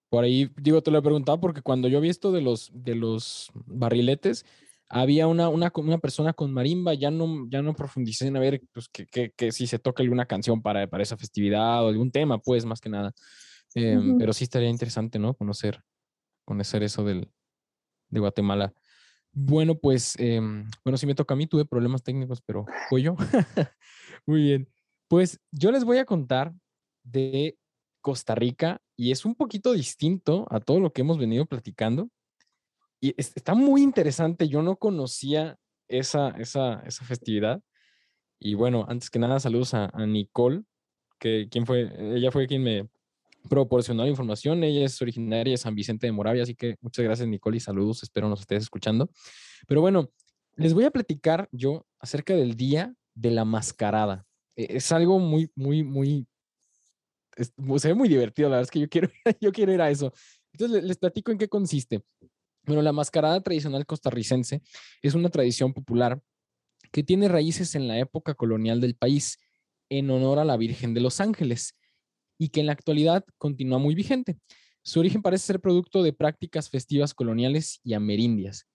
por 0.09 0.25
ahí, 0.25 0.51
digo, 0.57 0.83
te 0.83 0.91
lo 0.91 0.99
he 0.99 1.03
preguntado 1.03 1.41
porque 1.41 1.63
cuando 1.63 1.89
yo 1.89 2.01
vi 2.01 2.09
esto 2.09 2.33
de 2.33 2.43
los, 2.43 2.71
de 2.73 2.95
los 2.95 3.51
barriletes, 3.55 4.45
había 4.89 5.27
una, 5.27 5.49
una, 5.49 5.71
una 5.75 5.99
persona 5.99 6.33
con 6.33 6.53
marimba, 6.53 6.95
ya 6.95 7.11
no, 7.11 7.47
ya 7.51 7.61
no 7.61 7.75
profundicé 7.75 8.27
en 8.27 8.37
a 8.37 8.41
ver 8.41 8.63
pues, 8.73 8.89
que, 8.89 9.07
que, 9.07 9.33
que, 9.37 9.53
si 9.53 9.67
se 9.67 9.79
toca 9.79 10.03
alguna 10.03 10.27
canción 10.27 10.63
para, 10.63 10.87
para 10.87 11.03
esa 11.03 11.17
festividad 11.17 11.85
o 11.85 11.89
algún 11.89 12.11
tema, 12.11 12.39
pues, 12.39 12.65
más 12.65 12.81
que 12.81 12.89
nada. 12.89 13.13
Em, 13.75 14.17
pero 14.17 14.33
sí 14.33 14.45
estaría 14.45 14.71
interesante, 14.71 15.19
¿no? 15.19 15.35
Conocer, 15.35 15.83
conocer 16.45 16.83
eso 16.83 17.05
del, 17.05 17.31
de 18.09 18.21
Guatemala. 18.21 18.73
Bueno, 19.33 19.77
pues, 19.77 20.15
em, 20.19 20.69
bueno, 20.85 20.97
si 20.97 21.07
me 21.07 21.15
toca 21.15 21.35
a 21.35 21.37
mí, 21.37 21.47
tuve 21.47 21.65
problemas 21.65 22.03
técnicos, 22.03 22.41
pero 22.41 22.67
fue 22.89 23.03
yo. 23.03 23.17
Muy 24.27 24.43
bien. 24.43 24.69
Pues 25.09 25.41
yo 25.53 25.71
les 25.71 25.85
voy 25.85 25.99
a 25.99 26.05
contar 26.05 26.53
de 27.03 27.57
Costa 28.01 28.35
Rica 28.35 28.81
y 28.97 29.13
es 29.13 29.25
un 29.25 29.35
poquito 29.35 29.73
distinto 29.73 30.47
a 30.51 30.61
todo 30.61 30.81
lo 30.81 30.93
que 30.93 31.03
hemos 31.03 31.19
venido 31.19 31.47
platicando. 31.47 32.11
Y 33.01 33.15
está 33.17 33.55
muy 33.55 33.83
interesante. 33.83 34.49
Yo 34.49 34.63
no 34.63 34.77
conocía 34.77 35.57
esa, 35.89 36.31
esa, 36.31 36.83
esa 36.85 37.05
festividad. 37.05 37.63
Y 38.41 38.55
bueno, 38.55 38.87
antes 38.89 39.11
que 39.11 39.19
nada, 39.19 39.41
saludos 39.41 39.75
a, 39.75 39.91
Nicole, 40.07 40.63
que 41.19 41.49
quien 41.51 41.67
fue, 41.67 41.91
ella 42.17 42.31
fue 42.31 42.47
quien 42.47 42.63
me 42.63 42.89
proporcionó 43.49 44.03
la 44.03 44.11
información. 44.11 44.63
Ella 44.65 44.85
es 44.85 45.01
originaria 45.01 45.53
de 45.53 45.59
San 45.59 45.75
Vicente 45.75 46.07
de 46.07 46.13
Moravia, 46.13 46.43
así 46.43 46.55
que 46.55 46.77
muchas 46.81 47.05
gracias, 47.05 47.29
Nicole, 47.29 47.57
y 47.57 47.61
saludos. 47.61 48.03
Espero 48.03 48.29
nos 48.29 48.41
estés 48.41 48.65
escuchando. 48.65 49.11
Pero 49.67 49.81
bueno, 49.81 50.11
les 50.57 50.75
voy 50.75 50.85
a 50.85 50.91
platicar 50.91 51.49
yo 51.53 51.87
acerca 51.99 52.35
del 52.35 52.57
día 52.57 52.95
de 53.15 53.31
la 53.31 53.45
mascarada. 53.45 54.25
E, 54.57 54.77
es 54.77 54.93
algo 54.93 55.19
muy, 55.19 55.51
muy, 55.55 55.83
muy 55.83 56.27
se 57.79 57.89
ve 57.89 57.95
muy 57.95 58.09
divertido, 58.09 58.49
la 58.49 58.57
verdad 58.57 58.69
es 58.69 58.71
que 58.71 58.81
yo 58.81 58.89
quiero, 58.89 59.09
yo 59.41 59.53
quiero 59.53 59.73
ir 59.73 59.81
a 59.81 59.91
eso. 59.91 60.13
Entonces 60.53 60.83
les, 60.83 60.97
platico 60.97 61.31
en 61.31 61.39
qué 61.39 61.49
consiste. 61.49 62.03
Bueno, 62.65 62.83
la 62.83 62.93
mascarada 62.93 63.41
tradicional 63.41 63.87
costarricense 63.87 64.63
es 65.03 65.15
una 65.15 65.31
tradición 65.31 65.73
popular 65.73 66.21
que 66.91 67.03
tiene 67.03 67.29
raíces 67.29 67.75
en 67.75 67.89
la 67.89 67.99
época 67.99 68.35
colonial 68.35 68.81
del 68.81 68.95
país 68.95 69.39
en 69.89 70.11
honor 70.11 70.39
a 70.39 70.45
la 70.45 70.57
Virgen 70.57 70.95
de 70.95 71.01
los 71.01 71.21
Ángeles 71.21 71.77
y 72.39 72.49
que 72.49 72.61
en 72.61 72.67
la 72.67 72.73
actualidad 72.73 73.25
continúa 73.37 73.79
muy 73.79 73.95
vigente. 73.95 74.39
Su 74.83 75.01
origen 75.01 75.23
parece 75.23 75.47
ser 75.47 75.61
producto 75.61 76.03
de 76.03 76.13
prácticas 76.13 76.71
festivas 76.71 77.13
coloniales 77.13 77.81
y 77.85 77.95
amerindias 77.95 78.67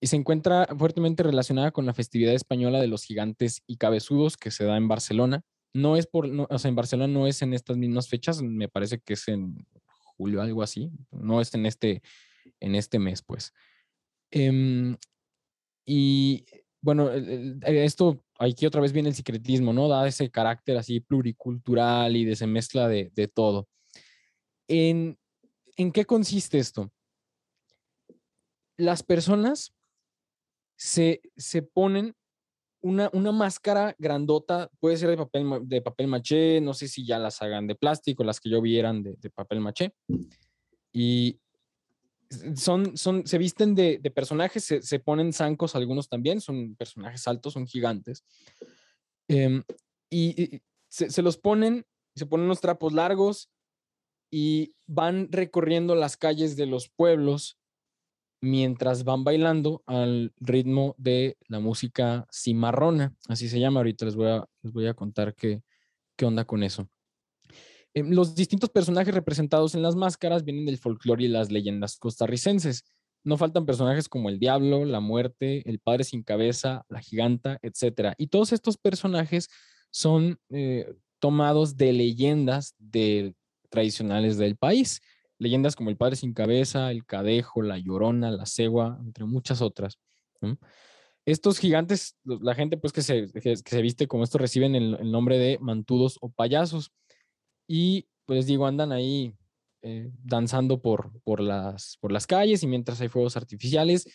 y 0.00 0.06
se 0.06 0.16
encuentra 0.16 0.68
fuertemente 0.78 1.24
relacionada 1.24 1.72
con 1.72 1.86
la 1.86 1.94
festividad 1.94 2.34
española 2.34 2.80
de 2.80 2.86
los 2.86 3.02
gigantes 3.02 3.62
y 3.66 3.78
cabezudos 3.78 4.36
que 4.36 4.52
se 4.52 4.64
da 4.64 4.76
en 4.76 4.86
Barcelona 4.86 5.42
no 5.74 5.96
es 5.96 6.06
por, 6.06 6.26
o 6.26 6.58
sea, 6.58 6.68
en 6.68 6.74
Barcelona 6.74 7.12
no 7.12 7.26
es 7.26 7.42
en 7.42 7.54
estas 7.54 7.76
mismas 7.76 8.08
fechas, 8.08 8.42
me 8.42 8.68
parece 8.68 9.00
que 9.00 9.14
es 9.14 9.28
en 9.28 9.66
julio, 10.16 10.42
algo 10.42 10.62
así, 10.62 10.90
no 11.10 11.40
es 11.40 11.54
en 11.54 11.66
este, 11.66 12.02
en 12.60 12.74
este 12.74 12.98
mes, 12.98 13.22
pues. 13.22 13.52
Em, 14.30 14.96
y 15.86 16.44
bueno, 16.80 17.10
esto, 17.12 18.24
aquí 18.38 18.66
otra 18.66 18.80
vez 18.80 18.92
viene 18.92 19.08
el 19.08 19.14
secretismo, 19.14 19.72
¿no? 19.72 19.88
Da 19.88 20.06
ese 20.06 20.30
carácter 20.30 20.76
así 20.76 21.00
pluricultural 21.00 22.16
y 22.16 22.24
de 22.24 22.36
se 22.36 22.46
mezcla 22.46 22.88
de, 22.88 23.10
de 23.14 23.28
todo. 23.28 23.68
¿En, 24.68 25.18
¿En 25.76 25.92
qué 25.92 26.04
consiste 26.04 26.58
esto? 26.58 26.90
Las 28.76 29.02
personas 29.02 29.74
se, 30.76 31.20
se 31.36 31.62
ponen 31.62 32.14
una, 32.80 33.10
una 33.12 33.32
máscara 33.32 33.96
grandota, 33.98 34.70
puede 34.78 34.96
ser 34.96 35.10
de 35.10 35.16
papel, 35.16 35.60
de 35.64 35.82
papel 35.82 36.06
maché, 36.06 36.60
no 36.60 36.74
sé 36.74 36.86
si 36.86 37.04
ya 37.04 37.18
las 37.18 37.42
hagan 37.42 37.66
de 37.66 37.74
plástico, 37.74 38.22
las 38.22 38.38
que 38.38 38.50
yo 38.50 38.62
vi 38.62 38.78
eran 38.78 39.02
de, 39.02 39.14
de 39.14 39.30
papel 39.30 39.60
maché. 39.60 39.92
Y 40.92 41.40
son, 42.56 42.96
son, 42.96 43.26
se 43.26 43.38
visten 43.38 43.74
de, 43.74 43.98
de 43.98 44.10
personajes, 44.10 44.64
se, 44.64 44.82
se, 44.82 44.98
ponen 44.98 45.32
zancos 45.32 45.74
algunos 45.74 46.08
también, 46.08 46.40
son 46.40 46.74
personajes 46.76 47.26
altos, 47.26 47.54
son 47.54 47.66
gigantes. 47.66 48.24
Em, 49.28 49.62
y, 50.10 50.60
se, 50.88 51.10
se, 51.10 51.22
los 51.22 51.38
ponen, 51.38 51.86
se 52.14 52.26
ponen 52.26 52.46
unos 52.46 52.60
trapos 52.60 52.92
largos 52.92 53.50
y 54.30 54.74
van 54.86 55.30
recorriendo 55.30 55.94
las 55.94 56.16
calles 56.16 56.56
de 56.56 56.66
los 56.66 56.88
pueblos 56.88 57.58
mientras 58.40 59.04
van 59.04 59.24
bailando 59.24 59.82
al 59.86 60.32
ritmo 60.36 60.94
de 60.98 61.36
la 61.48 61.60
música 61.60 62.26
cimarrona, 62.32 63.14
así 63.28 63.48
se 63.48 63.58
llama. 63.58 63.80
Ahorita 63.80 64.04
les 64.04 64.16
voy 64.16 64.28
a, 64.28 64.46
les 64.62 64.72
voy 64.72 64.86
a 64.86 64.94
contar 64.94 65.34
qué, 65.34 65.62
qué 66.16 66.24
onda 66.24 66.44
con 66.44 66.62
eso. 66.62 66.88
Em, 67.94 68.10
los 68.10 68.34
distintos 68.34 68.70
personajes 68.70 69.14
representados 69.14 69.74
en 69.74 69.82
las 69.82 69.96
máscaras 69.96 70.44
vienen 70.44 70.66
del 70.66 70.78
folclore 70.78 71.24
y 71.24 71.28
las 71.28 71.50
leyendas 71.50 71.96
costarricenses. 71.98 72.84
No 73.24 73.36
faltan 73.36 73.66
personajes 73.66 74.08
como 74.08 74.28
el 74.28 74.38
diablo, 74.38 74.84
la 74.84 75.00
muerte, 75.00 75.68
el 75.68 75.80
padre 75.80 76.04
sin 76.04 76.22
cabeza, 76.22 76.84
la 76.88 77.00
giganta, 77.00 77.58
etc. 77.62 78.14
Y 78.16 78.28
todos 78.28 78.52
estos 78.52 78.78
personajes 78.78 79.48
son 79.90 80.38
eh, 80.50 80.94
tomados 81.18 81.76
de 81.76 81.92
leyendas 81.92 82.74
de, 82.78 83.34
tradicionales 83.70 84.38
del 84.38 84.56
país 84.56 85.00
leyendas 85.38 85.76
como 85.76 85.90
el 85.90 85.96
Padre 85.96 86.16
sin 86.16 86.34
Cabeza, 86.34 86.90
el 86.90 87.04
Cadejo, 87.06 87.62
la 87.62 87.78
Llorona, 87.78 88.30
la 88.30 88.46
Cegua, 88.46 88.98
entre 89.04 89.24
muchas 89.24 89.62
otras. 89.62 89.98
Estos 91.24 91.58
gigantes, 91.58 92.16
la 92.24 92.54
gente 92.54 92.76
pues 92.76 92.92
que 92.92 93.02
se, 93.02 93.82
viste 93.82 94.06
como 94.08 94.24
esto 94.24 94.38
reciben 94.38 94.74
el, 94.74 95.10
nombre 95.10 95.38
de 95.38 95.58
mantudos 95.60 96.18
o 96.20 96.30
payasos. 96.30 96.90
Y 97.68 98.08
pues 98.24 98.46
digo, 98.46 98.66
andan 98.66 98.90
ahí 98.90 99.32
eh, 99.82 100.10
danzando 100.24 100.82
por, 100.82 101.12
por, 101.22 101.40
las, 101.40 101.96
por 102.00 102.10
las 102.10 102.26
calles 102.26 102.64
y 102.64 102.66
mientras 102.66 103.00
hay 103.00 103.08
fuegos 103.08 103.36
artificiales 103.36 104.08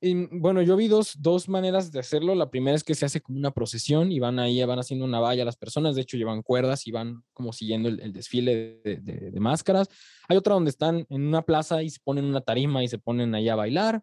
bueno, 0.00 0.62
yo 0.62 0.76
vi 0.76 0.86
dos, 0.86 1.20
dos 1.20 1.48
maneras 1.48 1.90
de 1.90 1.98
hacerlo. 1.98 2.34
La 2.34 2.50
primera 2.50 2.76
es 2.76 2.84
que 2.84 2.94
se 2.94 3.04
hace 3.04 3.20
como 3.20 3.38
una 3.38 3.50
procesión 3.50 4.12
y 4.12 4.20
van 4.20 4.38
ahí, 4.38 4.62
van 4.64 4.78
haciendo 4.78 5.04
una 5.04 5.18
valla 5.18 5.44
las 5.44 5.56
personas. 5.56 5.96
De 5.96 6.02
hecho, 6.02 6.16
llevan 6.16 6.42
cuerdas 6.42 6.86
y 6.86 6.92
van 6.92 7.24
como 7.32 7.52
siguiendo 7.52 7.88
el, 7.88 8.12
desfile 8.12 8.80
de, 8.84 8.96
de, 8.96 9.40
máscaras. 9.40 9.88
Hay 10.28 10.36
otra 10.36 10.54
donde 10.54 10.70
están 10.70 11.04
en 11.08 11.26
una 11.26 11.42
plaza 11.42 11.82
y 11.82 11.90
se 11.90 12.00
ponen 12.00 12.26
una 12.26 12.40
tarima 12.40 12.84
y 12.84 12.88
se 12.88 12.98
ponen 12.98 13.34
ahí 13.34 13.48
a 13.48 13.56
bailar. 13.56 14.02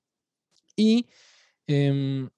Y 0.76 1.08
em, 1.68 2.30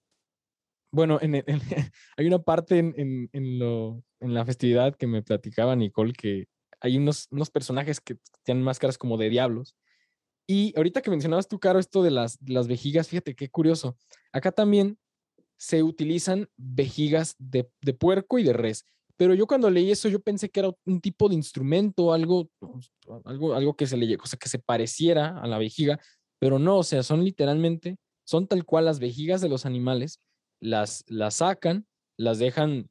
bueno, 0.91 1.17
en, 1.21 1.43
hay 2.17 2.27
una 2.27 2.39
parte 2.39 2.77
en, 2.77 3.59
lo, 3.59 4.03
en 4.19 4.33
la 4.35 4.45
festividad 4.45 4.95
que 4.95 5.07
me 5.07 5.23
platicaba 5.23 5.75
Nicole 5.75 6.13
que 6.13 6.45
hay 6.79 6.97
unos, 6.97 7.27
unos 7.31 7.49
personajes 7.49 7.99
que 7.99 8.17
tienen 8.43 8.63
máscaras 8.63 8.97
como 8.97 9.17
de 9.17 9.29
diablos. 9.29 9.75
Y 10.47 10.73
ahorita 10.77 11.01
que 11.01 11.09
mencionabas 11.09 11.47
tú, 11.47 11.59
Caro, 11.59 11.79
esto 11.79 12.03
de 12.03 12.11
las, 12.11 12.37
las 12.45 12.67
vejigas, 12.67 13.09
fíjate 13.09 13.35
qué 13.35 13.49
curioso. 13.49 13.97
Acá 14.31 14.51
también 14.51 14.97
se 15.57 15.83
utilizan 15.83 16.49
vejigas 16.55 17.35
de, 17.37 17.69
de, 17.81 17.93
puerco 17.93 18.39
y 18.39 18.43
de 18.43 18.53
res. 18.53 18.85
Pero 19.17 19.33
yo 19.33 19.47
cuando 19.47 19.69
leí 19.69 19.91
eso, 19.91 20.07
yo 20.07 20.21
pensé 20.21 20.49
que 20.49 20.59
era 20.61 20.71
un 20.85 21.01
tipo 21.01 21.27
de 21.27 21.35
instrumento, 21.35 22.13
algo, 22.13 22.49
algo, 23.25 23.55
algo 23.55 23.75
que 23.75 23.87
se 23.87 23.97
le, 23.97 24.15
o 24.15 24.25
sea, 24.25 24.37
que 24.37 24.47
se 24.47 24.59
pareciera 24.59 25.39
a 25.39 25.47
la 25.47 25.57
vejiga, 25.57 25.99
pero 26.39 26.59
no, 26.59 26.77
o 26.77 26.83
sea, 26.83 27.01
son 27.01 27.23
literalmente, 27.23 27.97
son 28.25 28.47
tal 28.47 28.63
cual 28.63 28.85
las 28.85 28.99
vejigas 28.99 29.41
de 29.41 29.49
los 29.49 29.65
animales, 29.65 30.21
las, 30.61 31.03
las 31.07 31.35
sacan, 31.35 31.87
las 32.15 32.37
dejan 32.37 32.89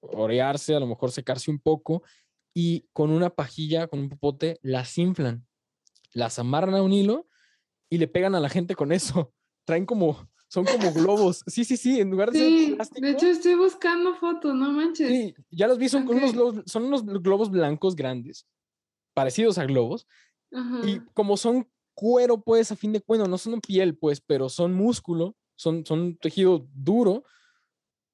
orearse, 0.00 0.74
a 0.74 0.80
lo 0.80 0.86
mejor 0.86 1.12
secarse 1.12 1.50
un 1.50 1.60
poco, 1.60 2.02
y 2.60 2.88
con 2.92 3.10
una 3.10 3.30
pajilla, 3.30 3.86
con 3.86 4.00
un 4.00 4.08
popote, 4.08 4.58
las 4.62 4.98
inflan, 4.98 5.46
las 6.12 6.40
amarran 6.40 6.74
a 6.74 6.82
un 6.82 6.92
hilo 6.92 7.28
y 7.88 7.98
le 7.98 8.08
pegan 8.08 8.34
a 8.34 8.40
la 8.40 8.48
gente 8.48 8.74
con 8.74 8.90
eso. 8.90 9.32
Traen 9.64 9.86
como, 9.86 10.28
son 10.48 10.64
como 10.64 10.92
globos. 10.92 11.44
Sí, 11.46 11.64
sí, 11.64 11.76
sí, 11.76 12.00
en 12.00 12.10
lugar 12.10 12.32
de 12.32 12.38
sí, 12.40 12.76
De 13.00 13.10
hecho, 13.10 13.28
estoy 13.28 13.54
buscando 13.54 14.12
fotos, 14.16 14.56
no 14.56 14.72
manches. 14.72 15.08
Sí, 15.08 15.34
ya 15.52 15.68
los 15.68 15.78
vi, 15.78 15.88
son, 15.88 16.08
unos 16.08 16.32
globos, 16.32 16.64
son 16.66 16.82
unos 16.86 17.04
globos 17.04 17.48
blancos 17.48 17.94
grandes, 17.94 18.44
parecidos 19.14 19.56
a 19.58 19.64
globos. 19.64 20.08
Y 20.82 20.98
como 21.14 21.36
son 21.36 21.70
cuero, 21.94 22.42
pues, 22.42 22.72
a 22.72 22.76
fin 22.76 22.92
de 22.92 23.00
cuentas, 23.00 23.28
no 23.28 23.38
son 23.38 23.60
piel, 23.60 23.96
pues, 23.96 24.20
pero 24.20 24.48
son 24.48 24.74
músculo, 24.74 25.36
son, 25.54 25.86
son 25.86 26.16
tejido 26.16 26.66
duro, 26.74 27.22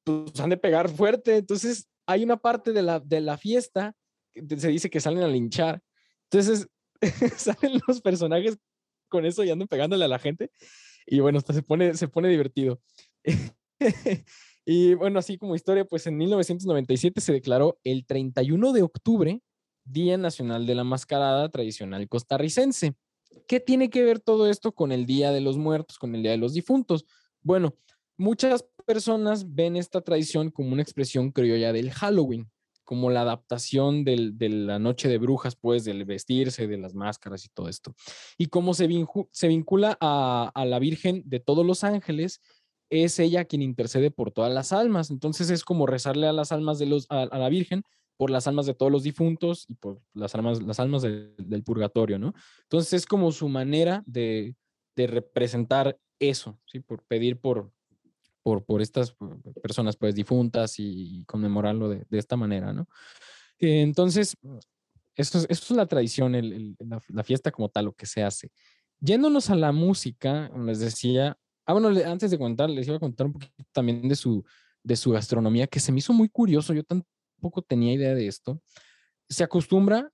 pues 0.05 0.39
han 0.39 0.51
de 0.51 0.59
pegar 0.59 0.91
fuerte. 0.91 1.39
Entonces, 1.39 1.89
hay 2.05 2.25
una 2.25 2.37
parte 2.37 2.75
de 2.75 2.83
la, 2.83 3.01
de 3.01 3.23
la 3.23 3.39
fiesta, 3.39 3.97
se 4.35 4.69
dice 4.69 4.91
que 4.91 5.01
salen 5.01 5.23
a 5.23 5.29
linchar. 5.29 5.83
Entonces, 6.31 6.69
salen 7.37 7.81
los 7.87 8.01
personajes 8.01 8.59
con 9.09 9.25
eso 9.25 9.45
y 9.45 9.51
andan 9.51 9.69
pegándole 9.69 10.05
a 10.05 10.09
la 10.09 10.19
gente. 10.19 10.51
Y 11.07 11.21
bueno, 11.21 11.39
hasta 11.39 11.53
se 11.53 11.63
pone, 11.63 11.95
se 11.95 12.09
pone 12.09 12.29
divertido. 12.29 12.81
y 14.65 14.95
bueno, 14.95 15.19
así 15.19 15.39
como 15.39 15.55
historia, 15.55 15.85
pues 15.85 16.07
en 16.07 16.17
1997 16.17 17.21
se 17.21 17.33
declaró 17.33 17.79
el 17.85 18.07
31 18.07 18.73
de 18.73 18.83
octubre 18.83 19.43
Día 19.85 20.17
Nacional 20.17 20.67
de 20.67 20.75
la 20.75 20.85
Mascarada 20.85 21.49
Tradicional 21.51 22.09
Costarricense. 22.09 22.95
¿Qué 23.47 23.61
tiene 23.61 23.91
que 23.91 24.03
ver 24.03 24.21
todo 24.21 24.49
esto 24.49 24.73
con 24.73 24.93
el 24.93 25.07
Día 25.07 25.31
de 25.33 25.41
los 25.41 25.59
Muertos, 25.59 25.99
con 25.99 26.15
el 26.15 26.23
Día 26.23 26.31
de 26.31 26.39
los 26.39 26.55
Difuntos? 26.55 27.05
Bueno, 27.43 27.77
muchas 28.17 28.65
personas 28.87 29.55
ven 29.55 29.77
esta 29.77 30.01
tradición 30.01 30.51
como 30.51 30.73
una 30.73 30.83
expresión 30.83 31.31
criolla 31.31 31.73
del 31.73 31.91
Halloween 31.91 32.51
como 32.85 33.11
la 33.11 33.23
adaptación 33.23 34.05
de 34.05 34.49
la 34.49 34.79
noche 34.79 35.09
de 35.09 35.19
brujas, 35.19 35.57
pues, 35.57 35.85
del 35.85 36.05
vestirse, 36.05 36.67
de 36.67 36.79
las 36.79 36.95
máscaras 36.95 37.45
y 37.45 37.49
todo 37.49 37.69
esto. 37.69 37.95
Y 38.39 38.47
como 38.47 38.75
se, 38.75 38.87
vincula 38.87 39.97
a, 40.01 40.53
a, 40.55 40.65
la 40.65 40.79
Virgen 40.79 41.23
de 41.27 41.41
todos 41.41 41.67
los 41.67 41.83
ángeles, 41.85 42.41
es 42.91 43.19
ella 43.19 43.45
quien 43.45 43.63
intercede 43.63 44.11
por 44.11 44.31
todas 44.31 44.53
las 44.53 44.73
almas. 44.73 45.11
Entonces 45.11 45.51
es 45.51 45.65
como 45.65 45.87
rezarle 45.87 46.27
a 46.27 46.33
las 46.33 46.53
almas 46.53 46.79
de 46.79 46.87
los, 46.87 47.07
a, 47.09 47.27
la 47.27 47.49
Virgen 47.49 47.83
por 48.17 48.31
las 48.31 48.47
almas 48.47 48.67
de 48.67 48.75
todos 48.75 48.93
los 48.93 49.03
difuntos 49.03 49.67
y 49.69 49.75
por 49.75 50.01
las 50.13 50.35
almas, 50.35 50.63
las 50.63 50.79
almas 50.79 51.03
del 51.03 51.63
purgatorio, 51.65 52.19
¿no? 52.19 52.33
Entonces 52.63 52.93
es 52.93 53.07
como 53.07 53.33
su 53.33 53.49
manera 53.49 54.05
de, 54.07 54.55
de 54.95 55.07
representar 55.09 55.99
eso, 56.21 56.61
¿sí? 56.67 56.81
Por 56.81 57.03
pedir 57.03 57.41
por, 57.41 57.73
por, 58.45 58.83
estas 58.83 59.17
personas 59.63 59.97
pues 59.97 60.15
difuntas 60.15 60.75
y, 60.79 61.25
conmemorarlo 61.25 61.89
de, 61.89 62.07
esta 62.11 62.37
manera, 62.37 62.73
¿no? 62.73 62.87
entonces, 63.59 64.37
eso 65.17 65.39
es, 65.39 65.47
es 65.49 65.71
la 65.71 65.87
tradición, 65.87 66.33
la, 66.79 67.23
fiesta 67.23 67.51
como 67.51 67.71
tal, 67.71 67.87
lo 67.87 67.93
que 67.95 68.07
se 68.07 68.23
hace. 68.23 68.51
Yéndonos 69.01 69.49
a 69.49 69.55
la 69.55 69.73
música, 69.73 70.51
les 70.57 70.81
decía, 70.81 71.39
ah, 71.67 71.73
bueno, 71.73 71.89
antes 72.07 72.31
de 72.31 72.39
contar, 72.39 72.69
les 72.69 72.87
iba 72.87 72.97
a 72.97 73.01
contar 73.01 73.27
un 73.27 73.33
poquito 73.33 73.53
también 73.73 74.07
de 74.09 74.17
su, 74.17 74.45
de 74.83 74.97
su 74.97 75.13
gastronomía, 75.13 75.67
que 75.67 75.81
se 75.81 75.93
me 75.93 75.99
hizo 75.99 76.13
muy 76.13 76.29
curioso, 76.29 76.75
yo 76.75 76.85
tampoco 76.85 77.63
tenía 77.63 77.95
idea 77.95 78.15
de 78.15 78.27
esto. 78.27 78.61
Se 79.29 79.43
acostumbra, 79.43 80.11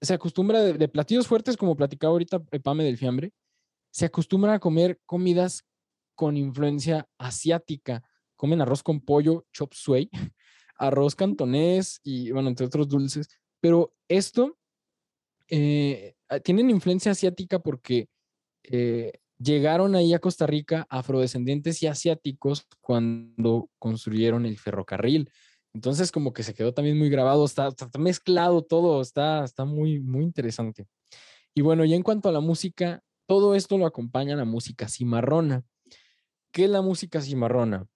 se 0.00 0.14
acostumbra 0.14 0.60
de, 0.62 0.72
de 0.74 0.88
platillos 0.88 1.26
fuertes, 1.26 1.56
como 1.56 1.76
platicaba 1.76 2.12
ahorita 2.12 2.42
Pame 2.62 2.84
del 2.84 2.96
Fiambre, 2.96 3.32
se 3.92 4.06
acostumbra 4.06 4.54
a 4.54 4.58
comer 4.58 4.98
comidas 5.04 5.64
con 6.20 6.36
influencia 6.36 7.08
asiática. 7.16 8.02
Comen 8.36 8.60
arroz 8.60 8.82
con 8.82 9.00
pollo, 9.00 9.46
chop 9.54 9.72
suey, 9.72 10.10
arroz 10.76 11.14
cantonés 11.14 11.98
y, 12.02 12.30
bueno, 12.30 12.50
entre 12.50 12.66
otros 12.66 12.90
dulces. 12.90 13.26
Pero 13.58 13.94
esto 14.06 14.58
eh, 15.48 16.12
ah, 16.28 16.38
tienen 16.40 16.68
influencia 16.68 17.12
asiática 17.12 17.60
porque 17.60 18.10
eh, 18.64 19.12
llegaron 19.38 19.94
ahí 19.94 20.12
a 20.12 20.18
Costa 20.18 20.46
Rica 20.46 20.86
afrodescendientes 20.90 21.82
y 21.82 21.86
asiáticos 21.86 22.66
cuando 22.82 23.70
construyeron 23.78 24.44
el 24.44 24.58
ferrocarril. 24.58 25.30
Entonces, 25.72 26.12
como 26.12 26.34
que 26.34 26.42
se 26.42 26.52
quedó 26.52 26.74
también 26.74 26.98
muy 26.98 27.08
grabado, 27.08 27.46
está, 27.46 27.70
mezclado 27.98 28.60
todo, 28.60 29.00
está, 29.00 29.42
está 29.42 29.64
muy, 29.64 30.00
muy 30.00 30.24
interesante. 30.24 30.86
Y 31.54 31.62
bueno, 31.62 31.86
ya 31.86 31.96
en 31.96 32.02
cuanto 32.02 32.28
a 32.28 32.32
la 32.32 32.40
música, 32.40 33.02
todo 33.26 33.54
esto 33.54 33.78
lo 33.78 33.86
acompaña 33.86 34.36
la 34.36 34.44
música 34.44 34.86
cimarrona. 34.86 35.64
¿Qué 36.52 36.64
es 36.64 36.70
la 36.70 36.82
música 36.82 37.20
cimarrona? 37.20 37.86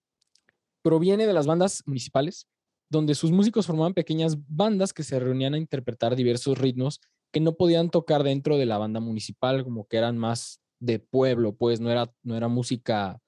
Proviene 0.82 1.26
de 1.26 1.32
las 1.32 1.46
bandas 1.46 1.82
municipales, 1.86 2.46
donde 2.88 3.14
sus 3.14 3.32
músicos 3.32 3.66
formaban 3.66 3.94
pequeñas 3.94 4.36
bandas 4.46 4.92
que 4.92 5.02
se 5.02 5.18
reunían 5.18 5.54
a 5.54 5.58
interpretar 5.58 6.14
diversos 6.14 6.58
ritmos 6.58 7.00
que 7.32 7.40
no 7.40 7.56
podían 7.56 7.90
tocar 7.90 8.22
dentro 8.22 8.56
de 8.58 8.66
la 8.66 8.78
banda 8.78 9.00
municipal, 9.00 9.64
como 9.64 9.88
que 9.88 9.96
eran 9.96 10.16
más 10.16 10.60
de 10.78 11.00
pueblo, 11.00 11.56
pues 11.56 11.80
no 11.80 11.90
era, 11.90 12.12
no 12.22 12.36
era 12.36 12.46
música 12.46 13.20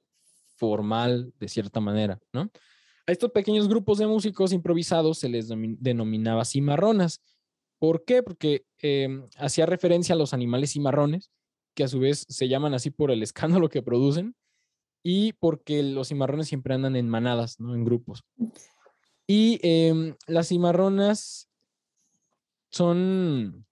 formal 0.57 1.33
de 1.41 1.49
cierta 1.49 1.81
manera, 1.81 2.20
¿no? 2.33 2.51
A 3.09 3.12
estos 3.12 3.33
pequeños 3.33 3.68
grupos 3.68 3.99
de 3.99 4.07
músicos 4.07 4.53
improvisados 4.53 5.18
se 5.18 5.29
les 5.29 5.49
denominaba 5.49 6.45
cimarronas. 6.45 7.20
¿Por 7.79 8.05
qué? 8.05 8.22
Porque 8.22 8.64
em, 8.79 9.29
hacía 9.39 9.66
referencia 9.66 10.14
a 10.14 10.18
los 10.18 10.33
animales 10.33 10.72
cimarrones, 10.72 11.31
que 11.74 11.85
a 11.85 11.89
su 11.89 12.01
vez 12.01 12.27
se 12.29 12.49
llaman 12.49 12.74
así 12.74 12.91
por 12.91 13.11
el 13.11 13.22
escándalo 13.22 13.68
que 13.68 13.83
producen, 13.83 14.35
y 15.09 15.34
porque 15.34 15.84
los 15.84 16.09
cimarrones 16.09 16.48
siempre 16.48 16.74
andan 16.74 16.96
en 16.96 17.09
manadas, 17.09 17.61
¿no? 17.61 17.76
En 17.76 17.84
grupos. 17.84 18.24
Y 19.24 19.61
em, 19.62 20.16
las 20.26 20.48
cimarronas 20.48 21.48
son, 22.70 23.64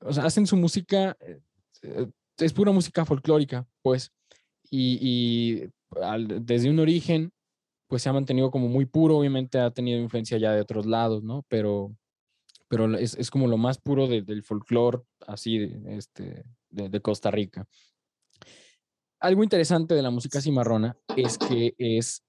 o 0.00 0.12
sea, 0.12 0.26
hacen 0.26 0.46
su 0.46 0.58
música, 0.58 1.16
eh, 1.20 1.40
eh, 1.80 2.06
es 2.36 2.52
pura 2.52 2.70
música 2.70 3.06
folclórica, 3.06 3.66
pues, 3.80 4.12
y, 4.70 5.70
desde 6.42 6.68
un 6.68 6.80
origen, 6.80 7.32
pues 7.88 8.02
se 8.02 8.10
ha 8.10 8.12
mantenido 8.12 8.50
como 8.50 8.68
muy 8.68 8.84
puro, 8.84 9.16
obviamente 9.16 9.58
ha 9.58 9.70
tenido 9.70 9.98
influencia 9.98 10.36
ya 10.36 10.52
de 10.52 10.60
otros 10.60 10.84
lados, 10.84 11.22
¿no? 11.22 11.46
Pero, 11.48 11.96
pero 12.68 12.94
es, 12.98 13.14
es 13.14 13.30
como 13.30 13.46
lo 13.46 13.56
más 13.56 13.78
puro 13.78 14.06
del 14.06 14.42
folclore, 14.42 15.00
así, 15.26 15.60
de, 15.60 15.96
este, 15.96 16.44
de 16.68 17.00
Costa 17.00 17.30
Rica 17.30 17.66
algo 19.24 19.42
interesante 19.42 19.94
de 19.94 20.02
la 20.02 20.10
música 20.10 20.42
cimarrona 20.42 20.98
es 21.16 21.38
que 21.38 21.74
es, 21.78 22.22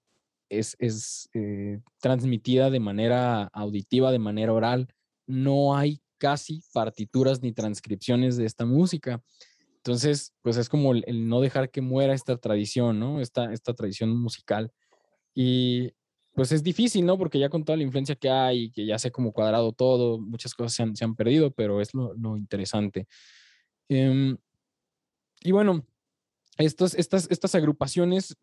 es, 0.49 1.29
eh, 1.33 1.81
transmitida 1.99 2.69
de 2.69 2.79
manera 2.79 3.49
auditiva, 3.51 4.13
de 4.13 4.19
manera 4.19 4.53
oral. 4.53 4.87
No 5.27 5.75
hay 5.75 5.99
casi 6.17 6.63
partituras 6.73 7.41
ni 7.41 7.51
transcripciones 7.51 8.37
de 8.37 8.45
esta 8.45 8.65
música. 8.65 9.21
Entonces, 9.75 10.33
pues 10.41 10.55
es 10.55 10.69
como 10.69 10.93
el, 10.93 11.27
no 11.27 11.41
dejar 11.41 11.69
que 11.69 11.81
muera 11.81 12.13
esta 12.13 12.37
tradición, 12.37 12.97
¿no? 12.97 13.19
Esta, 13.19 13.51
esta 13.51 13.73
tradición 13.73 14.17
musical. 14.17 14.71
Y 15.33 15.91
pues 16.33 16.53
es 16.53 16.63
difícil, 16.63 17.05
¿no? 17.05 17.17
Porque 17.17 17.39
ya 17.39 17.49
con 17.49 17.65
toda 17.65 17.75
la 17.75 17.83
influencia 17.83 18.15
que 18.15 18.29
hay, 18.29 18.71
que 18.71 18.85
ya 18.85 18.97
se 18.99 19.09
ha 19.09 19.11
como 19.11 19.33
cuadrado 19.33 19.73
todo, 19.73 20.17
muchas 20.17 20.53
cosas 20.53 20.73
se 20.73 20.83
han, 20.83 20.95
se 20.95 21.03
han 21.03 21.15
perdido, 21.15 21.51
pero 21.51 21.81
es 21.81 21.93
lo, 21.93 22.13
lo 22.13 22.37
interesante. 22.37 23.05
Em, 23.89 24.37
y 25.41 25.51
bueno, 25.51 25.85
estas, 26.57 26.93
estas 26.95 27.55
agrupaciones 27.55 28.35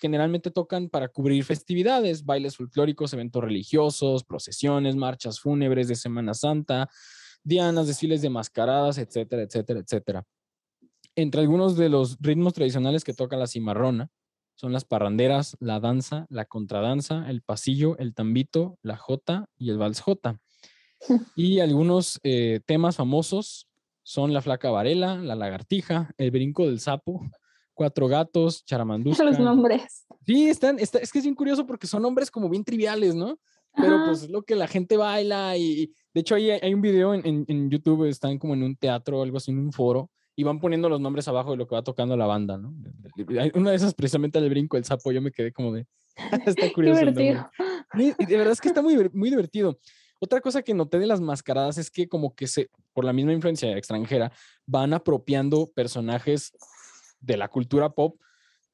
generalmente 0.00 0.50
tocan 0.50 0.88
para 0.88 1.08
cubrir 1.08 1.44
festividades, 1.44 2.24
bailes 2.24 2.56
folclóricos, 2.56 3.12
eventos 3.12 3.42
religiosos, 3.42 4.24
procesiones, 4.24 4.96
marchas 4.96 5.40
fúnebres 5.40 5.88
de 5.88 5.96
Semana 5.96 6.34
Santa, 6.34 6.88
dianas, 7.42 7.86
desfiles 7.86 8.22
de 8.22 8.30
mascaradas, 8.30 8.98
etcétera, 8.98 9.42
etcétera, 9.42 9.80
etcétera. 9.80 10.26
Entre 11.16 11.40
algunos 11.40 11.76
de 11.76 11.88
los 11.88 12.16
ritmos 12.20 12.54
tradicionales 12.54 13.04
que 13.04 13.14
toca 13.14 13.36
la 13.36 13.46
cimarrona 13.46 14.10
son 14.56 14.72
las 14.72 14.84
parranderas, 14.84 15.56
la 15.60 15.80
danza, 15.80 16.26
la 16.28 16.44
contradanza, 16.44 17.28
el 17.28 17.42
pasillo, 17.42 17.96
el 17.98 18.14
tambito, 18.14 18.78
la 18.82 18.96
jota 18.96 19.46
y 19.56 19.70
el 19.70 19.78
vals 19.78 20.00
jota. 20.00 20.40
Y 21.36 21.60
algunos 21.60 22.18
eh, 22.22 22.60
temas 22.66 22.96
famosos 22.96 23.68
son 24.04 24.32
la 24.32 24.40
flaca 24.40 24.70
varela, 24.70 25.16
la 25.16 25.34
lagartija, 25.34 26.14
el 26.18 26.30
brinco 26.30 26.66
del 26.66 26.78
sapo, 26.78 27.22
Cuatro 27.72 28.06
Gatos, 28.06 28.64
Charamandusca. 28.66 29.24
Los 29.24 29.40
nombres. 29.40 30.06
Sí, 30.24 30.48
están, 30.48 30.78
está, 30.78 30.98
es 30.98 31.10
que 31.10 31.18
es 31.18 31.24
bien 31.24 31.34
curioso 31.34 31.66
porque 31.66 31.88
son 31.88 32.02
nombres 32.02 32.30
como 32.30 32.48
bien 32.48 32.62
triviales, 32.64 33.16
¿no? 33.16 33.38
Pero 33.74 33.96
Ajá. 33.96 34.06
pues 34.06 34.22
es 34.22 34.30
lo 34.30 34.42
que 34.42 34.54
la 34.54 34.68
gente 34.68 34.96
baila 34.96 35.56
y 35.56 35.92
de 36.14 36.20
hecho 36.20 36.36
hay, 36.36 36.50
hay 36.50 36.72
un 36.72 36.80
video 36.80 37.12
en, 37.12 37.26
en, 37.26 37.44
en 37.48 37.70
YouTube, 37.70 38.04
están 38.04 38.38
como 38.38 38.54
en 38.54 38.62
un 38.62 38.76
teatro 38.76 39.18
o 39.18 39.22
algo 39.24 39.38
así, 39.38 39.50
en 39.50 39.58
un 39.58 39.72
foro, 39.72 40.12
y 40.36 40.44
van 40.44 40.60
poniendo 40.60 40.88
los 40.88 41.00
nombres 41.00 41.26
abajo 41.26 41.50
de 41.50 41.56
lo 41.56 41.66
que 41.66 41.74
va 41.74 41.82
tocando 41.82 42.16
la 42.16 42.26
banda, 42.26 42.56
¿no? 42.56 42.72
Una 43.54 43.70
de 43.70 43.76
esas 43.76 43.94
precisamente 43.94 44.38
al 44.38 44.48
brinco, 44.48 44.76
el 44.76 44.84
sapo, 44.84 45.10
yo 45.10 45.20
me 45.20 45.32
quedé 45.32 45.52
como 45.52 45.72
de, 45.72 45.86
está 46.46 46.66
Qué 46.68 46.72
curioso. 46.72 47.00
el 47.00 47.06
nombre". 47.06 47.24
divertido. 47.24 48.26
De 48.28 48.36
verdad 48.36 48.52
es 48.52 48.60
que 48.60 48.68
está 48.68 48.82
muy, 48.82 49.10
muy 49.12 49.30
divertido. 49.30 49.78
Otra 50.20 50.40
cosa 50.40 50.62
que 50.62 50.72
noté 50.74 50.98
de 51.00 51.06
las 51.06 51.20
mascaradas 51.20 51.76
es 51.76 51.90
que 51.90 52.06
como 52.08 52.34
que 52.34 52.46
se, 52.46 52.68
por 52.94 53.04
la 53.04 53.12
misma 53.12 53.32
influencia 53.32 53.76
extranjera, 53.76 54.32
van 54.66 54.94
apropiando 54.94 55.70
personajes 55.74 56.52
de 57.20 57.36
la 57.36 57.48
cultura 57.48 57.90
pop 57.90 58.18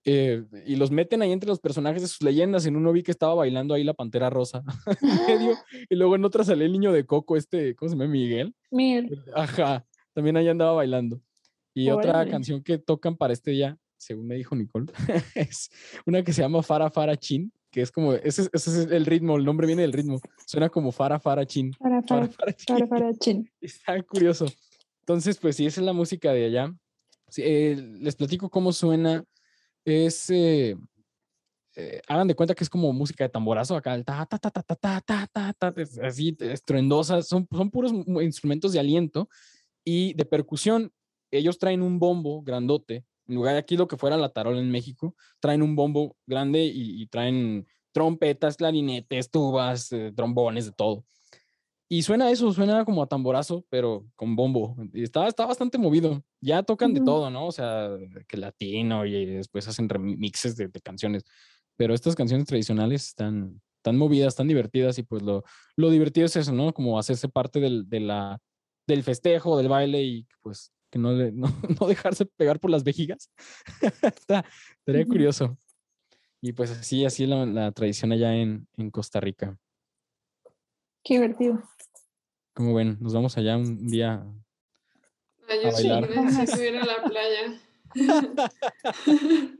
eh, 0.04 0.44
y 0.66 0.76
los 0.76 0.90
meten 0.90 1.20
ahí 1.20 1.32
entre 1.32 1.48
los 1.48 1.60
personajes 1.60 2.02
de 2.02 2.08
sus 2.08 2.22
leyendas. 2.22 2.64
En 2.66 2.76
uno 2.76 2.92
vi 2.92 3.02
que 3.02 3.10
estaba 3.10 3.34
bailando 3.34 3.74
ahí 3.74 3.84
la 3.84 3.94
Pantera 3.94 4.30
Rosa 4.30 4.62
en 5.02 5.26
medio 5.26 5.56
y 5.90 5.94
luego 5.96 6.14
en 6.14 6.24
otra 6.24 6.44
sale 6.44 6.64
el 6.64 6.72
niño 6.72 6.92
de 6.92 7.04
Coco, 7.04 7.36
este, 7.36 7.74
¿cómo 7.74 7.88
se 7.88 7.96
llama? 7.96 8.10
Miguel. 8.10 8.54
Mil. 8.70 9.22
Ajá, 9.34 9.84
también 10.12 10.36
ahí 10.36 10.48
andaba 10.48 10.72
bailando. 10.72 11.20
Y 11.74 11.90
otra 11.90 12.26
canción 12.26 12.62
que 12.62 12.78
tocan 12.78 13.16
para 13.16 13.32
este 13.32 13.52
día, 13.52 13.78
según 13.96 14.26
me 14.26 14.34
dijo 14.34 14.56
Nicole, 14.56 14.86
es 15.34 15.70
una 16.04 16.22
que 16.22 16.32
se 16.32 16.42
llama 16.42 16.62
Fara 16.62 16.90
Fara 16.90 17.16
Chin, 17.16 17.52
que 17.70 17.82
es 17.82 17.92
como, 17.92 18.12
ese, 18.14 18.42
es- 18.42 18.50
ese 18.52 18.82
es 18.82 18.90
el 18.90 19.06
ritmo, 19.06 19.36
el 19.36 19.44
nombre 19.44 19.66
viene 19.66 19.82
del 19.82 19.92
ritmo. 19.92 20.20
Suena 20.46 20.68
como 20.68 20.92
Fara 20.92 21.18
Fara 21.20 21.46
Chin. 21.46 21.72
Fara 21.74 22.02
Fara 22.02 23.12
chin. 23.18 23.50
Está 23.60 24.02
curioso. 24.02 24.46
Entonces, 25.00 25.38
pues 25.38 25.56
sí, 25.56 25.66
esa 25.66 25.80
es 25.80 25.84
la 25.86 25.92
música 25.92 26.32
de 26.32 26.46
allá. 26.46 26.74
Sí, 27.28 27.42
eh, 27.44 27.76
les 28.00 28.16
platico 28.16 28.50
cómo 28.50 28.72
suena. 28.72 29.24
Es, 29.84 30.28
eh, 30.30 30.76
eh, 31.76 32.00
hagan 32.08 32.28
de 32.28 32.34
cuenta 32.34 32.54
que 32.54 32.64
es 32.64 32.70
como 32.70 32.92
música 32.92 33.24
de 33.24 33.30
tamborazo 33.30 33.76
acá, 33.76 33.94
el 33.94 34.04
ta, 34.04 34.26
ta, 34.26 34.38
ta, 34.38 34.50
ta, 34.50 34.62
ta, 34.62 35.00
ta, 35.00 35.26
ta, 35.32 35.52
ta, 35.52 35.74
así, 36.02 36.36
estruendosas, 36.40 37.26
son, 37.28 37.46
son 37.50 37.70
puros 37.70 37.92
instrumentos 38.22 38.72
de 38.72 38.80
aliento 38.80 39.28
y 39.84 40.12
de 40.14 40.24
percusión. 40.24 40.92
Ellos 41.30 41.58
traen 41.58 41.82
un 41.82 41.98
bombo 42.00 42.42
grandote, 42.42 43.04
en 43.30 43.36
lugar 43.36 43.54
de 43.54 43.60
aquí 43.60 43.76
lo 43.76 43.88
que 43.88 43.96
fuera 43.96 44.16
la 44.16 44.30
tarola 44.30 44.58
en 44.60 44.70
México, 44.70 45.14
traen 45.40 45.62
un 45.62 45.76
bombo 45.76 46.16
grande 46.26 46.64
y, 46.64 47.00
y 47.02 47.06
traen 47.06 47.66
trompetas, 47.92 48.56
clarinetes, 48.56 49.30
tubas, 49.30 49.92
eh, 49.92 50.12
trombones, 50.14 50.66
de 50.66 50.72
todo. 50.72 51.04
Y 51.88 52.02
suena 52.02 52.30
eso, 52.30 52.52
suena 52.52 52.84
como 52.84 53.02
a 53.02 53.08
tamborazo, 53.08 53.64
pero 53.68 54.06
con 54.14 54.36
bombo. 54.36 54.76
Y 54.92 55.02
está, 55.02 55.26
está 55.26 55.44
bastante 55.44 55.76
movido. 55.76 56.22
Ya 56.40 56.62
tocan 56.62 56.94
de 56.94 57.00
Ujú. 57.00 57.06
todo, 57.06 57.30
¿no? 57.30 57.46
O 57.46 57.52
sea, 57.52 57.90
que 58.28 58.36
latino 58.36 59.04
y 59.06 59.26
después 59.26 59.66
hacen 59.66 59.88
remixes 59.88 60.56
de, 60.56 60.68
de 60.68 60.80
canciones. 60.80 61.24
Pero 61.76 61.92
estas 61.92 62.14
canciones 62.14 62.46
tradicionales 62.46 63.06
están 63.08 63.60
tan 63.82 63.96
movidas, 63.96 64.36
tan 64.36 64.46
divertidas 64.46 64.98
y 64.98 65.02
pues 65.02 65.22
lo, 65.22 65.42
lo 65.74 65.90
divertido 65.90 66.26
es 66.26 66.36
eso, 66.36 66.52
¿no? 66.52 66.72
Como 66.72 66.96
hacerse 66.96 67.28
parte 67.28 67.58
del, 67.58 67.88
de 67.88 68.00
la, 68.00 68.40
del 68.86 69.02
festejo, 69.02 69.56
del 69.58 69.68
baile 69.68 70.02
y 70.04 70.26
pues 70.42 70.72
que 70.90 70.98
no, 70.98 71.12
le, 71.12 71.32
no, 71.32 71.48
no 71.80 71.86
dejarse 71.86 72.26
pegar 72.26 72.60
por 72.60 72.70
las 72.70 72.84
vejigas. 72.84 73.30
Está, 74.02 74.44
estaría 74.78 75.06
curioso. 75.06 75.56
Y 76.42 76.52
pues 76.52 76.70
así, 76.70 77.04
así 77.04 77.26
la, 77.26 77.44
la 77.46 77.70
tradición 77.72 78.12
allá 78.12 78.34
en, 78.34 78.66
en 78.76 78.90
Costa 78.90 79.20
Rica. 79.20 79.58
Qué 81.04 81.14
divertido. 81.14 81.62
Como 82.54 82.74
ven, 82.74 82.96
nos 83.00 83.12
vamos 83.14 83.36
allá 83.36 83.56
un 83.56 83.86
día. 83.88 84.24
Ah, 85.48 85.54
yo 85.62 85.68
A 85.68 85.72
sí 85.72 85.88
bailar. 85.88 86.10
necesito 86.10 86.62
ir 86.62 86.76
a 86.76 86.84
la 86.86 87.02
playa. 87.04 87.60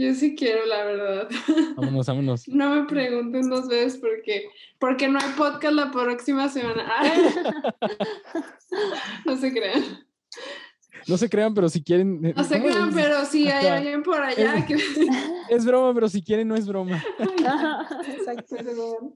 Yo 0.00 0.14
sí 0.14 0.36
quiero, 0.36 0.64
la 0.64 0.84
verdad. 0.84 1.28
Vámonos, 1.76 2.06
vámonos. 2.06 2.46
No 2.46 2.72
me 2.72 2.84
pregunten 2.86 3.50
dos 3.50 3.66
veces 3.66 3.96
porque, 4.00 4.48
porque 4.78 5.08
no 5.08 5.18
hay 5.18 5.32
podcast 5.36 5.74
la 5.74 5.90
próxima 5.90 6.48
semana. 6.48 6.84
No 9.26 9.36
se 9.36 9.50
crean. 9.52 9.82
No 11.08 11.16
se 11.16 11.28
crean, 11.28 11.52
pero 11.54 11.68
si 11.68 11.82
quieren. 11.82 12.24
eh, 12.24 12.34
No 12.36 12.44
se 12.44 12.58
¿cómo 12.60 12.70
crean, 12.70 12.88
es? 12.90 12.94
pero 12.94 13.24
si 13.24 13.48
hay 13.48 13.66
alguien 13.66 14.02
por 14.02 14.20
allá 14.20 14.64
que... 14.66 14.74
Es 15.50 15.64
broma, 15.64 15.92
pero 15.94 16.08
si 16.08 16.22
quieren, 16.22 16.46
no 16.46 16.54
es 16.54 16.66
broma. 16.66 17.02
Exacto. 18.06 19.14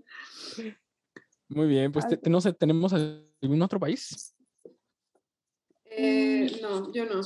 Muy 1.49 1.66
bien, 1.68 1.93
pues 1.93 2.09
te- 2.09 2.30
no 2.30 2.41
sé, 2.41 2.53
¿tenemos 2.55 2.93
algún 2.93 3.62
otro 3.62 3.78
país? 3.78 4.35
Eh, 5.91 6.59
no, 6.62 6.91
yo 6.93 7.05
no. 7.05 7.20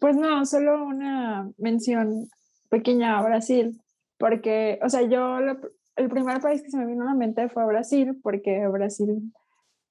Pues 0.00 0.16
no, 0.16 0.44
solo 0.44 0.84
una 0.84 1.48
mención 1.58 2.28
pequeña 2.72 3.18
a 3.18 3.22
Brasil, 3.22 3.78
porque, 4.16 4.80
o 4.82 4.88
sea, 4.88 5.02
yo, 5.02 5.36
el 5.96 6.08
primer 6.08 6.40
país 6.40 6.62
que 6.62 6.70
se 6.70 6.78
me 6.78 6.86
vino 6.86 7.02
a 7.02 7.06
la 7.08 7.14
mente 7.14 7.50
fue 7.50 7.66
Brasil, 7.66 8.18
porque 8.22 8.66
Brasil, 8.68 9.30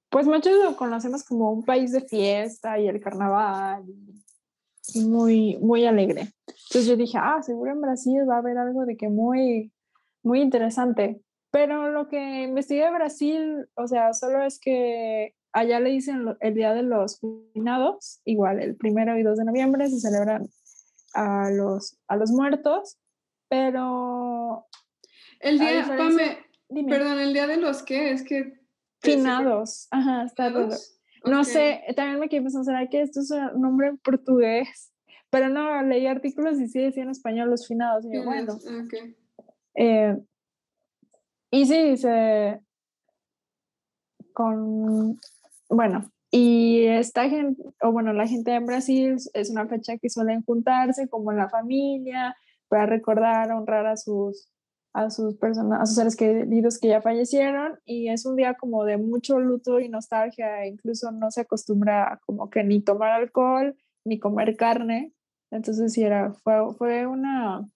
pues 0.09 0.25
muchos 0.25 0.51
lo 0.63 0.75
conocemos 0.75 1.23
como 1.23 1.51
un 1.51 1.63
país 1.63 1.91
de 1.91 2.01
fiesta 2.01 2.79
y 2.79 2.88
el 2.88 2.99
carnaval, 2.99 3.84
muy, 4.95 5.57
muy 5.57 5.86
alegre. 5.86 6.29
Entonces 6.47 6.88
yo 6.88 6.95
dije, 6.95 7.19
ah, 7.21 7.43
seguro 7.43 7.71
en 7.71 7.82
Brasil 7.82 8.27
va 8.27 8.38
a 8.38 8.39
haber 8.39 8.57
algo 8.57 8.84
de 8.86 8.97
que 8.97 9.09
muy, 9.09 9.71
muy 10.23 10.41
interesante. 10.41 11.21
Pero 11.51 11.91
lo 11.91 12.07
que 12.07 12.43
investigué 12.43 12.86
de 12.86 12.93
Brasil, 12.93 13.69
o 13.75 13.88
sea, 13.88 14.13
solo 14.13 14.43
es 14.43 14.59
que 14.59 15.36
allá 15.53 15.79
le 15.79 15.91
dicen 15.91 16.36
el 16.39 16.55
Día 16.55 16.73
de 16.73 16.82
los 16.82 17.19
Finados, 17.53 18.21
igual 18.25 18.59
el 18.59 18.75
primero 18.75 19.19
y 19.19 19.21
2 19.21 19.38
de 19.38 19.45
noviembre 19.45 19.88
se 19.88 19.99
celebran 19.99 20.49
a 21.14 21.49
los, 21.51 21.97
a 22.07 22.16
los 22.16 22.32
muertos, 22.32 22.97
pero... 23.49 24.68
El 25.39 25.59
día, 25.59 25.86
Pame, 25.97 26.45
perdón, 26.88 27.20
el 27.20 27.34
día 27.34 27.47
de 27.47 27.57
los 27.57 27.84
qué, 27.84 28.12
es 28.12 28.24
que... 28.24 28.59
finados, 28.99 29.88
ajá, 29.91 30.24
está. 30.24 30.47
¿Finados? 30.47 30.97
No 31.24 31.43
sé, 31.43 31.84
también 31.95 32.20
me 32.20 32.30
quedé 32.30 32.41
pensando, 32.41 32.66
¿será 32.66 32.88
que 32.88 33.01
esto 33.01 33.20
es 33.20 33.32
un 33.32 33.62
nombre 33.62 33.88
en 33.88 33.97
portugués? 33.97 34.91
Pero 35.30 35.49
no, 35.49 35.82
leí 35.84 36.07
artículos 36.07 36.59
y 36.59 36.68
sí 36.68 36.82
decía 36.82 37.03
en 37.03 37.09
español 37.09 37.49
los 37.49 37.68
finados, 37.68 38.05
y 38.05 38.16
yo, 38.16 38.24
bueno, 38.24 38.57
Finados, 38.57 38.86
ok. 38.86 38.93
Eh, 39.76 40.18
y 41.51 41.66
sí, 41.66 41.84
dice 41.89 42.62
con, 44.34 45.20
bueno, 45.70 46.12
y 46.32 46.86
esta 46.86 47.29
gente, 47.29 47.61
o 47.82 47.91
bueno, 47.91 48.13
la 48.13 48.27
gente 48.27 48.53
en 48.53 48.65
Brasil 48.65 49.17
es 49.34 49.49
una 49.49 49.67
fecha 49.67 49.97
que 49.97 50.09
suelen 50.09 50.43
juntarse 50.43 51.09
como 51.09 51.32
en 51.32 51.38
la 51.38 51.49
familia 51.49 52.36
para 52.69 52.86
recordar, 52.86 53.51
honrar 53.51 53.86
a 53.86 53.97
sus, 53.97 54.49
a 54.93 55.09
sus 55.09 55.36
personas, 55.36 55.82
a 55.82 55.86
sus 55.86 55.95
seres 55.95 56.15
queridos 56.15 56.79
que 56.79 56.88
ya 56.88 57.01
fallecieron. 57.01 57.77
Y 57.86 58.09
es 58.09 58.25
un 58.25 58.38
día 58.38 58.53
como 58.53 58.86
de 58.86 58.97
mucho 58.97 59.39
luto 59.39 59.82
y 59.82 59.89
nostalgia, 59.89 60.65
incluso 60.65 61.11
no 61.11 61.32
se 61.32 61.41
acostumbra 61.41 62.13
a 62.13 62.17
como 62.25 62.49
que 62.49 62.63
ni 62.63 62.82
tomar 62.82 63.11
alcohol 63.11 63.75
ni 64.03 64.19
comer 64.19 64.55
carne, 64.55 65.13
entonces 65.51 65.93
sí 65.93 66.03
era, 66.03 66.34
fue, 66.34 66.73
fue 66.75 67.05
una, 67.05 67.67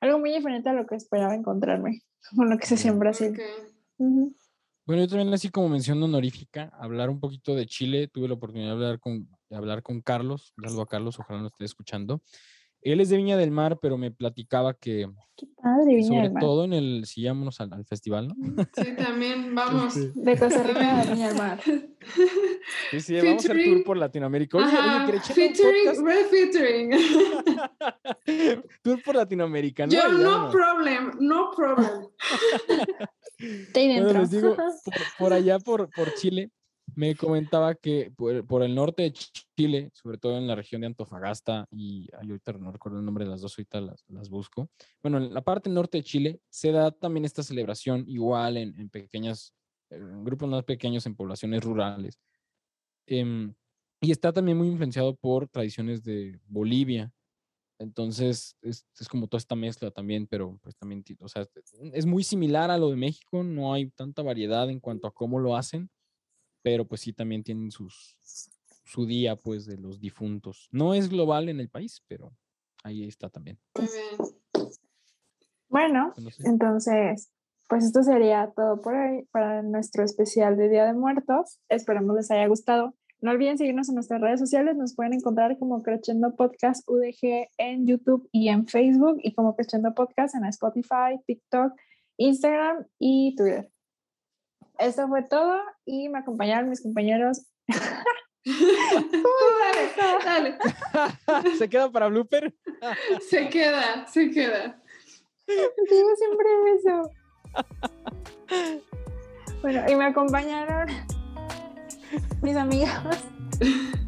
algo 0.00 0.18
muy 0.18 0.32
diferente 0.32 0.68
a 0.68 0.72
lo 0.72 0.86
que 0.86 0.94
esperaba 0.94 1.34
encontrarme 1.34 2.02
con 2.36 2.48
lo 2.48 2.56
que 2.56 2.66
se 2.66 2.74
hacía 2.74 2.92
en 2.92 2.98
Brasil. 2.98 3.38
Bueno, 4.86 5.02
yo 5.02 5.08
también 5.08 5.32
así 5.32 5.48
como 5.48 5.68
mención 5.70 6.02
honorífica, 6.02 6.70
hablar 6.78 7.08
un 7.08 7.18
poquito 7.20 7.54
de 7.54 7.66
Chile. 7.66 8.08
Tuve 8.08 8.28
la 8.28 8.34
oportunidad 8.34 8.66
de 8.68 8.72
hablar 8.72 9.00
con, 9.00 9.28
de 9.48 9.56
hablar 9.56 9.82
con 9.82 10.00
Carlos. 10.02 10.52
Saludo 10.62 10.82
a 10.82 10.86
Carlos, 10.86 11.18
ojalá 11.18 11.40
no 11.40 11.46
esté 11.46 11.64
escuchando. 11.64 12.20
Él 12.82 13.00
es 13.00 13.08
de 13.08 13.16
Viña 13.16 13.38
del 13.38 13.50
Mar, 13.50 13.78
pero 13.80 13.96
me 13.96 14.10
platicaba 14.10 14.74
que 14.74 15.08
Qué 15.36 15.46
padre, 15.56 15.94
Viña 15.94 16.06
sobre 16.08 16.22
del 16.24 16.32
Mar. 16.32 16.42
todo 16.42 16.64
en 16.64 16.74
el, 16.74 17.06
si 17.06 17.22
llamamos 17.22 17.58
al, 17.62 17.72
al 17.72 17.86
festival, 17.86 18.28
¿no? 18.28 18.34
Sí, 18.76 18.94
también, 18.94 19.54
vamos. 19.54 19.96
Este, 19.96 20.20
De 20.20 20.38
Costa 20.38 20.62
Rica 20.62 21.00
a 21.00 21.04
Viña 21.06 21.28
del 21.28 21.36
Mar. 21.38 21.60
Sí, 22.90 23.00
sí, 23.00 23.14
vamos 23.16 23.32
a 23.32 23.36
hacer 23.36 23.56
tour 23.56 23.56
Featuring- 23.64 23.84
por 23.84 23.96
Latinoamérica. 23.98 24.56
Oye, 24.58 24.66
Ajá, 24.66 25.06
oye, 25.06 25.20
featuring, 25.20 26.30
featuring. 26.30 26.90
tour 28.82 29.02
por 29.02 29.16
Latinoamérica, 29.16 29.86
¿no? 29.86 29.92
Yo, 29.92 30.08
no 30.08 30.30
vámonos. 30.30 30.52
problem, 30.54 31.10
no 31.20 31.50
problem. 31.54 31.90
Bueno, 33.94 34.12
les 34.20 34.30
digo, 34.30 34.56
por, 34.84 35.06
por 35.16 35.32
allá, 35.32 35.58
por, 35.58 35.90
por 35.92 36.12
Chile, 36.12 36.50
me 36.94 37.16
comentaba 37.16 37.74
que 37.74 38.12
por, 38.16 38.46
por 38.46 38.62
el 38.62 38.74
norte 38.74 39.02
de 39.04 39.12
Ch- 39.12 39.46
Chile, 39.56 39.90
sobre 39.94 40.18
todo 40.18 40.36
en 40.38 40.46
la 40.46 40.54
región 40.54 40.80
de 40.82 40.88
Antofagasta, 40.88 41.66
y 41.70 42.08
ay, 42.18 42.28
ahorita 42.30 42.52
no 42.54 42.70
recuerdo 42.72 42.98
el 42.98 43.04
nombre 43.04 43.24
de 43.24 43.30
las 43.30 43.40
dos, 43.40 43.56
ahorita 43.58 43.80
las, 43.80 44.04
las 44.08 44.28
busco. 44.28 44.68
Bueno, 45.02 45.18
en 45.18 45.32
la 45.34 45.42
parte 45.42 45.70
norte 45.70 45.98
de 45.98 46.04
Chile 46.04 46.40
se 46.50 46.72
da 46.72 46.90
también 46.90 47.24
esta 47.24 47.42
celebración 47.42 48.04
igual 48.06 48.56
en, 48.56 48.78
en 48.78 48.90
pequeñas, 48.90 49.54
en 49.90 50.24
grupos 50.24 50.48
más 50.48 50.64
pequeños, 50.64 51.06
en 51.06 51.16
poblaciones 51.16 51.62
rurales. 51.64 52.18
Em, 53.06 53.54
y 54.00 54.10
está 54.10 54.32
también 54.32 54.58
muy 54.58 54.68
influenciado 54.68 55.14
por 55.16 55.48
tradiciones 55.48 56.02
de 56.02 56.38
Bolivia. 56.46 57.12
Entonces, 57.84 58.56
es, 58.62 58.86
es 58.98 59.08
como 59.08 59.28
toda 59.28 59.38
esta 59.38 59.54
mezcla 59.54 59.90
también, 59.90 60.26
pero 60.26 60.58
pues 60.62 60.76
también, 60.76 61.04
o 61.20 61.28
sea, 61.28 61.46
es 61.92 62.06
muy 62.06 62.24
similar 62.24 62.70
a 62.70 62.78
lo 62.78 62.90
de 62.90 62.96
México, 62.96 63.44
no 63.44 63.72
hay 63.72 63.90
tanta 63.90 64.22
variedad 64.22 64.68
en 64.68 64.80
cuanto 64.80 65.06
a 65.06 65.14
cómo 65.14 65.38
lo 65.38 65.56
hacen, 65.56 65.90
pero 66.62 66.86
pues 66.86 67.02
sí 67.02 67.12
también 67.12 67.44
tienen 67.44 67.70
sus, 67.70 68.18
su 68.84 69.06
día, 69.06 69.36
pues, 69.36 69.66
de 69.66 69.76
los 69.76 70.00
difuntos. 70.00 70.68
No 70.72 70.94
es 70.94 71.08
global 71.08 71.48
en 71.48 71.60
el 71.60 71.68
país, 71.68 72.02
pero 72.06 72.32
ahí 72.82 73.04
está 73.04 73.28
también. 73.28 73.58
Muy 73.78 73.86
bien. 73.88 74.70
Bueno, 75.68 76.12
No 76.16 76.30
sé. 76.30 76.46
entonces, 76.46 77.30
pues 77.68 77.84
esto 77.84 78.02
sería 78.02 78.52
todo 78.54 78.80
por 78.80 78.94
hoy 78.94 79.26
para 79.32 79.62
nuestro 79.62 80.04
especial 80.04 80.56
de 80.56 80.68
Día 80.68 80.84
de 80.86 80.92
Muertos. 80.92 81.58
Esperamos 81.68 82.14
les 82.14 82.30
haya 82.30 82.46
gustado. 82.46 82.94
No 83.24 83.30
olviden 83.30 83.56
seguirnos 83.56 83.88
en 83.88 83.94
nuestras 83.94 84.20
redes 84.20 84.38
sociales. 84.38 84.76
Nos 84.76 84.94
pueden 84.94 85.14
encontrar 85.14 85.58
como 85.58 85.82
Crescendo 85.82 86.36
Podcast 86.36 86.86
UDG 86.86 87.48
en 87.56 87.86
YouTube 87.86 88.28
y 88.32 88.50
en 88.50 88.66
Facebook 88.68 89.18
y 89.22 89.34
como 89.34 89.56
Crescendo 89.56 89.94
Podcast 89.94 90.34
en 90.34 90.44
Spotify, 90.44 91.18
TikTok, 91.26 91.72
Instagram 92.18 92.84
y 92.98 93.34
Twitter. 93.34 93.70
Esto 94.78 95.08
fue 95.08 95.22
todo 95.22 95.58
y 95.86 96.10
me 96.10 96.18
acompañaron 96.18 96.68
mis 96.68 96.82
compañeros. 96.82 97.46
dale, 98.44 99.88
dale. 100.22 100.58
¿Se 101.56 101.66
queda 101.70 101.90
para 101.90 102.08
blooper? 102.08 102.54
Se 103.26 103.48
queda, 103.48 104.06
se 104.06 104.30
queda. 104.32 104.82
Digo 105.46 106.10
siempre 106.18 106.46
eso. 106.76 107.10
Bueno, 109.62 109.82
y 109.88 109.96
me 109.96 110.04
acompañaron 110.04 110.88
mis 112.42 112.56
amigos. 112.56 112.90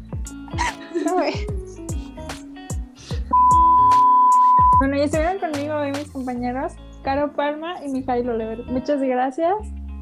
Bueno, 4.79 4.95
y 4.97 5.01
estuvieron 5.01 5.39
conmigo 5.39 5.73
hoy 5.73 5.91
mis 5.91 6.11
compañeros 6.11 6.73
Caro 7.03 7.33
Palma 7.33 7.83
y 7.83 7.89
Mijail 7.89 8.29
Olever. 8.29 8.63
Muchas 8.65 9.01
gracias 9.01 9.55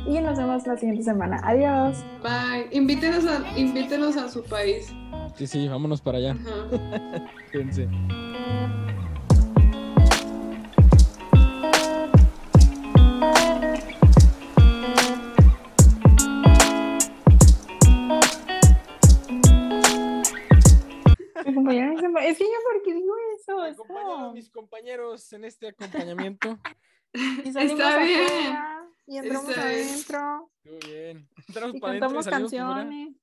y 0.06 0.20
nos 0.20 0.38
vemos 0.38 0.68
la 0.68 0.78
siguiente 0.78 1.04
semana. 1.04 1.40
Adiós. 1.44 2.04
Bye. 2.22 2.68
Invítenos 2.72 3.26
a, 3.26 3.58
invítenos 3.58 4.18
a 4.18 4.28
su 4.28 4.44
país. 4.44 4.94
Sí, 5.36 5.48
sí, 5.48 5.68
vámonos 5.68 6.02
para 6.02 6.18
allá. 6.18 6.36
Fíjense. 7.52 7.88
Es 22.26 22.38
que 22.40 22.44
yo, 22.46 22.50
¿por 22.72 22.82
qué 22.84 22.94
digo 22.94 23.14
eso? 23.38 23.62
Acompañaron 23.62 24.12
como- 24.14 24.34
mis 24.34 24.50
compañeros 24.50 25.32
en 25.34 25.46
este 25.46 25.68
acompañamiento. 25.70 26.58
Y 27.46 27.52
salimos 27.54 27.80
Está 27.80 27.98
bien. 28.04 28.26
afuera, 28.26 28.90
Y 29.08 29.18
entramos 29.18 29.50
Está 29.50 29.66
bien. 29.68 29.88
adentro. 29.88 30.52
Estuvo 30.64 30.92
bien. 30.92 31.30
Entramos 31.48 31.76
Y 31.76 31.80
para 31.80 31.92
adentro 31.92 32.10
y 32.10 32.14
cantamos 32.24 32.28
canciones. 32.28 33.16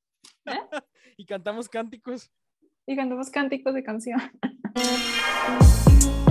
Y 1.19 1.27
cantamos 1.27 1.69
cánticos. 1.69 2.31
Y 2.87 2.97
cantamos 2.97 3.29
cánticos 3.31 3.75
de 3.75 3.83
canción. 3.85 4.21